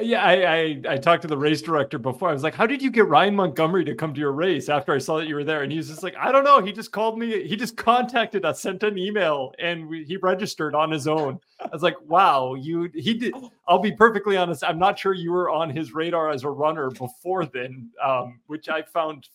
Yeah, 0.00 0.24
I, 0.24 0.56
I, 0.56 0.80
I 0.88 0.96
talked 0.96 1.22
to 1.22 1.28
the 1.28 1.38
race 1.38 1.62
director 1.62 1.98
before. 1.98 2.28
I 2.28 2.32
was 2.32 2.42
like, 2.42 2.54
"How 2.54 2.66
did 2.66 2.82
you 2.82 2.90
get 2.90 3.06
Ryan 3.06 3.36
Montgomery 3.36 3.84
to 3.84 3.94
come 3.94 4.12
to 4.12 4.18
your 4.18 4.32
race?" 4.32 4.68
After 4.68 4.92
I 4.92 4.98
saw 4.98 5.18
that 5.18 5.28
you 5.28 5.36
were 5.36 5.44
there, 5.44 5.62
and 5.62 5.70
he's 5.70 5.88
just 5.88 6.02
like, 6.02 6.16
"I 6.16 6.32
don't 6.32 6.42
know. 6.42 6.60
He 6.60 6.72
just 6.72 6.90
called 6.90 7.16
me. 7.16 7.46
He 7.46 7.54
just 7.54 7.76
contacted 7.76 8.44
us, 8.44 8.60
sent 8.60 8.82
an 8.82 8.98
email, 8.98 9.52
and 9.60 9.86
we, 9.86 10.04
he 10.04 10.16
registered 10.16 10.74
on 10.74 10.90
his 10.90 11.06
own." 11.06 11.38
I 11.60 11.68
was 11.72 11.82
like, 11.82 11.96
"Wow, 12.08 12.54
you." 12.54 12.90
He 12.92 13.14
did. 13.14 13.34
I'll 13.68 13.78
be 13.78 13.92
perfectly 13.92 14.36
honest. 14.36 14.64
I'm 14.64 14.80
not 14.80 14.98
sure 14.98 15.14
you 15.14 15.30
were 15.30 15.48
on 15.50 15.70
his 15.70 15.94
radar 15.94 16.30
as 16.30 16.42
a 16.42 16.50
runner 16.50 16.90
before 16.90 17.46
then, 17.46 17.90
um, 18.02 18.40
which 18.48 18.68
I 18.68 18.82
found 18.82 19.28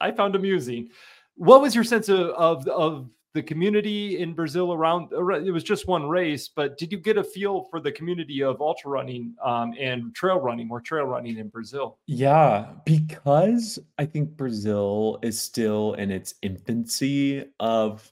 I 0.00 0.12
found 0.12 0.34
amusing. 0.34 0.88
What 1.34 1.60
was 1.60 1.74
your 1.74 1.84
sense 1.84 2.08
of 2.08 2.28
of, 2.30 2.66
of 2.68 3.10
the 3.38 3.42
community 3.44 4.18
in 4.18 4.34
Brazil 4.34 4.72
around 4.72 5.12
it 5.12 5.52
was 5.52 5.62
just 5.62 5.86
one 5.86 6.08
race, 6.08 6.48
but 6.48 6.76
did 6.76 6.90
you 6.90 6.98
get 6.98 7.16
a 7.16 7.22
feel 7.22 7.68
for 7.70 7.78
the 7.78 7.92
community 7.92 8.42
of 8.42 8.60
ultra 8.60 8.90
running 8.90 9.32
um, 9.44 9.72
and 9.78 10.12
trail 10.12 10.40
running, 10.40 10.68
or 10.72 10.80
trail 10.80 11.04
running 11.04 11.38
in 11.38 11.46
Brazil? 11.46 11.98
Yeah, 12.06 12.72
because 12.84 13.78
I 13.96 14.06
think 14.06 14.30
Brazil 14.30 15.20
is 15.22 15.40
still 15.40 15.94
in 15.94 16.10
its 16.10 16.34
infancy 16.42 17.44
of 17.60 18.10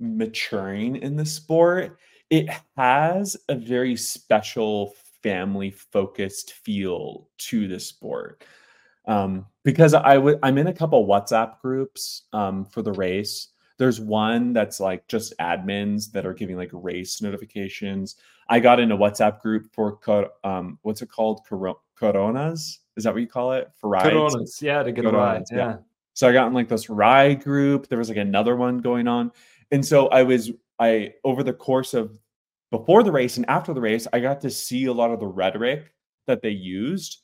maturing 0.00 0.96
in 0.96 1.14
the 1.14 1.26
sport. 1.26 1.98
It 2.30 2.48
has 2.78 3.36
a 3.50 3.54
very 3.54 3.96
special 3.96 4.94
family 5.22 5.72
focused 5.72 6.54
feel 6.54 7.28
to 7.50 7.68
the 7.68 7.78
sport. 7.78 8.46
Um, 9.06 9.44
because 9.62 9.92
I 9.92 10.16
I'm 10.42 10.56
in 10.56 10.68
a 10.68 10.72
couple 10.72 11.06
WhatsApp 11.06 11.60
groups 11.60 12.22
um, 12.32 12.64
for 12.64 12.80
the 12.80 12.92
race 12.92 13.51
there's 13.82 14.00
one 14.00 14.52
that's 14.52 14.78
like 14.78 15.08
just 15.08 15.36
admins 15.38 16.12
that 16.12 16.24
are 16.24 16.32
giving 16.32 16.56
like 16.56 16.70
race 16.72 17.20
notifications. 17.20 18.14
I 18.48 18.60
got 18.60 18.78
in 18.78 18.92
a 18.92 18.96
WhatsApp 18.96 19.40
group 19.40 19.74
for 19.74 19.98
um, 20.44 20.78
what's 20.82 21.02
it 21.02 21.10
called? 21.10 21.40
Caronas? 21.44 22.78
Is 22.96 23.02
that 23.02 23.12
what 23.12 23.22
you 23.22 23.26
call 23.26 23.54
it? 23.54 23.72
For 23.74 23.90
rides? 23.90 24.10
Caronas, 24.10 24.62
yeah, 24.62 24.84
to 24.84 24.92
get 24.92 25.04
Caronas, 25.04 25.14
a 25.14 25.16
ride. 25.16 25.42
Yeah. 25.50 25.56
yeah. 25.56 25.76
So 26.14 26.28
I 26.28 26.32
got 26.32 26.46
in 26.46 26.52
like 26.52 26.68
this 26.68 26.88
ride 26.88 27.42
group. 27.42 27.88
There 27.88 27.98
was 27.98 28.08
like 28.08 28.18
another 28.18 28.54
one 28.54 28.78
going 28.78 29.08
on. 29.08 29.32
And 29.72 29.84
so 29.84 30.06
I 30.10 30.22
was 30.22 30.52
I 30.78 31.14
over 31.24 31.42
the 31.42 31.52
course 31.52 31.92
of 31.92 32.16
before 32.70 33.02
the 33.02 33.10
race 33.10 33.36
and 33.36 33.50
after 33.50 33.74
the 33.74 33.80
race, 33.80 34.06
I 34.12 34.20
got 34.20 34.40
to 34.42 34.50
see 34.50 34.84
a 34.84 34.92
lot 34.92 35.10
of 35.10 35.18
the 35.18 35.26
rhetoric 35.26 35.92
that 36.28 36.40
they 36.40 36.50
used. 36.50 37.18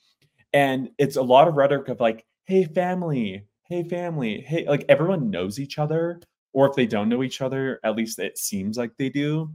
And 0.53 0.91
it's 0.99 1.15
a 1.15 1.23
lot 1.23 1.47
of 1.47 1.55
rhetoric 1.55 1.87
of 1.87 2.01
like, 2.01 2.27
hey 2.47 2.65
family, 2.65 3.47
hey 3.69 3.85
family, 3.85 4.41
hey, 4.41 4.67
like 4.67 4.85
everyone 4.89 5.31
knows 5.31 5.61
each 5.61 5.79
other 5.79 6.21
or 6.53 6.69
if 6.69 6.75
they 6.75 6.87
don't 6.87 7.09
know 7.09 7.23
each 7.23 7.41
other, 7.41 7.81
at 7.85 7.97
least 7.97 8.19
it 8.19 8.39
seems 8.39 8.77
like 8.77 8.97
they 8.97 9.09
do. 9.09 9.51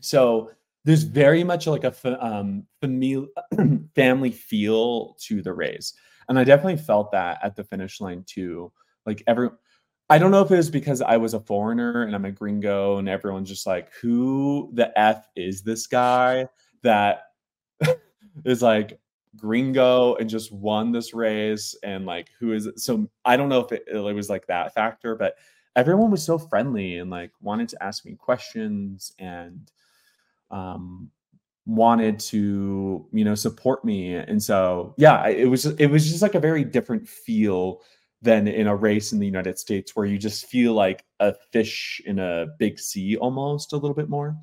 So 0.00 0.50
there's 0.84 1.02
very 1.02 1.44
much 1.44 1.66
like 1.66 1.84
a 1.84 2.24
um, 2.24 2.64
family 2.80 3.26
family 3.94 4.30
feel 4.30 5.16
to 5.20 5.42
the 5.42 5.52
race, 5.52 5.94
and 6.28 6.38
I 6.38 6.44
definitely 6.44 6.76
felt 6.76 7.12
that 7.12 7.38
at 7.42 7.56
the 7.56 7.64
finish 7.64 8.00
line 8.00 8.24
too. 8.26 8.72
Like 9.04 9.22
every, 9.26 9.50
I 10.08 10.18
don't 10.18 10.30
know 10.30 10.42
if 10.42 10.50
it 10.50 10.56
was 10.56 10.70
because 10.70 11.02
I 11.02 11.16
was 11.16 11.34
a 11.34 11.40
foreigner 11.40 12.04
and 12.04 12.14
I'm 12.14 12.24
a 12.24 12.30
gringo, 12.30 12.98
and 12.98 13.08
everyone's 13.08 13.48
just 13.48 13.66
like, 13.66 13.92
"Who 14.00 14.70
the 14.74 14.96
f 14.98 15.28
is 15.34 15.62
this 15.62 15.86
guy 15.86 16.48
that 16.82 17.24
is 18.44 18.62
like 18.62 19.00
gringo 19.36 20.14
and 20.14 20.30
just 20.30 20.52
won 20.52 20.92
this 20.92 21.14
race?" 21.14 21.74
And 21.82 22.06
like, 22.06 22.28
who 22.38 22.52
is 22.52 22.66
it? 22.66 22.78
So 22.78 23.08
I 23.24 23.36
don't 23.36 23.48
know 23.48 23.60
if 23.60 23.72
it, 23.72 23.84
it 23.88 24.14
was 24.14 24.30
like 24.30 24.46
that 24.46 24.72
factor, 24.72 25.16
but 25.16 25.34
everyone 25.76 26.10
was 26.10 26.24
so 26.24 26.38
friendly 26.38 26.98
and 26.98 27.10
like 27.10 27.30
wanted 27.40 27.68
to 27.68 27.82
ask 27.82 28.04
me 28.04 28.14
questions 28.14 29.12
and 29.18 29.70
um 30.50 31.10
wanted 31.66 32.18
to 32.20 33.06
you 33.12 33.24
know 33.24 33.34
support 33.34 33.84
me. 33.84 34.14
And 34.14 34.42
so 34.42 34.94
yeah 34.96 35.28
it 35.28 35.46
was 35.46 35.66
it 35.66 35.86
was 35.86 36.08
just 36.08 36.22
like 36.22 36.34
a 36.34 36.40
very 36.40 36.64
different 36.64 37.08
feel 37.08 37.82
than 38.22 38.48
in 38.48 38.66
a 38.66 38.74
race 38.74 39.12
in 39.12 39.18
the 39.18 39.26
United 39.26 39.58
States 39.58 39.94
where 39.94 40.06
you 40.06 40.18
just 40.18 40.46
feel 40.46 40.72
like 40.72 41.04
a 41.20 41.34
fish 41.52 42.00
in 42.06 42.18
a 42.18 42.46
big 42.58 42.78
sea 42.78 43.16
almost 43.16 43.72
a 43.72 43.76
little 43.76 43.94
bit 43.94 44.08
more. 44.08 44.34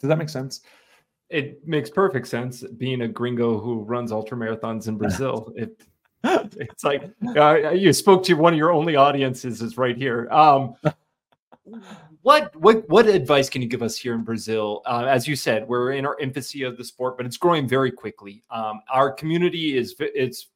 Does 0.00 0.08
that 0.08 0.18
make 0.18 0.28
sense? 0.28 0.60
It 1.28 1.66
makes 1.66 1.88
perfect 1.88 2.26
sense 2.26 2.64
being 2.76 3.02
a 3.02 3.08
gringo 3.08 3.60
who 3.60 3.82
runs 3.82 4.10
ultra 4.10 4.36
marathons 4.36 4.88
in 4.88 4.96
Brazil. 4.98 5.52
It 5.54 5.80
it's 6.24 6.84
like 6.84 7.10
uh, 7.36 7.70
you 7.70 7.92
spoke 7.92 8.24
to 8.24 8.34
one 8.34 8.52
of 8.52 8.58
your 8.58 8.72
only 8.72 8.96
audiences 8.96 9.62
is 9.62 9.78
right 9.78 9.96
here. 9.96 10.28
Um, 10.30 10.74
what 12.22 12.54
what 12.56 12.88
what 12.88 13.06
advice 13.06 13.48
can 13.48 13.62
you 13.62 13.68
give 13.68 13.82
us 13.82 13.96
here 13.96 14.14
in 14.14 14.22
Brazil? 14.22 14.82
Uh, 14.84 15.06
as 15.08 15.26
you 15.26 15.34
said, 15.34 15.66
we're 15.66 15.92
in 15.92 16.04
our 16.04 16.18
infancy 16.18 16.62
of 16.62 16.76
the 16.76 16.84
sport, 16.84 17.16
but 17.16 17.24
it's 17.24 17.38
growing 17.38 17.66
very 17.66 17.90
quickly. 17.90 18.42
Um, 18.50 18.82
our 18.92 19.10
community 19.12 19.78
is 19.78 19.94
it's 19.98 20.48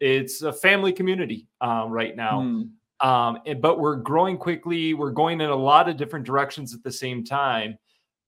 it's 0.00 0.42
a 0.42 0.52
family 0.52 0.92
community 0.92 1.48
uh, 1.60 1.86
right 1.88 2.16
now. 2.16 2.40
Mm. 2.40 2.70
Um, 3.00 3.38
and, 3.46 3.60
but 3.60 3.80
we're 3.80 3.96
growing 3.96 4.36
quickly. 4.36 4.94
We're 4.94 5.10
going 5.10 5.40
in 5.40 5.50
a 5.50 5.56
lot 5.56 5.88
of 5.88 5.96
different 5.96 6.24
directions 6.24 6.74
at 6.74 6.82
the 6.82 6.92
same 6.92 7.24
time. 7.24 7.78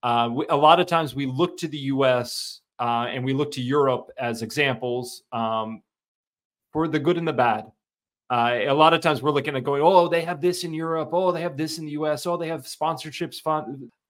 Uh, 0.02 0.30
we, 0.32 0.46
a 0.48 0.56
lot 0.56 0.80
of 0.80 0.86
times 0.86 1.14
we 1.14 1.26
look 1.26 1.56
to 1.58 1.68
the 1.68 1.78
U.S. 1.78 2.60
Uh, 2.78 3.06
and 3.08 3.24
we 3.24 3.32
look 3.32 3.52
to 3.52 3.62
Europe 3.62 4.10
as 4.18 4.42
examples. 4.42 5.22
Um, 5.30 5.82
for 6.72 6.88
the 6.88 6.98
good 6.98 7.18
and 7.18 7.26
the 7.26 7.32
bad. 7.32 7.70
Uh, 8.30 8.60
a 8.66 8.72
lot 8.72 8.94
of 8.94 9.02
times 9.02 9.20
we're 9.20 9.30
looking 9.30 9.54
at 9.56 9.64
going, 9.64 9.82
oh, 9.82 10.08
they 10.08 10.22
have 10.22 10.40
this 10.40 10.64
in 10.64 10.72
Europe. 10.72 11.10
Oh, 11.12 11.32
they 11.32 11.42
have 11.42 11.56
this 11.56 11.78
in 11.78 11.84
the 11.84 11.92
US. 11.92 12.26
Oh, 12.26 12.36
they 12.38 12.48
have 12.48 12.62
sponsorships. 12.62 13.46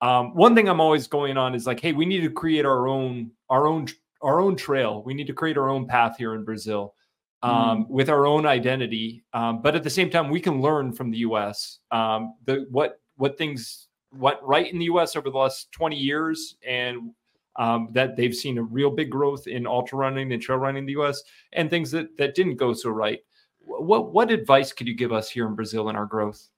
Um, 0.01 0.35
one 0.35 0.55
thing 0.55 0.69
I'm 0.69 0.81
always 0.81 1.09
going 1.09 1.37
on 1.37 1.57
is 1.57 1.67
like, 1.67 1.81
hey, 1.81 1.93
we 1.93 2.07
need 2.07 2.21
to 2.21 2.31
create 2.31 2.65
our 2.65 2.87
own, 2.87 3.33
our 3.51 3.67
own, 3.67 3.89
our 4.23 4.41
own 4.41 4.55
trail. 4.55 5.03
We 5.03 5.13
need 5.13 5.27
to 5.27 5.33
create 5.33 5.57
our 5.57 5.69
own 5.69 5.89
path 5.89 6.17
here 6.19 6.35
in 6.37 6.45
Brazil 6.45 6.95
um, 7.43 7.85
mm. 7.85 7.89
with 7.89 8.09
our 8.09 8.27
own 8.27 8.47
identity. 8.47 9.25
Um, 9.33 9.61
but 9.61 9.75
at 9.75 9.83
the 9.83 9.91
same 9.91 10.09
time, 10.09 10.31
we 10.31 10.41
can 10.41 10.61
learn 10.61 10.93
from 10.93 11.11
the 11.11 11.19
US. 11.19 11.81
Um, 11.91 12.35
the 12.45 12.67
what 12.71 13.01
what 13.17 13.37
things 13.37 13.89
went 14.13 14.39
right 14.43 14.73
in 14.73 14.79
the 14.79 14.85
US 14.87 15.17
over 15.17 15.31
the 15.31 15.39
last 15.39 15.73
20 15.73 15.97
years 15.97 16.57
and 16.67 17.13
um, 17.57 17.89
that 17.93 18.17
they've 18.17 18.35
seen 18.35 18.59
a 18.59 18.63
real 18.63 18.91
big 18.91 19.11
growth 19.11 19.47
in 19.47 19.67
ultra 19.67 19.99
running 19.99 20.33
and 20.33 20.43
trail 20.43 20.59
running 20.59 20.83
in 20.83 20.87
the 20.87 20.93
U.S. 20.93 21.23
and 21.53 21.69
things 21.69 21.91
that 21.91 22.17
that 22.19 22.35
didn't 22.35 22.57
go 22.57 22.73
so 22.73 22.91
right. 22.91 23.21
What 23.61 24.13
what 24.13 24.31
advice 24.31 24.73
could 24.73 24.89
you 24.89 24.95
give 24.95 25.13
us 25.13 25.31
here 25.31 25.47
in 25.47 25.55
Brazil 25.55 25.89
in 25.89 25.97
our 25.97 26.07
growth? 26.07 26.49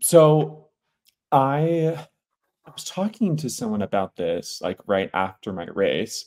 So, 0.00 0.68
I 1.30 2.06
I 2.66 2.70
was 2.70 2.84
talking 2.84 3.36
to 3.36 3.50
someone 3.50 3.82
about 3.82 4.16
this 4.16 4.60
like 4.62 4.78
right 4.86 5.10
after 5.14 5.52
my 5.52 5.66
race 5.66 6.26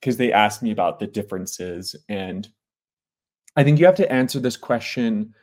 because 0.00 0.16
they 0.16 0.32
asked 0.32 0.62
me 0.62 0.72
about 0.72 0.98
the 0.98 1.06
differences 1.06 1.96
and 2.08 2.48
I 3.56 3.64
think 3.64 3.78
you 3.78 3.86
have 3.86 3.94
to 3.96 4.12
answer 4.12 4.38
this 4.38 4.56
question 4.56 5.34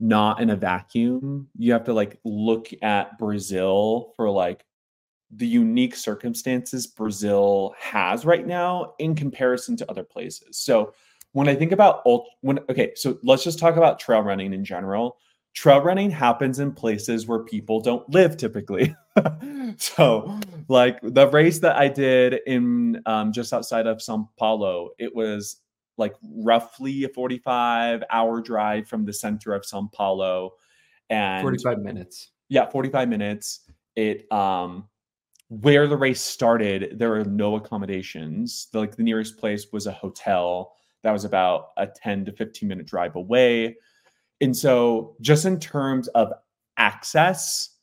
not 0.00 0.40
in 0.40 0.50
a 0.50 0.56
vacuum. 0.56 1.48
You 1.56 1.72
have 1.72 1.84
to 1.84 1.92
like 1.92 2.18
look 2.24 2.68
at 2.82 3.16
Brazil 3.18 4.12
for 4.16 4.28
like 4.28 4.64
the 5.34 5.46
unique 5.46 5.96
circumstances 5.96 6.86
Brazil 6.86 7.74
has 7.78 8.24
right 8.24 8.46
now 8.46 8.92
in 8.98 9.14
comparison 9.14 9.76
to 9.78 9.90
other 9.90 10.04
places. 10.04 10.58
So 10.58 10.92
when 11.32 11.48
I 11.48 11.54
think 11.54 11.72
about 11.72 12.06
when 12.42 12.58
okay, 12.68 12.92
so 12.94 13.18
let's 13.22 13.42
just 13.42 13.58
talk 13.58 13.76
about 13.76 13.98
trail 13.98 14.20
running 14.20 14.52
in 14.52 14.64
general. 14.64 15.16
Trail 15.54 15.80
running 15.80 16.10
happens 16.10 16.58
in 16.60 16.72
places 16.72 17.26
where 17.26 17.40
people 17.40 17.80
don't 17.80 18.08
live 18.08 18.36
typically. 18.36 18.94
so, 19.76 20.38
like 20.68 20.98
the 21.02 21.28
race 21.28 21.58
that 21.58 21.76
I 21.76 21.88
did 21.88 22.40
in 22.46 23.02
um, 23.04 23.32
just 23.32 23.52
outside 23.52 23.86
of 23.86 23.98
São 23.98 24.28
Paulo, 24.38 24.90
it 24.98 25.14
was 25.14 25.56
like 25.98 26.14
roughly 26.22 27.04
a 27.04 27.08
45 27.08 28.02
hour 28.10 28.40
drive 28.40 28.88
from 28.88 29.04
the 29.04 29.12
center 29.12 29.52
of 29.52 29.62
São 29.62 29.92
Paulo 29.92 30.52
and 31.10 31.42
45 31.42 31.78
minutes. 31.80 32.30
Yeah, 32.48 32.68
45 32.70 33.08
minutes. 33.08 33.60
It 33.94 34.30
um 34.32 34.88
where 35.60 35.86
the 35.86 35.96
race 35.98 36.22
started, 36.22 36.98
there 36.98 37.10
were 37.10 37.24
no 37.24 37.56
accommodations. 37.56 38.68
The, 38.72 38.78
like 38.78 38.96
the 38.96 39.02
nearest 39.02 39.36
place 39.36 39.66
was 39.70 39.86
a 39.86 39.92
hotel 39.92 40.72
that 41.02 41.12
was 41.12 41.26
about 41.26 41.72
a 41.76 41.86
10 41.86 42.24
to 42.24 42.32
15 42.32 42.66
minute 42.66 42.86
drive 42.86 43.16
away. 43.16 43.76
And 44.40 44.56
so 44.56 45.14
just 45.20 45.44
in 45.44 45.60
terms 45.60 46.08
of 46.08 46.32
access, 46.78 47.76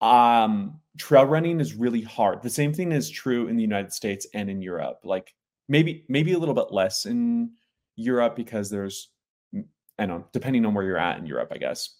um, 0.00 0.80
trail 0.96 1.26
running 1.26 1.60
is 1.60 1.74
really 1.74 2.00
hard. 2.00 2.42
The 2.42 2.48
same 2.48 2.72
thing 2.72 2.90
is 2.90 3.10
true 3.10 3.48
in 3.48 3.56
the 3.56 3.62
United 3.62 3.92
States 3.92 4.26
and 4.32 4.48
in 4.48 4.62
Europe. 4.62 5.00
Like 5.04 5.34
maybe 5.68 6.06
maybe 6.08 6.32
a 6.32 6.38
little 6.38 6.54
bit 6.54 6.72
less 6.72 7.04
in 7.04 7.50
Europe 7.96 8.34
because 8.34 8.70
there's 8.70 9.10
I 9.54 10.06
don't 10.06 10.08
know, 10.08 10.26
depending 10.32 10.64
on 10.64 10.72
where 10.72 10.84
you're 10.84 10.96
at 10.96 11.18
in 11.18 11.26
Europe, 11.26 11.52
I 11.54 11.58
guess. 11.58 11.96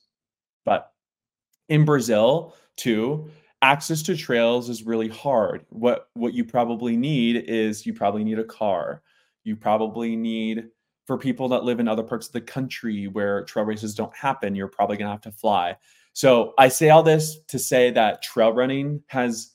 But 0.64 0.90
in 1.68 1.84
Brazil 1.84 2.56
too, 2.76 3.30
access 3.64 4.02
to 4.02 4.14
trails 4.14 4.68
is 4.68 4.82
really 4.82 5.08
hard. 5.08 5.64
What 5.70 6.10
what 6.12 6.34
you 6.34 6.44
probably 6.44 6.96
need 6.98 7.36
is 7.48 7.86
you 7.86 7.94
probably 7.94 8.22
need 8.22 8.38
a 8.38 8.44
car. 8.44 9.02
You 9.42 9.56
probably 9.56 10.16
need 10.16 10.68
for 11.06 11.16
people 11.16 11.48
that 11.48 11.64
live 11.64 11.80
in 11.80 11.88
other 11.88 12.02
parts 12.02 12.26
of 12.26 12.32
the 12.32 12.40
country 12.42 13.08
where 13.08 13.44
trail 13.44 13.64
races 13.64 13.94
don't 13.94 14.14
happen, 14.14 14.54
you're 14.54 14.68
probably 14.68 14.96
going 14.96 15.06
to 15.06 15.12
have 15.12 15.20
to 15.22 15.32
fly. 15.32 15.76
So 16.12 16.52
I 16.58 16.68
say 16.68 16.90
all 16.90 17.02
this 17.02 17.38
to 17.48 17.58
say 17.58 17.90
that 17.90 18.22
trail 18.22 18.52
running 18.52 19.02
has 19.08 19.52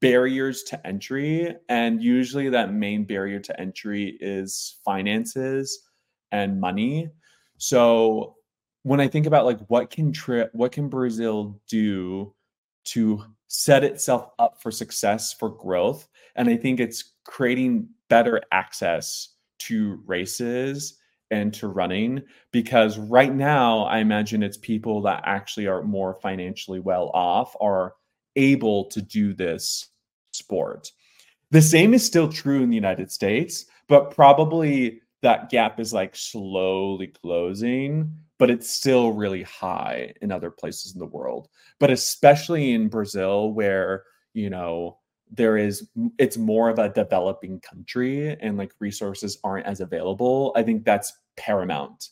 barriers 0.00 0.62
to 0.64 0.86
entry. 0.86 1.54
And 1.68 2.02
usually 2.02 2.48
that 2.50 2.72
main 2.72 3.04
barrier 3.04 3.40
to 3.40 3.60
entry 3.60 4.16
is 4.20 4.78
finances 4.84 5.86
and 6.32 6.60
money. 6.60 7.10
So 7.56 8.36
when 8.82 9.00
I 9.00 9.08
think 9.08 9.26
about 9.26 9.46
like 9.46 9.60
what 9.68 9.90
can 9.90 10.12
tri- 10.12 10.48
what 10.52 10.72
can 10.72 10.88
Brazil 10.88 11.60
do 11.68 12.34
to 12.84 13.24
set 13.48 13.82
itself 13.82 14.30
up 14.38 14.62
for 14.62 14.70
success 14.70 15.32
for 15.32 15.48
growth, 15.48 16.08
and 16.36 16.48
I 16.48 16.56
think 16.56 16.80
it's 16.80 17.12
creating 17.24 17.88
better 18.08 18.40
access 18.52 19.30
to 19.60 20.00
races 20.06 20.98
and 21.30 21.52
to 21.54 21.68
running 21.68 22.22
because 22.52 22.98
right 22.98 23.34
now 23.34 23.80
I 23.80 23.98
imagine 23.98 24.42
it's 24.42 24.56
people 24.56 25.02
that 25.02 25.22
actually 25.26 25.66
are 25.66 25.82
more 25.82 26.14
financially 26.14 26.80
well 26.80 27.10
off 27.12 27.54
are 27.60 27.94
able 28.36 28.86
to 28.86 29.02
do 29.02 29.34
this 29.34 29.88
sport. 30.32 30.90
The 31.50 31.62
same 31.62 31.94
is 31.94 32.04
still 32.04 32.30
true 32.30 32.62
in 32.62 32.70
the 32.70 32.76
United 32.76 33.10
States, 33.10 33.66
but 33.88 34.10
probably 34.10 35.00
that 35.22 35.50
gap 35.50 35.80
is 35.80 35.92
like 35.92 36.14
slowly 36.14 37.08
closing, 37.08 38.12
but 38.38 38.50
it's 38.50 38.70
still 38.70 39.12
really 39.12 39.42
high 39.42 40.12
in 40.22 40.32
other 40.32 40.50
places 40.50 40.92
in 40.92 40.98
the 40.98 41.06
world. 41.06 41.48
But 41.80 41.90
especially 41.90 42.72
in 42.72 42.88
Brazil, 42.88 43.52
where, 43.52 44.04
you 44.32 44.48
know, 44.48 44.98
there 45.30 45.56
is 45.56 45.88
it's 46.18 46.36
more 46.36 46.70
of 46.70 46.78
a 46.78 46.88
developing 46.88 47.60
country 47.60 48.36
and 48.40 48.56
like 48.56 48.72
resources 48.80 49.38
aren't 49.44 49.66
as 49.66 49.80
available 49.80 50.52
i 50.56 50.62
think 50.62 50.84
that's 50.84 51.12
paramount 51.36 52.10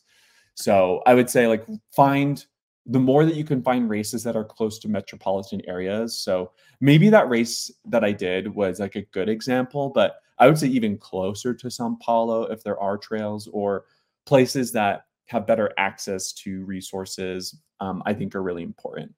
so 0.53 1.01
i 1.05 1.13
would 1.13 1.29
say 1.29 1.47
like 1.47 1.65
find 1.91 2.45
the 2.85 2.99
more 2.99 3.25
that 3.25 3.35
you 3.35 3.43
can 3.43 3.61
find 3.61 3.89
races 3.89 4.23
that 4.23 4.35
are 4.35 4.45
close 4.45 4.79
to 4.79 4.87
metropolitan 4.87 5.61
areas 5.67 6.17
so 6.17 6.51
maybe 6.79 7.09
that 7.09 7.29
race 7.29 7.71
that 7.85 8.03
i 8.03 8.11
did 8.11 8.53
was 8.53 8.79
like 8.79 8.95
a 8.95 9.01
good 9.01 9.29
example 9.29 9.89
but 9.89 10.17
i 10.37 10.47
would 10.47 10.57
say 10.57 10.67
even 10.67 10.97
closer 10.97 11.53
to 11.53 11.71
sao 11.71 11.97
paulo 12.01 12.43
if 12.43 12.63
there 12.63 12.79
are 12.79 12.97
trails 12.97 13.47
or 13.51 13.85
places 14.25 14.71
that 14.71 15.06
have 15.27 15.47
better 15.47 15.71
access 15.77 16.33
to 16.33 16.65
resources 16.65 17.59
um, 17.79 18.01
i 18.05 18.13
think 18.13 18.35
are 18.35 18.43
really 18.43 18.63
important 18.63 19.13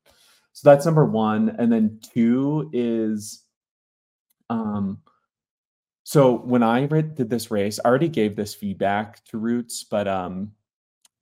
so 0.53 0.69
that's 0.69 0.85
number 0.85 1.05
one 1.05 1.55
and 1.57 1.71
then 1.71 1.99
two 2.13 2.69
is 2.73 3.43
um, 4.49 4.99
so 6.09 6.37
when 6.39 6.63
I 6.63 6.87
did 6.87 7.29
this 7.29 7.51
race, 7.51 7.79
I 7.85 7.87
already 7.87 8.09
gave 8.09 8.35
this 8.35 8.55
feedback 8.55 9.23
to 9.25 9.37
Roots, 9.37 9.83
but 9.83 10.07
um, 10.07 10.53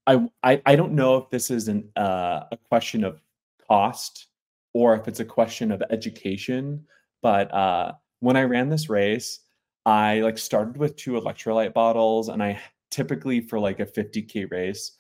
I, 0.06 0.30
I 0.44 0.62
I 0.66 0.76
don't 0.78 0.94
know 0.94 1.18
if 1.18 1.30
this 1.30 1.52
is 1.52 1.68
an 1.68 1.90
uh, 1.98 2.44
a 2.54 2.58
question 2.70 3.04
of 3.04 3.22
cost 3.68 4.28
or 4.74 4.96
if 4.96 5.10
it's 5.10 5.20
a 5.20 5.26
question 5.26 5.74
of 5.74 5.84
education. 5.90 6.86
But 7.22 7.54
uh, 7.54 7.96
when 8.22 8.38
I 8.38 8.44
ran 8.44 8.70
this 8.70 8.90
race, 8.90 9.42
I 9.86 10.22
like 10.22 10.38
started 10.38 10.78
with 10.78 10.96
two 10.96 11.20
electrolyte 11.20 11.74
bottles, 11.74 12.30
and 12.30 12.42
I 12.42 12.58
typically 12.92 13.42
for 13.42 13.60
like 13.60 13.80
a 13.80 13.86
50k 13.86 14.52
race, 14.52 14.92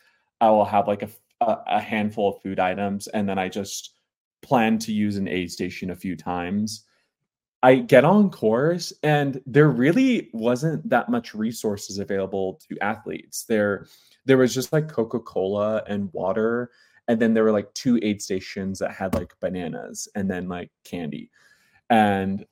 I 0.42 0.50
will 0.50 0.66
have 0.66 0.88
like 0.88 1.04
a 1.04 1.10
a 1.42 1.80
handful 1.80 2.30
of 2.30 2.42
food 2.42 2.60
items, 2.60 3.08
and 3.08 3.30
then 3.30 3.38
I 3.38 3.48
just 3.48 3.94
plan 4.42 4.78
to 4.80 4.92
use 4.92 5.18
an 5.18 5.28
aid 5.28 5.52
station 5.52 5.92
a 5.92 5.96
few 5.96 6.16
times. 6.16 6.86
I 7.64 7.76
get 7.76 8.06
on 8.06 8.30
course 8.30 8.94
and 9.02 9.42
there 9.48 9.70
really 9.70 10.30
wasn't 10.32 10.88
that 10.90 11.10
much 11.10 11.34
resources 11.34 11.98
available 11.98 12.62
to 12.70 12.78
athletes. 12.84 13.46
There 13.46 13.88
there 14.26 14.38
was 14.38 14.54
just 14.54 14.72
like 14.72 14.88
Coca-Cola 14.88 15.84
and 15.88 16.14
water 16.14 16.70
and 17.08 17.20
then 17.20 17.34
there 17.34 17.44
were 17.44 17.52
like 17.52 17.74
two 17.74 18.00
aid 18.04 18.22
stations 18.22 18.80
that 18.80 18.92
had 18.92 19.16
like 19.16 19.34
bananas 19.40 20.08
and 20.16 20.30
then 20.30 20.48
like 20.48 20.70
candy. 20.84 21.32
And 21.90 22.46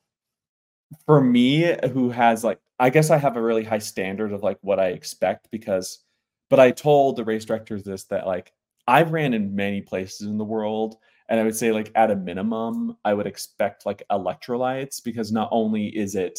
for 1.06 1.20
me 1.20 1.76
who 1.92 2.10
has 2.10 2.42
like 2.42 2.58
I 2.78 2.90
guess 2.90 3.10
I 3.10 3.16
have 3.18 3.36
a 3.36 3.42
really 3.42 3.64
high 3.64 3.78
standard 3.78 4.32
of 4.32 4.42
like 4.42 4.58
what 4.60 4.78
I 4.78 4.88
expect 4.88 5.50
because 5.50 6.00
but 6.48 6.60
I 6.60 6.70
told 6.70 7.16
the 7.16 7.24
race 7.24 7.44
directors 7.44 7.82
this 7.84 8.04
that 8.04 8.26
like 8.26 8.52
I've 8.86 9.12
ran 9.12 9.34
in 9.34 9.54
many 9.54 9.80
places 9.80 10.28
in 10.28 10.38
the 10.38 10.44
world 10.44 10.98
and 11.28 11.40
I 11.40 11.42
would 11.42 11.56
say, 11.56 11.72
like, 11.72 11.90
at 11.94 12.10
a 12.10 12.16
minimum, 12.16 12.96
I 13.04 13.14
would 13.14 13.26
expect 13.26 13.84
like 13.84 14.02
electrolytes 14.10 15.02
because 15.02 15.32
not 15.32 15.48
only 15.50 15.86
is 15.96 16.14
it 16.14 16.38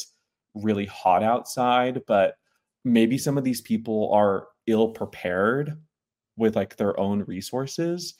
really 0.53 0.85
hot 0.85 1.23
outside, 1.23 2.01
but 2.07 2.35
maybe 2.85 3.17
some 3.17 3.37
of 3.37 3.43
these 3.43 3.61
people 3.61 4.11
are 4.13 4.47
ill 4.65 4.89
prepared 4.89 5.77
with 6.37 6.55
like 6.55 6.77
their 6.77 6.97
own 6.99 7.23
resources. 7.23 8.13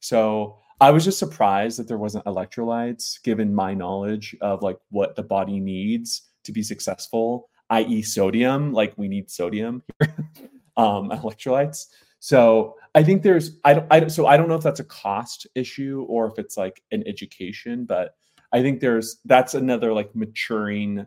So 0.00 0.58
I 0.80 0.90
was 0.90 1.04
just 1.04 1.18
surprised 1.18 1.78
that 1.78 1.88
there 1.88 1.98
wasn't 1.98 2.24
electrolytes 2.24 3.22
given 3.22 3.54
my 3.54 3.74
knowledge 3.74 4.34
of 4.40 4.62
like 4.62 4.78
what 4.90 5.16
the 5.16 5.22
body 5.22 5.60
needs 5.60 6.30
to 6.44 6.52
be 6.52 6.62
successful, 6.62 7.48
i.e., 7.70 8.02
sodium. 8.02 8.72
Like, 8.72 8.94
we 8.96 9.08
need 9.08 9.30
sodium 9.30 9.82
here, 10.00 10.16
um, 10.76 11.10
electrolytes. 11.10 11.86
So 12.20 12.76
I 12.94 13.02
think 13.02 13.22
there's 13.22 13.58
I 13.66 13.74
don't 13.74 13.86
I 13.90 14.06
so 14.06 14.26
I 14.26 14.38
don't 14.38 14.48
know 14.48 14.54
if 14.54 14.62
that's 14.62 14.80
a 14.80 14.84
cost 14.84 15.46
issue 15.54 16.06
or 16.08 16.26
if 16.26 16.38
it's 16.38 16.56
like 16.56 16.82
an 16.90 17.06
education, 17.06 17.84
but 17.84 18.14
I 18.50 18.62
think 18.62 18.80
there's 18.80 19.18
that's 19.26 19.52
another 19.52 19.92
like 19.92 20.14
maturing 20.16 21.06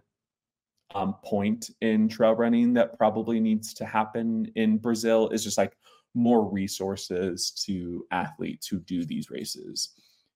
um, 0.94 1.16
point 1.24 1.72
in 1.82 2.08
trail 2.08 2.34
running 2.34 2.74
that 2.74 2.98
probably 2.98 3.40
needs 3.40 3.74
to 3.76 3.86
happen 3.86 4.52
in 4.56 4.78
Brazil 4.78 5.30
is 5.30 5.44
just 5.44 5.58
like 5.58 5.78
more 6.14 6.50
resources 6.50 7.52
to 7.66 8.06
athletes 8.12 8.68
who 8.68 8.80
do 8.80 9.06
these 9.06 9.30
races 9.30 9.90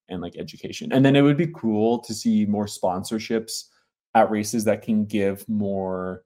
and 0.10 0.22
like 0.22 0.38
education. 0.38 0.92
And 0.94 1.06
then 1.06 1.16
it 1.16 1.22
would 1.22 1.38
be 1.38 1.48
cool 1.48 2.00
to 2.00 2.14
see 2.14 2.46
more 2.46 2.66
sponsorships 2.66 3.66
at 4.14 4.30
races 4.30 4.66
that 4.66 4.82
can 4.82 5.06
give 5.06 5.48
more 5.48 6.24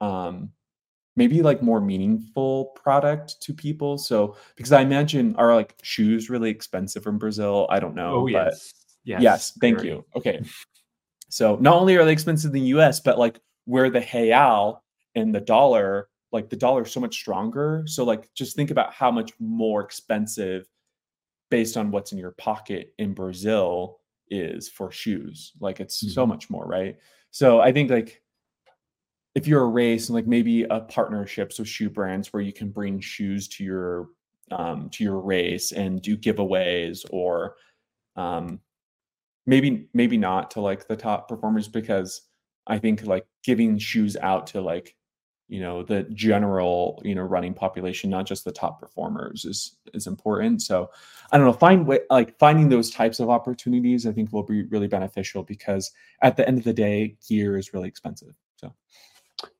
um 0.00 0.50
maybe 1.16 1.42
like 1.42 1.62
more 1.62 1.80
meaningful 1.80 2.66
product 2.76 3.42
to 3.42 3.52
people. 3.52 3.98
So 3.98 4.36
because 4.56 4.72
I 4.72 4.80
imagine 4.80 5.36
are 5.36 5.54
like 5.54 5.74
shoes 5.82 6.30
really 6.30 6.50
expensive 6.50 7.06
in 7.06 7.18
Brazil? 7.18 7.66
I 7.68 7.80
don't 7.80 7.94
know. 7.94 8.22
Oh 8.22 8.26
yes. 8.26 8.72
Yes. 9.04 9.22
Yes. 9.22 9.52
Thank 9.60 9.78
very. 9.78 9.88
you. 9.88 10.04
Okay. 10.16 10.42
So 11.32 11.54
not 11.60 11.76
only 11.76 11.96
are 11.96 12.04
they 12.04 12.10
expensive 12.10 12.48
in 12.48 12.60
the 12.60 12.68
US, 12.76 12.98
but 12.98 13.16
like 13.16 13.38
where 13.64 13.88
the 13.88 14.00
real 14.00 14.82
and 15.14 15.32
the 15.32 15.40
dollar, 15.40 16.08
like 16.32 16.50
the 16.50 16.56
dollar 16.56 16.82
is 16.82 16.90
so 16.90 16.98
much 16.98 17.14
stronger. 17.14 17.84
So 17.86 18.02
like 18.02 18.28
just 18.34 18.56
think 18.56 18.72
about 18.72 18.92
how 18.92 19.12
much 19.12 19.30
more 19.38 19.80
expensive 19.80 20.66
based 21.48 21.76
on 21.76 21.92
what's 21.92 22.10
in 22.10 22.18
your 22.18 22.32
pocket 22.32 22.94
in 22.98 23.14
Brazil 23.14 23.99
is 24.30 24.68
for 24.68 24.90
shoes. 24.90 25.52
Like 25.60 25.80
it's 25.80 26.02
mm-hmm. 26.02 26.12
so 26.12 26.26
much 26.26 26.50
more, 26.50 26.64
right? 26.64 26.96
So 27.30 27.60
I 27.60 27.72
think 27.72 27.90
like 27.90 28.22
if 29.34 29.46
you're 29.46 29.62
a 29.62 29.68
race 29.68 30.08
and 30.08 30.16
like 30.16 30.26
maybe 30.26 30.64
a 30.64 30.80
partnerships 30.80 31.58
with 31.58 31.68
shoe 31.68 31.90
brands 31.90 32.32
where 32.32 32.42
you 32.42 32.52
can 32.52 32.70
bring 32.70 33.00
shoes 33.00 33.48
to 33.48 33.64
your 33.64 34.08
um, 34.50 34.90
to 34.90 35.04
your 35.04 35.20
race 35.20 35.72
and 35.72 36.02
do 36.02 36.16
giveaways 36.16 37.04
or 37.10 37.54
um, 38.16 38.60
maybe 39.46 39.88
maybe 39.94 40.16
not 40.16 40.50
to 40.52 40.60
like 40.60 40.88
the 40.88 40.96
top 40.96 41.28
performers 41.28 41.68
because 41.68 42.22
I 42.66 42.78
think 42.78 43.04
like 43.04 43.26
giving 43.44 43.78
shoes 43.78 44.16
out 44.16 44.48
to 44.48 44.60
like 44.60 44.96
you 45.50 45.60
know 45.60 45.82
the 45.82 46.04
general 46.14 47.02
you 47.04 47.14
know 47.14 47.22
running 47.22 47.52
population 47.52 48.08
not 48.08 48.24
just 48.24 48.44
the 48.44 48.52
top 48.52 48.80
performers 48.80 49.44
is 49.44 49.76
is 49.92 50.06
important 50.06 50.62
so 50.62 50.88
i 51.32 51.36
don't 51.36 51.46
know 51.46 51.52
find 51.52 51.86
way 51.86 51.98
like 52.08 52.38
finding 52.38 52.68
those 52.68 52.90
types 52.90 53.18
of 53.18 53.28
opportunities 53.28 54.06
i 54.06 54.12
think 54.12 54.32
will 54.32 54.44
be 54.44 54.62
really 54.64 54.86
beneficial 54.86 55.42
because 55.42 55.90
at 56.22 56.36
the 56.36 56.46
end 56.46 56.56
of 56.56 56.64
the 56.64 56.72
day 56.72 57.16
gear 57.28 57.58
is 57.58 57.74
really 57.74 57.88
expensive 57.88 58.34
so 58.56 58.72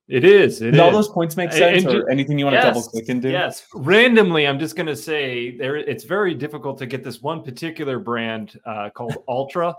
it 0.08 0.24
is. 0.24 0.60
It 0.60 0.78
all 0.80 0.90
those 0.90 1.08
points 1.08 1.36
make 1.36 1.52
sense, 1.52 1.84
and, 1.84 1.94
or 1.94 2.10
anything 2.10 2.36
you 2.36 2.44
want 2.44 2.54
yes, 2.54 2.64
to 2.64 2.70
double 2.70 2.82
click 2.82 3.08
into? 3.08 3.30
Yes. 3.30 3.64
Randomly, 3.72 4.44
I'm 4.44 4.58
just 4.58 4.74
going 4.74 4.88
to 4.88 4.96
say 4.96 5.56
there. 5.56 5.76
It's 5.76 6.02
very 6.02 6.34
difficult 6.34 6.78
to 6.78 6.86
get 6.86 7.04
this 7.04 7.22
one 7.22 7.44
particular 7.44 8.00
brand 8.00 8.58
uh, 8.66 8.90
called 8.90 9.18
Altra. 9.28 9.72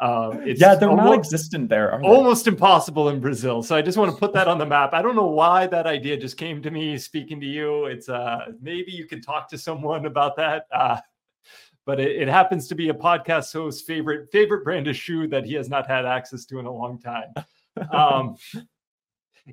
Um, 0.00 0.42
yeah, 0.46 0.74
they're 0.74 0.90
almost, 0.90 1.06
non-existent 1.06 1.68
there. 1.68 2.02
Almost 2.02 2.46
impossible 2.46 3.08
in 3.10 3.20
Brazil. 3.20 3.62
So 3.62 3.76
I 3.76 3.82
just 3.82 3.98
want 3.98 4.10
to 4.10 4.16
put 4.16 4.32
that 4.32 4.48
on 4.48 4.58
the 4.58 4.66
map. 4.66 4.92
I 4.92 5.02
don't 5.02 5.16
know 5.16 5.26
why 5.26 5.66
that 5.68 5.86
idea 5.86 6.16
just 6.16 6.36
came 6.36 6.62
to 6.62 6.70
me 6.70 6.98
speaking 6.98 7.40
to 7.40 7.46
you. 7.46 7.86
It's 7.86 8.08
uh, 8.08 8.46
maybe 8.60 8.92
you 8.92 9.06
can 9.06 9.20
talk 9.20 9.48
to 9.50 9.58
someone 9.58 10.06
about 10.06 10.36
that. 10.36 10.66
Uh, 10.72 10.98
but 11.86 12.00
it, 12.00 12.22
it, 12.22 12.28
happens 12.28 12.68
to 12.68 12.74
be 12.74 12.90
a 12.90 12.94
podcast 12.94 13.52
host's 13.52 13.80
favorite 13.82 14.30
favorite 14.30 14.62
brand 14.62 14.88
of 14.88 14.96
shoe 14.96 15.26
that 15.28 15.46
he 15.46 15.54
has 15.54 15.70
not 15.70 15.86
had 15.86 16.04
access 16.04 16.44
to 16.46 16.58
in 16.58 16.66
a 16.66 16.72
long 16.72 17.00
time. 17.00 17.32
Um, 17.92 18.36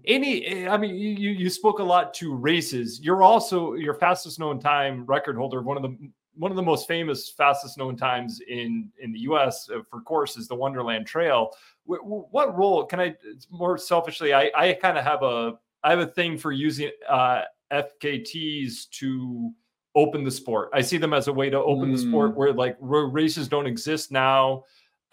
any 0.03 0.67
i 0.67 0.75
mean 0.75 0.95
you 0.95 1.31
you 1.31 1.49
spoke 1.49 1.79
a 1.79 1.83
lot 1.83 2.13
to 2.13 2.33
races 2.35 2.99
you're 3.01 3.23
also 3.23 3.73
your 3.75 3.93
fastest 3.93 4.39
known 4.39 4.59
time 4.59 5.05
record 5.05 5.37
holder 5.37 5.61
one 5.61 5.77
of 5.77 5.83
the 5.83 5.97
one 6.35 6.51
of 6.51 6.57
the 6.57 6.63
most 6.63 6.87
famous 6.87 7.29
fastest 7.29 7.77
known 7.77 7.95
times 7.95 8.41
in 8.47 8.89
in 8.99 9.11
the 9.11 9.19
us 9.19 9.69
uh, 9.69 9.79
for 9.89 10.01
course 10.01 10.37
is 10.37 10.47
the 10.47 10.55
wonderland 10.55 11.05
trail 11.05 11.51
what 11.85 12.57
role 12.57 12.85
can 12.85 12.99
i 12.99 13.13
more 13.49 13.77
selfishly 13.77 14.33
i 14.33 14.51
i 14.55 14.73
kind 14.73 14.97
of 14.97 15.03
have 15.03 15.23
a 15.23 15.53
i 15.83 15.89
have 15.89 15.99
a 15.99 16.07
thing 16.07 16.37
for 16.37 16.51
using 16.51 16.91
uh 17.09 17.41
FKTs 17.71 18.89
to 18.91 19.51
open 19.95 20.23
the 20.23 20.31
sport. 20.31 20.69
I 20.73 20.81
see 20.81 20.97
them 20.97 21.13
as 21.13 21.27
a 21.27 21.33
way 21.33 21.49
to 21.49 21.57
open 21.57 21.89
mm. 21.89 21.93
the 21.93 21.97
sport 21.97 22.31
mm. 22.31 22.35
where 22.35 22.53
like 22.53 22.77
races 22.79 23.47
don't 23.47 23.65
exist 23.65 24.11
now 24.11 24.63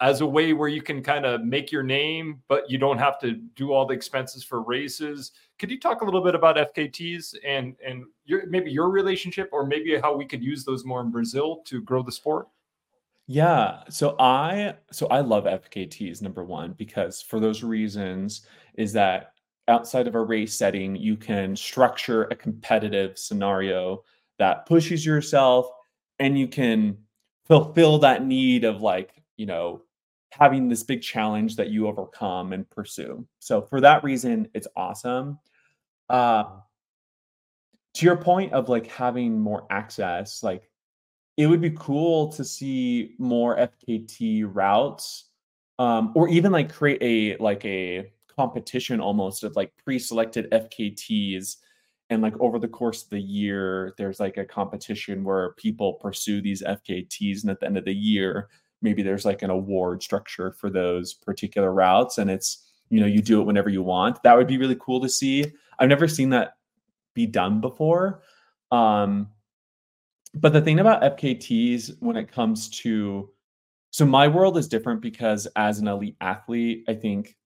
as 0.03 0.19
a 0.19 0.25
way 0.25 0.51
where 0.51 0.67
you 0.67 0.81
can 0.81 1.01
kind 1.01 1.25
of 1.25 1.45
make 1.45 1.71
your 1.71 1.81
name, 1.81 2.41
but 2.49 2.69
you 2.69 2.77
don't 2.77 2.97
have 2.97 3.17
to 3.17 3.35
do 3.55 3.71
all 3.71 3.85
the 3.85 3.93
expenses 3.93 4.43
for 4.43 4.61
races. 4.61 5.31
Could 5.57 5.71
you 5.71 5.79
talk 5.79 6.01
a 6.01 6.05
little 6.05 6.21
bit 6.21 6.35
about 6.35 6.57
FKTs 6.57 7.35
and 7.45 7.77
and 7.83 8.03
your, 8.25 8.45
maybe 8.47 8.69
your 8.69 8.89
relationship, 8.89 9.49
or 9.53 9.65
maybe 9.65 9.97
how 9.97 10.13
we 10.13 10.25
could 10.25 10.43
use 10.43 10.65
those 10.65 10.83
more 10.83 10.99
in 10.99 11.09
Brazil 11.09 11.61
to 11.67 11.81
grow 11.81 12.03
the 12.03 12.11
sport? 12.11 12.49
Yeah, 13.27 13.83
so 13.89 14.17
I 14.19 14.75
so 14.91 15.07
I 15.07 15.21
love 15.21 15.45
FKTs 15.45 16.21
number 16.21 16.43
one 16.43 16.73
because 16.73 17.21
for 17.21 17.39
those 17.39 17.63
reasons 17.63 18.45
is 18.73 18.91
that 18.91 19.31
outside 19.69 20.05
of 20.09 20.15
a 20.15 20.21
race 20.21 20.53
setting, 20.53 20.97
you 20.97 21.15
can 21.15 21.55
structure 21.55 22.23
a 22.25 22.35
competitive 22.35 23.17
scenario 23.17 24.03
that 24.37 24.65
pushes 24.65 25.05
yourself 25.05 25.69
and 26.19 26.37
you 26.37 26.49
can 26.49 26.97
fulfill 27.45 27.99
that 27.99 28.25
need 28.25 28.65
of 28.65 28.81
like, 28.81 29.23
you 29.37 29.45
know, 29.45 29.81
having 30.39 30.67
this 30.67 30.83
big 30.83 31.01
challenge 31.01 31.55
that 31.55 31.69
you 31.69 31.87
overcome 31.87 32.53
and 32.53 32.69
pursue. 32.69 33.25
So 33.39 33.61
for 33.61 33.79
that 33.81 34.03
reason, 34.03 34.47
it's 34.53 34.67
awesome. 34.75 35.39
Uh, 36.09 36.45
to 37.93 38.05
your 38.05 38.17
point 38.17 38.51
of 38.53 38.69
like 38.69 38.87
having 38.87 39.39
more 39.39 39.67
access, 39.69 40.41
like 40.41 40.69
it 41.37 41.47
would 41.47 41.61
be 41.61 41.71
cool 41.71 42.31
to 42.33 42.43
see 42.43 43.13
more 43.19 43.57
FKT 43.57 44.45
routes, 44.51 45.25
um, 45.77 46.11
or 46.15 46.27
even 46.29 46.51
like 46.51 46.73
create 46.73 47.01
a 47.01 47.41
like 47.41 47.63
a 47.65 48.11
competition 48.35 48.99
almost 48.99 49.43
of 49.43 49.55
like 49.55 49.71
pre-selected 49.83 50.49
FKTs. 50.51 51.57
And 52.09 52.21
like 52.21 52.37
over 52.39 52.59
the 52.59 52.67
course 52.67 53.03
of 53.03 53.09
the 53.09 53.21
year, 53.21 53.93
there's 53.97 54.19
like 54.19 54.37
a 54.37 54.45
competition 54.45 55.23
where 55.23 55.53
people 55.53 55.93
pursue 55.93 56.41
these 56.41 56.61
FKTs, 56.63 57.41
and 57.41 57.51
at 57.51 57.59
the 57.59 57.65
end 57.65 57.77
of 57.77 57.85
the 57.85 57.93
year, 57.93 58.49
maybe 58.83 59.01
there's 59.01 59.25
like 59.25 59.41
an 59.41 59.49
award 59.49 60.03
structure 60.03 60.51
for 60.51 60.69
those 60.69 61.13
particular 61.13 61.73
routes 61.73 62.19
and 62.19 62.29
it's 62.29 62.69
you 62.89 62.99
know 62.99 63.07
you 63.07 63.21
do 63.21 63.41
it 63.41 63.45
whenever 63.45 63.69
you 63.69 63.81
want. 63.81 64.21
That 64.23 64.37
would 64.37 64.47
be 64.47 64.57
really 64.57 64.77
cool 64.79 65.01
to 65.01 65.09
see. 65.09 65.51
I've 65.79 65.89
never 65.89 66.07
seen 66.07 66.29
that 66.29 66.57
be 67.13 67.25
done 67.25 67.61
before 67.61 68.21
um 68.73 69.29
but 70.33 70.51
the 70.51 70.61
thing 70.61 70.79
about 70.79 71.01
fkt's 71.17 71.91
when 71.99 72.17
it 72.17 72.31
comes 72.31 72.69
to 72.69 73.29
so 73.91 74.05
my 74.05 74.27
world 74.27 74.57
is 74.57 74.67
different 74.67 74.99
because 74.99 75.47
as 75.55 75.79
an 75.79 75.87
elite 75.87 76.17
athlete 76.21 76.83
i 76.87 76.93
think 76.93 77.37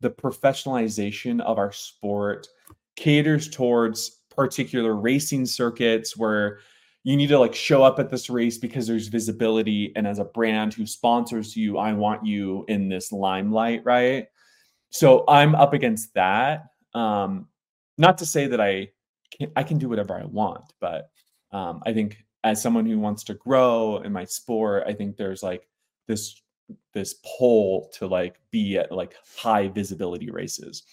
the 0.00 0.10
professionalization 0.10 1.40
of 1.42 1.56
our 1.56 1.70
sport 1.70 2.48
caters 2.96 3.48
towards 3.48 4.22
particular 4.34 4.96
racing 4.96 5.46
circuits 5.46 6.16
where 6.16 6.58
you 7.04 7.16
need 7.16 7.28
to 7.28 7.38
like 7.38 7.54
show 7.54 7.82
up 7.82 7.98
at 7.98 8.10
this 8.10 8.30
race 8.30 8.58
because 8.58 8.86
there's 8.86 9.08
visibility 9.08 9.92
and 9.96 10.06
as 10.06 10.18
a 10.18 10.24
brand 10.24 10.72
who 10.72 10.86
sponsors 10.86 11.56
you 11.56 11.78
i 11.78 11.92
want 11.92 12.24
you 12.24 12.64
in 12.68 12.88
this 12.88 13.12
limelight 13.12 13.82
right? 13.84 14.26
So 14.90 15.24
i'm 15.28 15.54
up 15.54 15.72
against 15.72 16.14
that. 16.14 16.66
Um 16.94 17.48
not 17.98 18.18
to 18.18 18.26
say 18.26 18.46
that 18.46 18.60
i 18.60 18.88
can 19.38 19.50
i 19.56 19.62
can 19.62 19.78
do 19.78 19.88
whatever 19.88 20.14
i 20.14 20.24
want 20.24 20.72
but 20.80 21.10
um 21.52 21.80
i 21.86 21.92
think 21.92 22.24
as 22.44 22.60
someone 22.60 22.86
who 22.86 22.98
wants 22.98 23.22
to 23.24 23.34
grow 23.34 23.98
in 23.98 24.12
my 24.12 24.24
sport 24.24 24.84
i 24.86 24.92
think 24.92 25.16
there's 25.16 25.42
like 25.42 25.68
this 26.08 26.42
this 26.92 27.16
pull 27.38 27.90
to 27.94 28.06
like 28.06 28.36
be 28.50 28.78
at 28.78 28.92
like 28.92 29.14
high 29.36 29.68
visibility 29.68 30.30
races. 30.30 30.84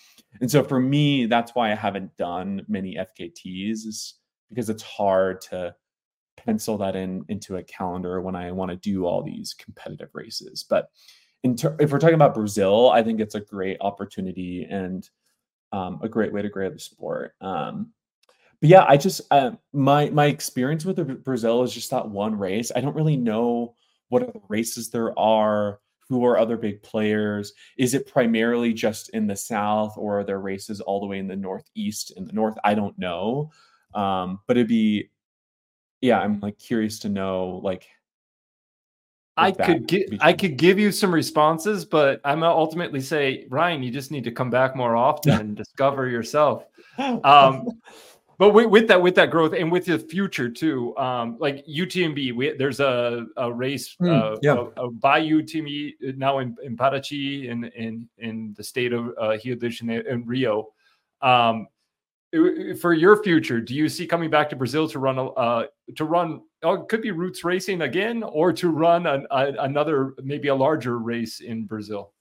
And 0.42 0.50
so 0.50 0.64
for 0.64 0.80
me 0.80 1.26
that's 1.26 1.56
why 1.56 1.72
i 1.72 1.76
haven't 1.76 2.16
done 2.18 2.66
many 2.68 2.96
fkt's 2.96 4.16
because 4.50 4.70
it's 4.70 4.84
hard 4.84 5.42
to 5.42 5.74
pencil 6.46 6.78
that 6.78 6.96
in 6.96 7.26
into 7.30 7.58
a 7.58 7.64
calendar 7.64 8.22
when 8.22 8.36
I 8.36 8.52
want 8.52 8.72
to 8.72 8.78
do 8.78 9.06
all 9.06 9.24
these 9.24 9.54
competitive 9.54 10.10
races. 10.14 10.66
But 10.68 10.90
ter- 11.58 11.78
if 11.80 11.92
we're 11.92 12.00
talking 12.00 12.16
about 12.16 12.34
Brazil, 12.34 12.90
I 12.90 13.04
think 13.04 13.20
it's 13.20 13.36
a 13.36 13.42
great 13.42 13.78
opportunity 13.82 14.68
and 14.70 15.08
um, 15.72 16.00
a 16.02 16.10
great 16.10 16.34
way 16.34 16.42
to 16.42 16.50
grow 16.50 16.70
the 16.70 16.80
sport. 16.80 17.34
Um, 17.42 17.92
but 18.62 18.70
yeah, 18.70 18.86
I 18.88 18.98
just 18.98 19.22
uh, 19.32 19.52
my 19.74 20.10
my 20.10 20.26
experience 20.26 20.86
with 20.86 21.24
Brazil 21.24 21.64
is 21.64 21.74
just 21.74 21.92
that 21.92 22.10
one 22.10 22.38
race. 22.38 22.72
I 22.76 22.82
don't 22.82 22.96
really 22.96 23.18
know 23.18 23.76
what 24.10 24.24
other 24.24 24.40
races 24.50 24.90
there 24.90 25.18
are. 25.18 25.80
Who 26.10 26.26
are 26.26 26.40
other 26.40 26.58
big 26.58 26.82
players? 26.82 27.54
Is 27.78 27.94
it 27.94 28.08
primarily 28.08 28.74
just 28.74 29.10
in 29.10 29.28
the 29.28 29.36
south, 29.36 29.94
or 29.96 30.20
are 30.20 30.24
there 30.24 30.40
races 30.40 30.82
all 30.82 31.00
the 31.00 31.06
way 31.06 31.20
in 31.20 31.28
the 31.28 31.36
northeast 31.36 32.12
in 32.18 32.26
the 32.26 32.34
north? 32.34 32.56
I 32.64 32.74
don't 32.74 32.98
know. 32.98 33.52
Um, 33.94 34.40
but 34.48 34.58
it'd 34.58 34.68
be 34.68 35.10
yeah, 36.02 36.20
I'm 36.20 36.40
like 36.40 36.58
curious 36.58 37.00
to 37.00 37.10
know 37.10 37.60
like 37.64 37.88
I 39.40 39.52
could 39.52 39.88
get 39.88 40.10
I 40.22 40.34
could 40.34 40.58
give 40.58 40.78
you 40.78 40.92
some 40.92 41.14
responses, 41.14 41.86
but 41.86 42.22
I'm 42.24 42.44
ultimately 42.44 43.02
say, 43.02 43.46
Ryan, 43.50 43.84
you 43.84 43.92
just 43.92 44.12
need 44.12 44.24
to 44.26 44.32
come 44.32 44.50
back 44.50 44.76
more 44.76 44.96
often 44.96 45.32
and 45.32 45.56
discover 45.56 46.08
yourself. 46.08 46.66
Um, 46.98 47.68
but 48.38 48.54
with, 48.54 48.68
with, 48.68 48.88
that 48.88 49.02
with 49.02 49.16
that 49.16 49.32
growth 49.32 49.54
and 49.54 49.72
with 49.72 49.86
the 49.86 50.00
future 50.00 50.50
too, 50.50 50.96
um, 50.98 51.38
like 51.40 51.66
UTMB, 51.66 52.34
we, 52.34 52.54
there's 52.58 52.80
a, 52.80 53.26
a 53.38 53.52
race 53.52 53.96
mm, 54.02 54.10
uh, 54.10 54.38
yeah. 54.42 54.66
a, 54.78 54.86
a 54.86 54.92
by 54.92 55.22
UTMB 55.22 55.94
uh, 56.08 56.12
now 56.18 56.40
in, 56.40 56.56
in 56.64 56.76
Paraty 56.76 57.46
in, 57.46 57.66
in 57.66 58.10
in 58.18 58.54
the 58.58 58.64
state 58.64 58.94
of 58.94 59.14
uh, 59.22 59.38
Rio 59.44 59.56
de 59.56 59.70
Janeiro 59.70 60.10
in 60.10 60.26
Rio. 60.26 60.70
Um, 61.22 61.68
for 62.80 62.94
your 62.94 63.24
future, 63.24 63.60
do 63.60 63.74
you 63.74 63.90
see 63.90 64.06
coming 64.06 64.30
back 64.30 64.50
to 64.50 64.56
Brazil 64.56 64.88
to 64.90 65.00
run 65.00 65.18
uh, 65.36 65.64
to 65.96 66.06
run? 66.06 66.42
Oh, 66.64 66.84
could 66.84 67.02
be 67.02 67.12
Roots 67.12 67.44
Racing 67.44 67.82
again, 67.82 68.24
or 68.24 68.54
to 68.54 68.70
run 68.70 69.08
an, 69.08 69.26
a, 69.32 69.54
another 69.60 70.14
maybe 70.24 70.50
a 70.50 70.56
larger 70.56 71.00
race 71.00 71.40
in 71.40 71.66
Brazil. 71.66 72.14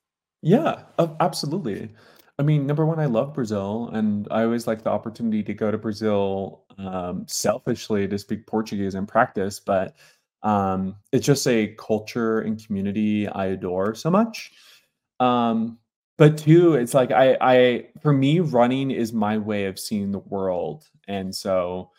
Yeah, 0.42 0.82
absolutely. 1.20 1.90
I 2.38 2.44
mean, 2.44 2.66
number 2.66 2.86
one, 2.86 3.00
I 3.00 3.06
love 3.06 3.34
Brazil, 3.34 3.90
and 3.92 4.28
I 4.30 4.44
always 4.44 4.68
like 4.68 4.84
the 4.84 4.90
opportunity 4.90 5.42
to 5.42 5.54
go 5.54 5.70
to 5.72 5.78
Brazil 5.78 6.64
um, 6.78 7.26
selfishly 7.26 8.06
to 8.06 8.16
speak 8.16 8.46
Portuguese 8.46 8.94
and 8.94 9.08
practice, 9.08 9.58
but 9.58 9.96
um, 10.44 10.94
it's 11.10 11.26
just 11.26 11.46
a 11.48 11.74
culture 11.78 12.40
and 12.40 12.64
community 12.64 13.26
I 13.26 13.46
adore 13.46 13.96
so 13.96 14.10
much. 14.10 14.52
Um, 15.18 15.78
but 16.18 16.36
two 16.36 16.74
it's 16.74 16.92
like 16.92 17.10
i 17.12 17.36
i 17.40 17.86
for 18.02 18.12
me 18.12 18.40
running 18.40 18.90
is 18.90 19.12
my 19.12 19.38
way 19.38 19.64
of 19.64 19.78
seeing 19.78 20.10
the 20.12 20.18
world. 20.18 20.84
And 21.06 21.34
so 21.34 21.90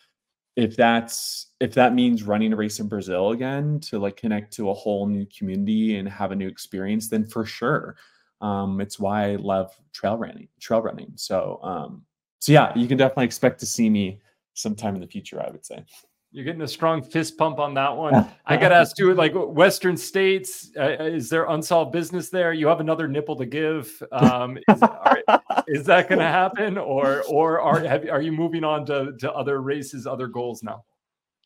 if 0.55 0.76
that's 0.76 1.47
if 1.59 1.74
that 1.74 1.95
means 1.95 2.24
running 2.24 2.53
a 2.53 2.55
race 2.55 2.80
in 2.80 2.88
brazil 2.88 3.32
again 3.32 3.80
to 3.80 3.97
like 3.97 4.17
connect 4.17 4.53
to 4.53 4.70
a 4.70 4.74
whole 4.74 5.07
new 5.07 5.26
community 5.26 5.97
and 5.97 6.07
have 6.09 6.32
a 6.32 6.36
new 6.36 6.47
experience 6.47 7.09
then 7.09 7.26
for 7.26 7.45
sure 7.45 7.95
um 8.41 8.82
it's 8.82 8.99
why 8.99 9.32
i 9.32 9.36
love 9.36 9.72
trail 9.93 10.17
running 10.17 10.47
trail 10.59 10.82
running. 10.82 11.11
So 11.15 11.59
um 11.63 12.03
so 12.39 12.51
yeah 12.51 12.78
you 12.78 12.88
can 12.88 12.97
definitely 12.97 13.26
expect 13.26 13.59
to 13.61 13.65
see 13.65 13.89
me 13.89 14.20
sometime 14.53 14.95
in 14.95 15.01
the 15.01 15.07
future 15.07 15.41
i 15.41 15.49
would 15.49 15.65
say 15.65 15.84
you're 16.32 16.46
getting 16.46 16.62
a 16.62 16.68
strong 16.68 17.02
fist 17.02 17.38
pump 17.38 17.60
on 17.60 17.74
that 17.74 17.96
one. 17.96 18.30
I 18.46 18.58
got 18.58 18.70
to 18.70 18.76
ask 18.76 18.98
you, 19.00 19.14
like 19.16 19.34
Western 19.34 19.98
states, 19.98 20.70
uh, 20.78 20.96
uh, 21.00 21.04
is 21.04 21.30
there 21.30 21.46
unsolved 21.46 21.92
business 21.92 22.30
there? 22.30 22.54
You 22.54 22.68
have 22.68 22.80
another 22.80 23.08
nipple 23.08 23.36
to 23.38 23.46
give. 23.46 24.02
Um, 24.12 24.58
is, 24.68 24.82
are, 24.84 25.24
is, 25.68 25.86
that 25.86 26.08
going 26.08 26.20
to 26.20 26.26
happen, 26.26 26.78
or 26.78 27.24
or 27.24 27.60
are 27.60 27.80
have, 27.80 28.08
are 28.10 28.22
you 28.22 28.32
moving 28.32 28.64
on 28.64 28.86
to 28.88 29.14
to 29.20 29.32
other 29.32 29.62
races, 29.62 30.06
other 30.06 30.28
goals 30.28 30.62
now? 30.62 30.84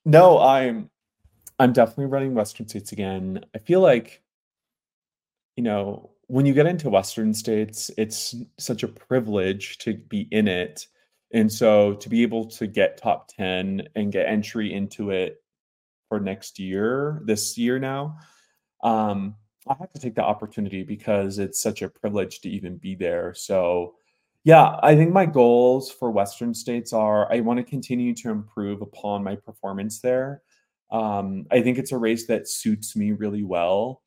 No, 0.05 0.39
I'm 0.39 0.89
I'm 1.59 1.71
definitely 1.71 2.07
running 2.07 2.33
Western 2.33 2.67
states 2.67 2.91
again. 2.91 3.45
I 3.55 3.59
feel 3.59 3.79
like, 3.79 4.21
you 5.55 5.63
know, 5.63 6.11
when 6.27 6.45
you 6.45 6.53
get 6.53 6.65
into 6.65 6.89
Western 6.89 7.33
states, 7.33 7.89
it's 7.97 8.35
such 8.57 8.83
a 8.83 8.87
privilege 8.87 9.77
to 9.79 9.93
be 9.93 10.27
in 10.31 10.49
it 10.49 10.87
and 11.33 11.51
so 11.51 11.95
to 11.95 12.09
be 12.09 12.21
able 12.21 12.45
to 12.45 12.67
get 12.67 12.97
top 12.97 13.27
10 13.35 13.89
and 13.95 14.11
get 14.11 14.27
entry 14.27 14.71
into 14.71 15.09
it 15.09 15.43
for 16.07 16.19
next 16.19 16.59
year, 16.59 17.21
this 17.25 17.57
year 17.57 17.79
now, 17.79 18.17
um, 18.83 19.35
I 19.67 19.75
have 19.79 19.91
to 19.93 19.99
take 19.99 20.13
the 20.13 20.23
opportunity 20.23 20.83
because 20.83 21.39
it's 21.39 21.59
such 21.59 21.81
a 21.81 21.89
privilege 21.89 22.41
to 22.41 22.49
even 22.49 22.77
be 22.77 22.95
there. 22.95 23.33
So, 23.33 23.95
yeah, 24.43 24.77
I 24.83 24.95
think 24.95 25.11
my 25.11 25.25
goals 25.25 25.89
for 25.89 26.11
Western 26.11 26.53
states 26.53 26.93
are 26.93 27.31
I 27.31 27.39
want 27.39 27.57
to 27.57 27.63
continue 27.63 28.13
to 28.15 28.29
improve 28.29 28.81
upon 28.81 29.23
my 29.23 29.35
performance 29.35 30.01
there. 30.01 30.41
Um, 30.91 31.47
I 31.49 31.61
think 31.61 31.79
it's 31.79 31.93
a 31.93 31.97
race 31.97 32.27
that 32.27 32.47
suits 32.47 32.95
me 32.95 33.13
really 33.13 33.43
well. 33.43 34.01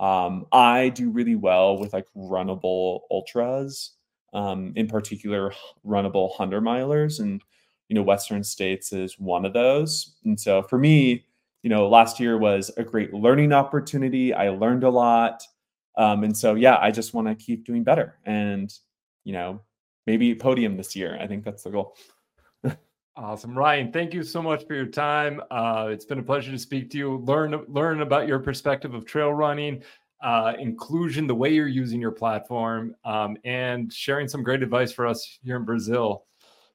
Um, 0.00 0.46
I 0.50 0.88
do 0.88 1.10
really 1.10 1.36
well 1.36 1.78
with 1.78 1.92
like 1.92 2.06
runnable 2.16 3.00
ultras 3.10 3.92
um, 4.32 4.72
in 4.76 4.86
particular 4.86 5.52
runnable 5.86 6.28
100 6.30 6.62
milers 6.62 7.20
and 7.20 7.42
you 7.88 7.94
know 7.94 8.02
western 8.02 8.42
states 8.42 8.92
is 8.92 9.18
one 9.18 9.44
of 9.44 9.52
those 9.52 10.14
and 10.24 10.38
so 10.38 10.62
for 10.62 10.78
me 10.78 11.24
you 11.62 11.70
know 11.70 11.88
last 11.88 12.18
year 12.18 12.38
was 12.38 12.70
a 12.76 12.82
great 12.82 13.12
learning 13.12 13.52
opportunity 13.52 14.32
i 14.32 14.48
learned 14.48 14.84
a 14.84 14.90
lot 14.90 15.42
um, 15.98 16.24
and 16.24 16.36
so 16.36 16.54
yeah 16.54 16.78
i 16.80 16.90
just 16.90 17.14
want 17.14 17.26
to 17.26 17.34
keep 17.34 17.64
doing 17.64 17.84
better 17.84 18.18
and 18.24 18.78
you 19.24 19.32
know 19.32 19.60
maybe 20.06 20.34
podium 20.34 20.76
this 20.76 20.96
year 20.96 21.18
i 21.20 21.26
think 21.26 21.44
that's 21.44 21.62
the 21.62 21.70
goal 21.70 21.96
Awesome, 23.14 23.56
Ryan. 23.56 23.92
Thank 23.92 24.14
you 24.14 24.22
so 24.22 24.40
much 24.40 24.66
for 24.66 24.74
your 24.74 24.86
time. 24.86 25.42
Uh, 25.50 25.88
it's 25.90 26.06
been 26.06 26.18
a 26.18 26.22
pleasure 26.22 26.50
to 26.50 26.58
speak 26.58 26.90
to 26.92 26.98
you. 26.98 27.18
Learn 27.26 27.62
learn 27.68 28.00
about 28.00 28.26
your 28.26 28.38
perspective 28.38 28.94
of 28.94 29.04
trail 29.04 29.34
running, 29.34 29.82
uh, 30.22 30.54
inclusion, 30.58 31.26
the 31.26 31.34
way 31.34 31.52
you're 31.52 31.68
using 31.68 32.00
your 32.00 32.12
platform, 32.12 32.94
um, 33.04 33.36
and 33.44 33.92
sharing 33.92 34.28
some 34.28 34.42
great 34.42 34.62
advice 34.62 34.92
for 34.92 35.06
us 35.06 35.38
here 35.44 35.56
in 35.56 35.64
Brazil. 35.64 36.24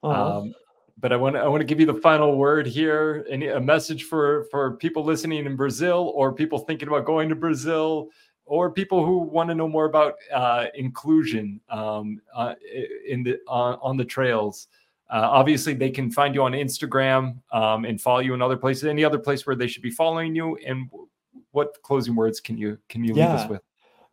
Um, 0.04 0.54
but 1.00 1.14
I 1.14 1.16
want 1.16 1.36
to 1.36 1.42
I 1.42 1.48
want 1.48 1.62
to 1.62 1.66
give 1.66 1.80
you 1.80 1.86
the 1.86 1.94
final 1.94 2.38
word 2.38 2.66
here. 2.68 3.26
Any 3.30 3.48
a 3.48 3.60
message 3.60 4.04
for 4.06 4.46
for 4.52 4.78
people 4.78 5.04
listening 5.04 5.46
in 5.46 5.56
Brazil 5.56 6.12
or 6.16 6.34
people 6.34 6.60
thinking 6.60 6.88
about 6.88 7.06
going 7.06 7.30
to 7.30 7.36
Brazil 7.36 8.10
or 8.46 8.72
people 8.72 9.06
who 9.06 9.20
want 9.20 9.50
to 9.50 9.56
know 9.56 9.68
more 9.68 9.86
about 9.86 10.16
uh, 10.34 10.66
inclusion 10.74 11.60
um, 11.70 12.20
uh, 12.34 12.56
in 13.08 13.24
the 13.24 13.40
on 13.48 13.98
the 13.98 14.06
trails. 14.06 14.68
Uh, 15.10 15.30
obviously, 15.32 15.74
they 15.74 15.90
can 15.90 16.12
find 16.12 16.36
you 16.36 16.44
on 16.44 16.52
Instagram 16.52 17.38
um, 17.54 17.86
and 17.86 18.02
follow 18.02 18.20
you 18.20 18.34
in 18.34 18.42
other 18.42 18.58
places. 18.58 18.86
Any 18.86 19.06
other 19.06 19.20
place 19.20 19.46
where 19.46 19.56
they 19.56 19.68
should 19.68 19.84
be 19.84 19.92
following 19.92 20.36
you? 20.36 20.58
And 20.66 20.90
what 21.58 21.82
closing 21.82 22.16
words 22.16 22.40
can 22.40 22.56
you 22.56 22.78
can 22.88 23.04
you 23.04 23.14
leave 23.16 23.26
us 23.26 23.50
with? 23.50 23.62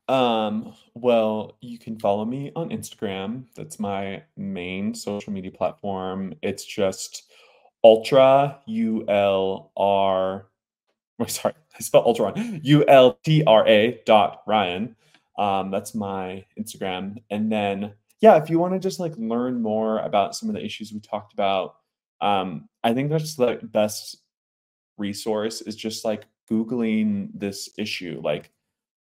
Um, 0.08 0.74
well, 0.94 1.58
you 1.60 1.78
can 1.78 1.98
follow 1.98 2.24
me 2.24 2.50
on 2.56 2.70
Instagram. 2.70 3.44
That's 3.54 3.78
my 3.78 4.22
main 4.36 4.94
social 4.94 5.32
media 5.32 5.50
platform. 5.50 6.34
It's 6.42 6.64
just 6.64 7.30
ultra 7.84 8.58
U 8.66 9.04
L 9.08 9.72
R. 9.76 10.46
Oh, 11.20 11.26
sorry, 11.26 11.54
I 11.78 11.80
spelled 11.82 12.06
ultra 12.06 12.24
wrong. 12.24 12.60
U 12.62 12.84
L 12.88 13.18
T 13.24 13.44
R 13.46 13.68
A 13.68 14.00
dot 14.06 14.42
Ryan. 14.46 14.96
Um, 15.38 15.70
that's 15.70 15.94
my 15.94 16.44
Instagram. 16.58 17.16
And 17.30 17.52
then 17.52 17.92
yeah, 18.20 18.36
if 18.36 18.48
you 18.48 18.58
want 18.58 18.72
to 18.72 18.80
just 18.80 19.00
like 19.00 19.12
learn 19.18 19.60
more 19.60 19.98
about 19.98 20.34
some 20.34 20.48
of 20.48 20.54
the 20.54 20.64
issues 20.64 20.92
we 20.92 21.00
talked 21.00 21.34
about, 21.34 21.76
um, 22.22 22.70
I 22.82 22.94
think 22.94 23.10
that's 23.10 23.36
the 23.36 23.60
best 23.62 24.22
resource 24.96 25.60
is 25.60 25.76
just 25.76 26.04
like 26.04 26.24
Googling 26.50 27.30
this 27.34 27.70
issue, 27.78 28.20
like 28.22 28.50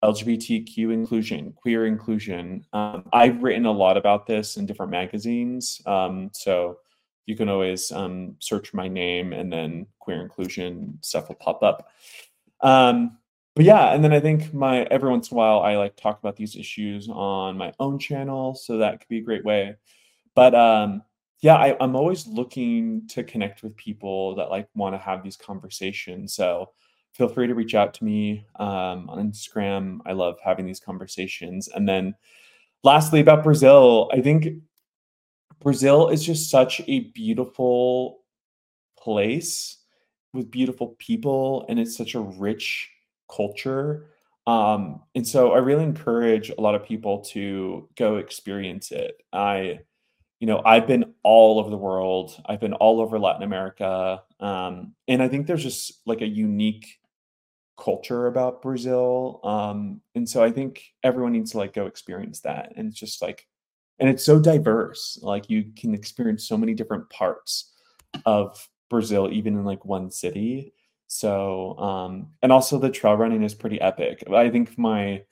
LGBTQ 0.03 0.91
inclusion, 0.91 1.53
queer 1.53 1.85
inclusion. 1.85 2.65
Um, 2.73 3.03
I've 3.13 3.43
written 3.43 3.65
a 3.65 3.71
lot 3.71 3.97
about 3.97 4.25
this 4.25 4.57
in 4.57 4.65
different 4.65 4.91
magazines. 4.91 5.81
Um, 5.85 6.31
so 6.33 6.79
you 7.25 7.35
can 7.35 7.49
always 7.49 7.91
um, 7.91 8.35
search 8.39 8.73
my 8.73 8.87
name 8.87 9.31
and 9.31 9.51
then 9.51 9.85
queer 9.99 10.21
inclusion 10.21 10.97
stuff 11.01 11.27
will 11.27 11.35
pop 11.35 11.61
up. 11.61 11.89
Um, 12.61 13.17
but 13.55 13.65
yeah, 13.65 13.93
and 13.93 14.03
then 14.03 14.13
I 14.13 14.19
think 14.19 14.53
my 14.53 14.83
every 14.83 15.09
once 15.09 15.29
in 15.29 15.35
a 15.35 15.37
while 15.37 15.59
I 15.59 15.75
like 15.75 15.97
talk 15.97 16.19
about 16.19 16.35
these 16.35 16.55
issues 16.55 17.09
on 17.09 17.57
my 17.57 17.73
own 17.79 17.99
channel, 17.99 18.55
so 18.55 18.77
that 18.77 18.99
could 18.99 19.09
be 19.09 19.17
a 19.17 19.23
great 19.23 19.43
way. 19.43 19.75
But 20.35 20.55
um, 20.55 21.03
yeah, 21.41 21.55
I, 21.55 21.75
I'm 21.81 21.95
always 21.95 22.25
looking 22.27 23.07
to 23.09 23.23
connect 23.23 23.61
with 23.61 23.75
people 23.75 24.35
that 24.35 24.49
like 24.49 24.69
want 24.73 24.95
to 24.95 24.99
have 24.99 25.21
these 25.21 25.35
conversations. 25.35 26.33
So 26.33 26.69
feel 27.13 27.27
free 27.27 27.47
to 27.47 27.55
reach 27.55 27.75
out 27.75 27.93
to 27.95 28.03
me 28.03 28.45
um, 28.59 29.09
on 29.09 29.31
Instagram. 29.31 29.99
I 30.05 30.13
love 30.13 30.37
having 30.43 30.65
these 30.65 30.79
conversations. 30.79 31.67
And 31.67 31.87
then 31.87 32.15
lastly, 32.83 33.19
about 33.19 33.43
Brazil, 33.43 34.09
I 34.13 34.21
think 34.21 34.61
Brazil 35.59 36.09
is 36.09 36.25
just 36.25 36.49
such 36.49 36.81
a 36.87 37.01
beautiful 37.11 38.19
place 38.97 39.77
with 40.33 40.49
beautiful 40.49 40.95
people, 40.99 41.65
and 41.67 41.79
it's 41.79 41.95
such 41.95 42.15
a 42.15 42.19
rich 42.19 42.89
culture. 43.33 44.07
Um, 44.47 45.01
and 45.13 45.27
so 45.27 45.51
I 45.51 45.57
really 45.57 45.83
encourage 45.83 46.49
a 46.49 46.61
lot 46.61 46.73
of 46.73 46.85
people 46.85 47.19
to 47.25 47.89
go 47.95 48.17
experience 48.17 48.91
it. 48.91 49.15
I, 49.31 49.79
you 50.39 50.47
know, 50.47 50.61
I've 50.65 50.87
been 50.87 51.13
all 51.23 51.59
over 51.59 51.69
the 51.69 51.77
world. 51.77 52.41
I've 52.45 52.59
been 52.59 52.73
all 52.73 53.01
over 53.01 53.19
Latin 53.19 53.43
America. 53.43 54.23
Um, 54.39 54.95
and 55.07 55.21
I 55.21 55.27
think 55.27 55.45
there's 55.45 55.63
just 55.63 56.01
like 56.07 56.21
a 56.21 56.27
unique 56.27 56.97
culture 57.81 58.27
about 58.27 58.61
Brazil. 58.61 59.39
Um, 59.43 60.01
and 60.13 60.29
so 60.29 60.43
I 60.43 60.51
think 60.51 60.83
everyone 61.03 61.33
needs 61.33 61.51
to 61.51 61.57
like 61.57 61.73
go 61.73 61.87
experience 61.87 62.41
that. 62.41 62.73
And 62.75 62.87
it's 62.89 62.99
just 62.99 63.21
like, 63.21 63.47
and 63.99 64.07
it's 64.07 64.23
so 64.23 64.39
diverse. 64.39 65.19
Like 65.21 65.49
you 65.49 65.71
can 65.75 65.93
experience 65.93 66.47
so 66.47 66.57
many 66.57 66.73
different 66.73 67.09
parts 67.09 67.73
of 68.25 68.69
Brazil, 68.89 69.29
even 69.31 69.55
in 69.55 69.65
like 69.65 69.83
one 69.83 70.11
city. 70.11 70.73
So, 71.07 71.77
um, 71.77 72.27
and 72.41 72.51
also 72.51 72.77
the 72.77 72.89
trail 72.89 73.15
running 73.15 73.43
is 73.43 73.55
pretty 73.55 73.81
epic. 73.81 74.23
I 74.31 74.49
think 74.49 74.77
my 74.77 75.23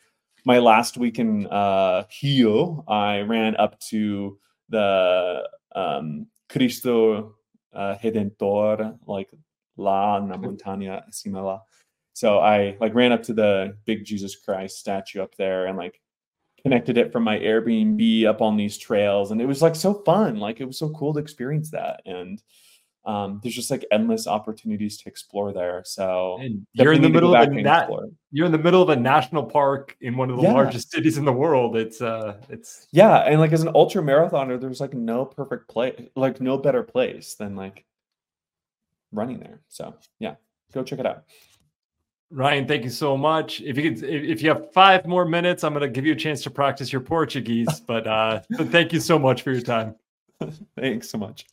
my 0.45 0.57
last 0.57 0.97
week 0.97 1.19
in 1.19 1.47
uh, 1.47 2.03
Rio, 2.23 2.83
I 2.87 3.21
ran 3.21 3.55
up 3.57 3.79
to 3.91 4.39
the 4.69 5.47
um, 5.75 6.27
Cristo 6.49 7.35
uh, 7.73 7.95
Redentor, 8.01 8.97
like 9.05 9.29
La 9.77 10.19
na 10.19 10.37
montaña 10.37 11.07
acima 11.07 11.41
lá. 11.41 11.61
So 12.19 12.39
I 12.39 12.75
like 12.81 12.93
ran 12.93 13.13
up 13.13 13.23
to 13.23 13.33
the 13.33 13.77
big 13.85 14.03
Jesus 14.03 14.35
Christ 14.35 14.77
statue 14.77 15.21
up 15.21 15.35
there 15.35 15.67
and 15.67 15.77
like 15.77 16.01
connected 16.61 16.97
it 16.97 17.13
from 17.13 17.23
my 17.23 17.39
Airbnb 17.39 18.25
up 18.25 18.41
on 18.41 18.57
these 18.57 18.77
trails, 18.77 19.31
and 19.31 19.41
it 19.41 19.45
was 19.45 19.61
like 19.61 19.73
so 19.73 19.93
fun. 20.03 20.37
Like 20.37 20.59
it 20.59 20.65
was 20.65 20.77
so 20.77 20.89
cool 20.89 21.13
to 21.13 21.19
experience 21.19 21.71
that 21.71 22.01
and 22.05 22.41
um, 23.05 23.39
there's 23.41 23.55
just 23.55 23.71
like 23.71 23.85
endless 23.89 24.27
opportunities 24.27 24.97
to 24.97 25.07
explore 25.07 25.53
there. 25.53 25.81
So 25.85 26.37
and 26.41 26.67
you're 26.73 26.91
in 26.91 27.01
the 27.01 27.09
middle 27.09 27.33
of 27.33 27.47
a 27.47 27.49
na- 27.49 27.87
you're 28.31 28.45
in 28.45 28.51
the 28.51 28.57
middle 28.57 28.81
of 28.81 28.89
a 28.89 28.97
national 28.97 29.45
park 29.45 29.95
in 30.01 30.17
one 30.17 30.29
of 30.29 30.35
the 30.35 30.43
yeah. 30.43 30.53
largest 30.53 30.91
cities 30.91 31.17
in 31.17 31.23
the 31.23 31.31
world. 31.31 31.77
It's 31.77 32.01
uh 32.01 32.35
it's 32.49 32.87
yeah, 32.91 33.19
and 33.19 33.39
like 33.39 33.53
as 33.53 33.63
an 33.63 33.71
ultra 33.73 34.01
marathoner, 34.01 34.59
there's 34.59 34.81
like 34.81 34.93
no 34.93 35.23
perfect 35.23 35.69
place, 35.69 36.09
like 36.17 36.41
no 36.41 36.57
better 36.57 36.83
place 36.83 37.35
than 37.35 37.55
like 37.55 37.85
running 39.13 39.39
there. 39.39 39.61
So 39.69 39.95
yeah, 40.19 40.35
go 40.73 40.83
check 40.83 40.99
it 40.99 41.05
out. 41.05 41.23
Ryan, 42.31 42.67
thank 42.67 42.83
you 42.83 42.91
so 42.91 43.17
much. 43.17 43.61
If 43.61 43.75
you 43.77 43.91
could, 43.91 44.03
if 44.03 44.41
you 44.41 44.49
have 44.49 44.71
five 44.71 45.05
more 45.05 45.25
minutes, 45.25 45.63
I'm 45.63 45.73
going 45.73 45.81
to 45.81 45.89
give 45.89 46.05
you 46.05 46.13
a 46.13 46.15
chance 46.15 46.43
to 46.43 46.51
practice 46.51 46.91
your 46.91 47.01
Portuguese. 47.01 47.79
But 47.79 48.05
uh, 48.05 48.41
but 48.51 48.69
thank 48.69 48.93
you 48.93 48.99
so 48.99 49.17
much 49.17 49.41
for 49.41 49.51
your 49.51 49.61
time. 49.61 49.95
Thanks 50.77 51.09
so 51.09 51.17
much. 51.17 51.45